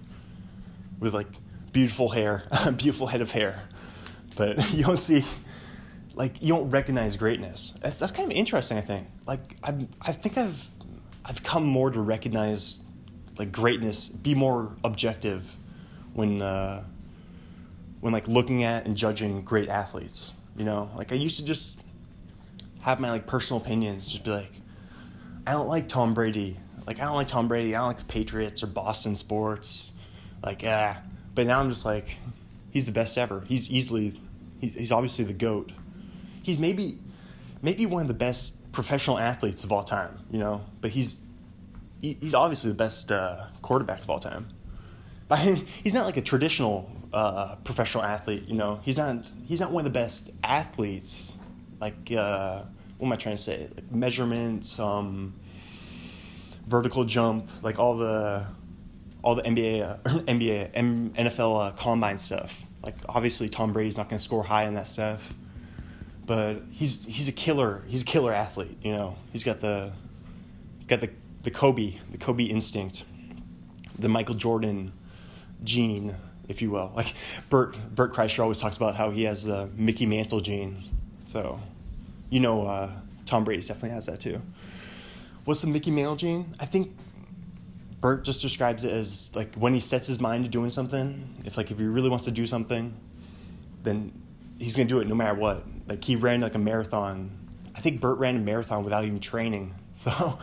[0.99, 1.29] with like
[1.71, 2.45] beautiful hair,
[2.77, 3.69] beautiful head of hair.
[4.37, 5.23] But you don't see
[6.15, 7.75] like you don't recognize greatness.
[7.83, 8.79] That's that's kind of interesting.
[8.79, 9.07] I think.
[9.27, 10.67] Like I I think I've
[11.27, 12.79] I've come more to recognize
[13.39, 15.59] like greatness, be more objective
[16.15, 16.85] when uh,
[18.01, 20.33] when like looking at and judging great athletes.
[20.57, 21.81] You know, like I used to just
[22.81, 24.53] have my like personal opinions, just be like,
[25.47, 26.57] I don't like Tom Brady.
[26.87, 27.75] Like I don't like Tom Brady.
[27.75, 29.93] I don't like the Patriots or Boston sports.
[30.43, 30.99] Like ah,
[31.35, 32.17] but now I'm just like,
[32.71, 33.45] he's the best ever.
[33.47, 34.21] He's easily,
[34.61, 35.73] he's he's obviously the goat
[36.47, 36.97] he's maybe
[37.61, 41.21] maybe one of the best professional athletes of all time, you know, but he's
[42.01, 44.49] he, he's obviously the best uh, quarterback of all time.
[45.27, 45.39] But
[45.83, 48.81] he's not like a traditional uh, professional athlete, you know.
[48.83, 51.37] He's not he's not one of the best athletes.
[51.81, 52.63] Like uh,
[52.99, 53.69] what am I trying to say?
[53.75, 55.35] Like measurements, um,
[56.67, 58.47] vertical jump, like all the
[59.23, 60.73] all the NBA, uh, NBA,
[61.15, 62.65] NFL uh, combine stuff.
[62.83, 65.33] Like obviously Tom Brady's not going to score high in that stuff
[66.27, 67.85] but he's he's a killer.
[67.87, 68.77] He's a killer athlete.
[68.83, 69.93] You know, he's got the
[70.77, 71.11] he's got the
[71.43, 73.05] the Kobe the Kobe instinct,
[73.99, 74.93] the Michael Jordan
[75.63, 76.17] gene,
[76.49, 76.93] if you will.
[76.95, 77.15] Like
[77.51, 80.83] Bert Bert Kreischer always talks about how he has the Mickey Mantle gene.
[81.25, 81.61] So,
[82.31, 82.91] you know, uh,
[83.25, 84.41] Tom Brady definitely has that too.
[85.45, 86.55] What's the Mickey Mantle gene?
[86.59, 86.97] I think
[88.01, 91.43] Bert just describes it as like when he sets his mind to doing something.
[91.45, 92.95] If like if he really wants to do something,
[93.83, 94.13] then
[94.59, 95.65] he's gonna do it no matter what.
[95.89, 97.31] Like he ran like a marathon.
[97.75, 99.75] I think Bert ran a marathon without even training.
[99.97, 100.39] So,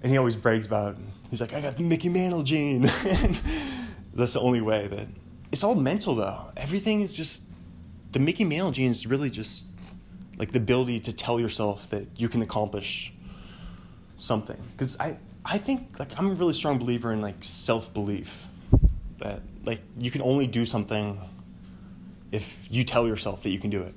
[0.00, 0.96] and he always brags about.
[1.30, 2.90] He's like, I got the Mickey Mantle gene.
[4.14, 5.08] that's the only way that
[5.52, 6.46] it's all mental though.
[6.56, 7.44] Everything is just
[8.12, 9.66] the Mickey Mantle gene is really just
[10.36, 13.12] like the ability to tell yourself that you can accomplish
[14.16, 14.60] something.
[14.72, 18.46] Because I I think like I'm a really strong believer in like self belief
[19.18, 21.20] that like you can only do something
[22.32, 23.94] if you tell yourself that you can do it.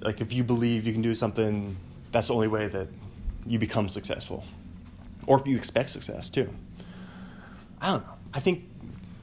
[0.00, 1.76] Like if you believe you can do something,
[2.12, 2.88] that's the only way that
[3.46, 4.44] you become successful.
[5.26, 6.52] Or if you expect success too.
[7.80, 8.12] I don't know.
[8.32, 8.64] I think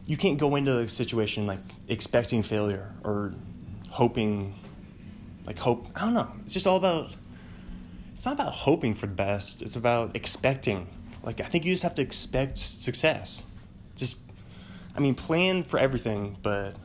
[0.05, 3.33] you can't go into a situation like expecting failure or
[3.89, 4.55] hoping
[5.45, 6.31] like hope I don't know.
[6.43, 7.15] It's just all about
[8.11, 9.61] it's not about hoping for the best.
[9.61, 10.87] It's about expecting.
[11.23, 13.43] Like I think you just have to expect success.
[13.95, 14.17] Just
[14.95, 16.75] I mean plan for everything, but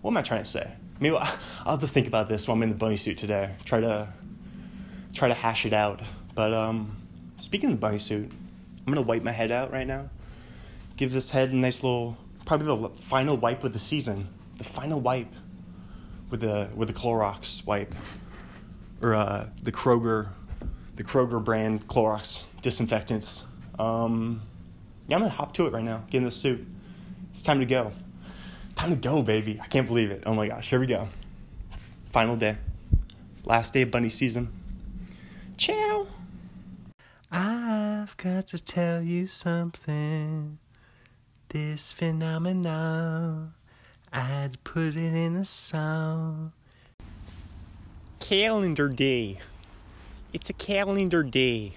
[0.00, 0.70] what am I trying to say?
[1.00, 3.50] Maybe I'll have to think about this while I'm in the bunny suit today.
[3.64, 4.08] Try to
[5.14, 6.00] try to hash it out.
[6.34, 6.96] But um,
[7.38, 8.30] speaking of the bunny suit,
[8.86, 10.10] I'm gonna wipe my head out right now.
[10.96, 14.28] Give this head a nice little, probably the final wipe of the season.
[14.58, 15.32] The final wipe
[16.30, 17.94] with the with the Clorox wipe,
[19.00, 20.28] or uh, the Kroger,
[20.96, 23.44] the Kroger brand Clorox disinfectants.
[23.78, 24.42] Um,
[25.08, 26.04] yeah, I'm gonna hop to it right now.
[26.10, 26.66] Get in the suit.
[27.30, 27.92] It's time to go.
[28.74, 29.60] Time to go, baby.
[29.62, 30.24] I can't believe it.
[30.26, 31.08] Oh my gosh, here we go.
[32.10, 32.56] Final day.
[33.44, 34.52] Last day of bunny season.
[35.56, 36.06] Ciao.
[37.30, 40.58] I've got to tell you something.
[41.52, 43.52] This phenomenon.
[44.10, 46.52] I'd put it in a song.
[48.20, 49.38] Calendar day.
[50.32, 51.74] It's a calendar day.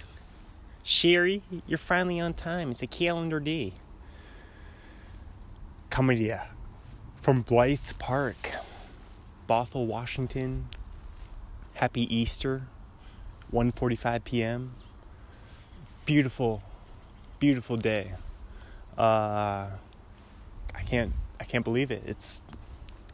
[0.82, 2.72] Sherry, you're finally on time.
[2.72, 3.74] It's a calendar day.
[5.90, 6.40] coming to you
[7.22, 8.52] from Blyth Park,
[9.50, 10.70] Bothell, Washington.
[11.74, 12.68] Happy Easter,
[13.52, 14.76] 1:45 p.m.
[16.06, 16.64] Beautiful,
[17.40, 18.14] beautiful day.
[18.98, 19.68] Uh,
[20.74, 22.04] I can't, I can't believe it.
[22.06, 22.42] It's,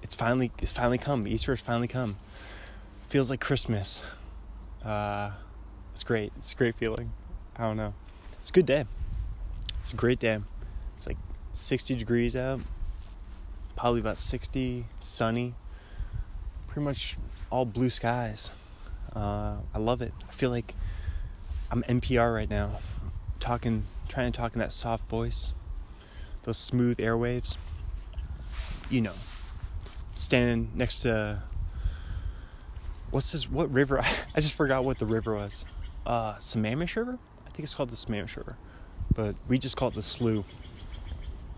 [0.04, 1.28] it's finally, it's finally come.
[1.28, 2.18] Easter has finally come.
[3.10, 4.04] Feels like Christmas.
[4.84, 5.32] Uh,
[5.92, 6.32] it's great.
[6.38, 7.12] It's a great feeling.
[7.58, 7.94] I don't know.
[8.40, 8.86] It's a good day.
[9.82, 10.40] It's a great day.
[10.96, 11.18] It's like
[11.54, 12.62] 60 degrees out,
[13.76, 15.54] probably about 60, sunny,
[16.68, 17.18] pretty much
[17.50, 18.52] all blue skies.
[19.16, 20.14] Uh, I love it.
[20.28, 20.74] I feel like
[21.70, 22.80] I'm NPR right now,
[23.40, 25.52] talking, trying to talk in that soft voice,
[26.44, 27.58] those smooth airwaves.
[28.90, 29.14] You know,
[30.16, 31.44] standing next to
[33.12, 33.50] what's this?
[33.50, 34.00] What river?
[34.36, 35.66] I just forgot what the river was.
[36.06, 37.20] Uh, Sammamish River.
[37.46, 38.58] I think it's called the Sammamish River,
[39.14, 40.46] but we just call it the Slough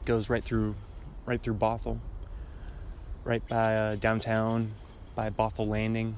[0.05, 0.75] goes right through,
[1.25, 1.99] right through Bothell,
[3.23, 4.73] right by uh, downtown,
[5.15, 6.17] by Bothell Landing.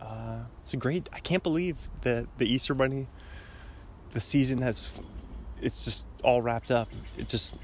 [0.00, 1.08] Uh, it's a great.
[1.12, 3.06] I can't believe that the Easter Bunny,
[4.12, 5.00] the season has,
[5.64, 6.88] it's just all wrapped up.
[7.16, 7.56] It just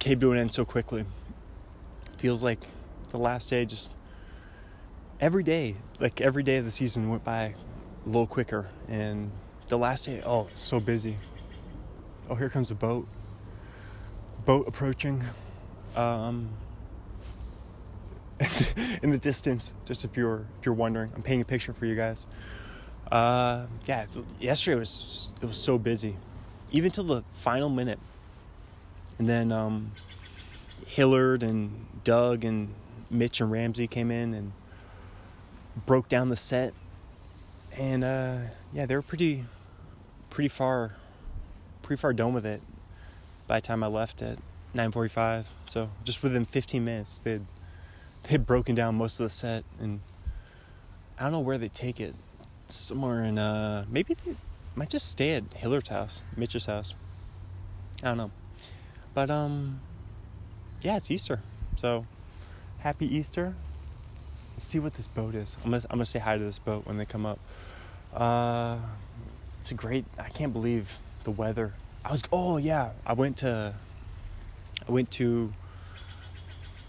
[0.00, 1.06] came to an end so quickly.
[2.18, 2.60] Feels like
[3.10, 3.92] the last day just
[5.20, 7.54] every day, like every day of the season went by a
[8.06, 9.30] little quicker, and
[9.68, 11.16] the last day, oh, so busy.
[12.28, 13.06] Oh, here comes a boat
[14.44, 15.24] boat approaching
[15.96, 16.50] um,
[19.02, 19.72] in the distance.
[19.84, 22.26] Just if you're if you're wondering, I'm painting a picture for you guys.
[23.10, 24.06] Uh, yeah,
[24.40, 26.16] yesterday was it was so busy,
[26.74, 28.00] even till the final minute,
[29.16, 29.92] and then um,
[30.88, 32.74] Hillard and Doug and
[33.08, 34.52] Mitch and Ramsey came in and
[35.86, 36.74] broke down the set,
[37.78, 38.38] and uh,
[38.72, 39.44] yeah, they were pretty
[40.30, 40.96] pretty far
[41.82, 42.60] pretty far done with it
[43.46, 44.38] by the time I left at
[44.74, 45.44] 9:45.
[45.66, 47.46] So just within 15 minutes, they'd
[48.24, 50.00] they'd broken down most of the set, and
[51.20, 52.16] I don't know where they take it.
[52.66, 54.34] Somewhere in uh maybe they
[54.74, 56.94] might just stay at Hillard's house, Mitch's house.
[58.02, 58.30] I don't know,
[59.14, 59.80] but um,
[60.82, 61.40] yeah, it's Easter,
[61.76, 62.06] so
[62.78, 63.54] happy Easter.
[64.54, 65.56] Let's see what this boat is.
[65.64, 67.38] I'm gonna I'm gonna say hi to this boat when they come up.
[68.14, 68.78] Uh,
[69.58, 70.04] it's a great.
[70.18, 71.72] I can't believe the weather
[72.04, 73.74] I was oh yeah, I went to
[74.86, 75.54] I went to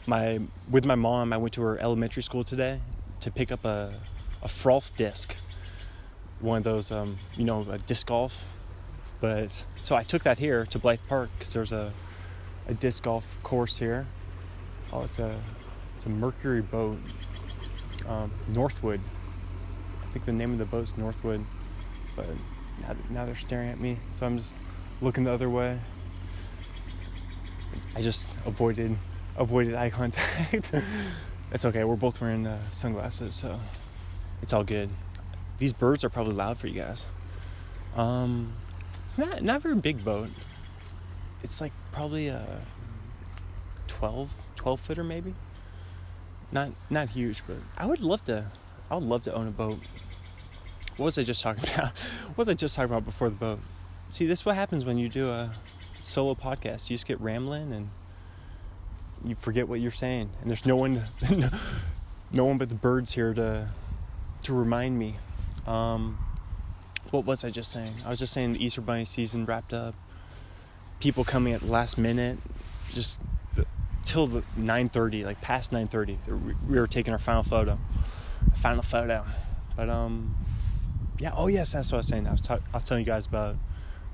[0.05, 2.81] my with my mom, I went to her elementary school today
[3.21, 3.93] to pick up a
[4.43, 5.37] a Frolf disc.
[6.39, 8.47] One of those um, you know, disc golf.
[9.21, 11.93] But so I took that here to Blyth Park cuz there's a
[12.67, 14.05] a disc golf course here.
[14.91, 15.39] Oh, it's a
[15.95, 16.97] it's a Mercury boat.
[18.07, 19.01] Um, Northwood.
[20.03, 21.43] I think the name of the boat's Northwood.
[22.15, 22.27] But
[22.81, 24.57] now, now they're staring at me, so I'm just
[25.01, 25.79] looking the other way.
[27.95, 28.97] I just avoided
[29.37, 30.71] avoided eye contact.
[31.51, 31.83] it's okay.
[31.83, 33.59] We're both wearing uh, sunglasses, so
[34.41, 34.89] it's all good.
[35.57, 37.05] These birds are probably loud for you guys.
[37.95, 38.53] Um,
[39.03, 40.29] it's not not very big boat.
[41.43, 42.61] It's like probably a
[43.87, 45.33] 12, 12 footer maybe.
[46.51, 48.45] Not not huge, but I would love to.
[48.89, 49.79] I would love to own a boat.
[50.97, 51.97] What was I just talking about?
[52.29, 53.59] what was I just talking about before the boat?
[54.07, 55.53] see, this is what happens when you do a
[56.01, 56.89] solo podcast.
[56.89, 57.89] You just get rambling and
[59.23, 61.05] you forget what you're saying, and there's no one,
[62.31, 63.69] no one but the birds here to
[64.43, 65.15] to remind me.
[65.67, 66.19] Um,
[67.11, 67.95] what was I just saying?
[68.05, 69.95] I was just saying the Easter Bunny season wrapped up.
[70.99, 72.39] People coming at the last minute,
[72.93, 73.19] just
[74.03, 76.17] till the 9:30, like past 9:30.
[76.67, 77.77] We were taking our final photo,
[78.55, 79.25] final photo.
[79.75, 80.35] But um,
[81.19, 81.31] yeah.
[81.35, 82.27] Oh yes, that's what I was saying.
[82.27, 83.57] I was, I was telling you guys about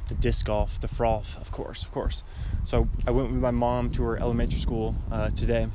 [0.07, 2.23] the disc golf, the frolf, of course, of course.
[2.63, 5.67] So I went with my mom to her elementary school uh, today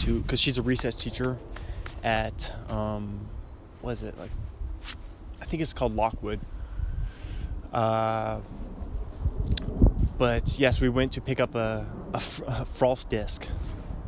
[0.00, 1.38] to because she's a recess teacher
[2.02, 3.28] at um,
[3.82, 4.30] what is it like?
[5.50, 6.38] I think it's called Lockwood.
[7.72, 8.38] Uh,
[10.16, 13.48] but yes, we went to pick up a, frolf disc,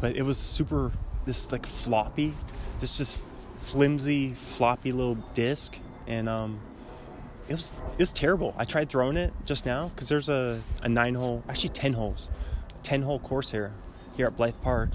[0.01, 0.93] but it was super
[1.25, 2.33] this like floppy,
[2.79, 3.19] this just
[3.59, 6.61] flimsy floppy little disc, and um,
[7.49, 8.55] it was it was terrible.
[8.57, 12.29] I tried throwing it just now because there's a, a nine hole, actually ten holes,
[12.85, 13.73] ten hole course here
[14.17, 14.91] here at Blyth Park.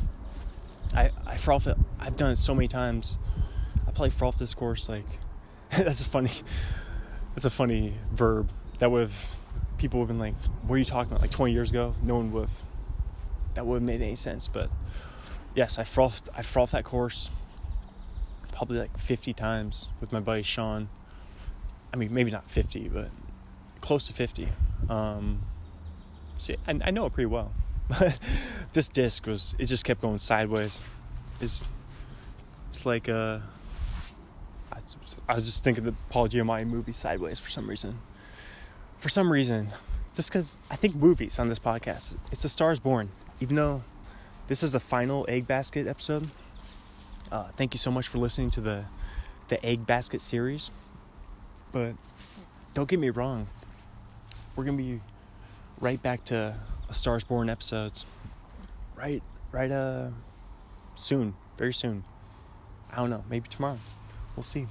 [0.95, 1.78] I I frolf it.
[1.99, 3.18] I've done it so many times.
[3.86, 5.03] I play frolf this course like
[5.84, 6.31] that's a funny
[7.34, 9.31] that's a funny verb that would have
[9.77, 12.15] people would have been like, "What are you talking about?" Like 20 years ago, no
[12.15, 12.64] one would have
[13.53, 14.48] that would have made any sense.
[14.48, 14.69] But
[15.56, 17.31] yes, I frolfed I frolfed that course
[18.52, 20.89] probably like 50 times with my buddy Sean
[21.94, 23.10] I mean, maybe not 50, but
[23.81, 24.49] close to 50.
[24.89, 25.41] Um,
[26.38, 27.52] see, I, I know it pretty well.
[27.88, 28.19] But
[28.73, 30.84] this disc was it just kept going sideways.
[31.39, 31.64] It's
[32.69, 33.39] it's like uh
[35.27, 37.99] I, was just thinking the Paul Giamatti movie Sideways for some reason.
[38.97, 39.69] For some reason,
[40.14, 42.18] just because I think movies on this podcast.
[42.31, 43.09] It's a Stars Born,
[43.39, 43.84] even though
[44.47, 46.30] this is the final Egg Basket episode.
[47.31, 48.85] Uh, thank you so much for listening to the
[49.49, 50.72] the Egg Basket series.
[51.72, 51.95] But
[52.73, 53.47] don't get me wrong,
[54.55, 55.01] we're gonna be
[55.80, 56.55] right back to
[56.89, 58.05] a Stars Born episodes.
[58.95, 59.69] Right, right.
[59.69, 60.09] Uh,
[60.95, 62.03] soon, very soon.
[62.91, 63.77] I don't know, maybe tomorrow.
[64.35, 64.68] We'll see.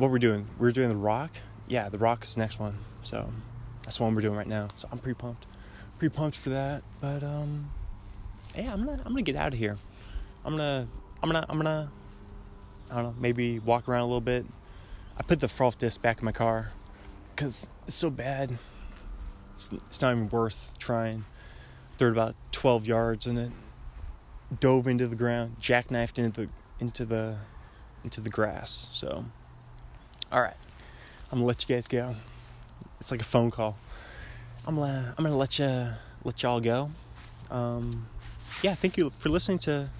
[0.00, 0.46] What we're doing?
[0.58, 1.30] We're doing the Rock.
[1.68, 2.78] Yeah, the Rock is the next one.
[3.02, 3.30] So
[3.82, 4.68] that's the one we're doing right now.
[4.74, 5.44] So I'm pretty pumped.
[5.98, 6.82] Pretty pumped for that.
[7.02, 7.70] But um,
[8.56, 9.76] yeah, I'm gonna I'm gonna get out of here.
[10.42, 10.88] I'm gonna
[11.22, 11.92] I'm gonna I'm gonna
[12.90, 14.46] I don't know maybe walk around a little bit.
[15.18, 16.72] I put the Frolf disc back in my car
[17.36, 18.56] because it's so bad.
[19.52, 21.26] It's, it's not even worth trying.
[21.98, 23.52] Threw about 12 yards and it
[24.60, 26.48] dove into the ground, jackknifed into the
[26.78, 27.36] into the
[28.02, 28.88] into the grass.
[28.92, 29.26] So,
[30.32, 30.54] all right,
[31.32, 32.14] I'm gonna let you guys go.
[33.00, 33.76] It's like a phone call.
[34.66, 35.88] I'm gonna I'm gonna let you
[36.24, 36.90] let y'all go.
[37.50, 38.06] Um,
[38.62, 39.90] yeah, thank you for listening to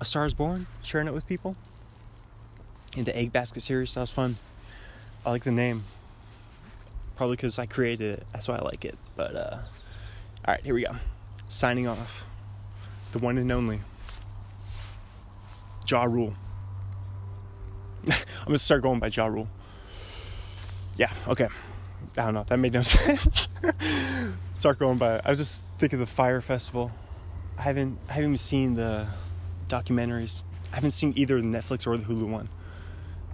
[0.00, 1.54] A Star Is Born, sharing it with people.
[2.96, 4.36] In the Egg Basket series, that was fun.
[5.24, 5.84] I like the name.
[7.16, 8.26] Probably because I created it.
[8.32, 8.96] That's why I like it.
[9.14, 9.58] But uh,
[10.46, 10.96] all right, here we go.
[11.48, 12.24] Signing off.
[13.12, 13.80] The one and only.
[15.86, 16.34] Ja Rule.
[18.08, 18.14] I'm
[18.46, 19.48] gonna start going by Ja Rule.
[20.98, 21.48] Yeah, okay.
[22.16, 22.44] I don't know.
[22.46, 23.48] That made no sense.
[24.54, 25.20] start going by.
[25.24, 26.90] I was just thinking of the Fyre Festival.
[27.56, 29.06] I haven't I haven't seen the
[29.68, 30.42] documentaries.
[30.72, 32.48] I haven't seen either the Netflix or the Hulu one.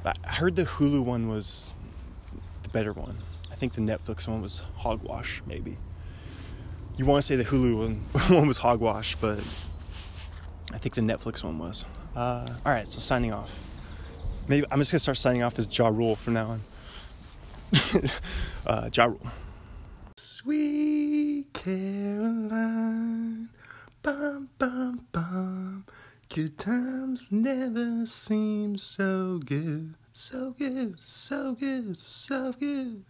[0.04, 1.74] I heard the Hulu one was
[2.62, 3.18] the better one.
[3.50, 5.78] I think the Netflix one was hogwash, maybe.
[6.96, 7.94] You want to say the Hulu one,
[8.38, 9.38] one was hogwash, but
[10.72, 11.86] I think the Netflix one was.
[12.14, 13.58] Uh, all right, so signing off.
[14.46, 16.60] Maybe I'm just gonna start signing off as Ja Rule from now on.
[18.66, 19.30] uh, ja Rule.
[20.16, 23.48] Sweet Caroline,
[24.02, 25.84] bum bum bum.
[26.28, 33.04] Good times never seem so good, so good, so good, so good.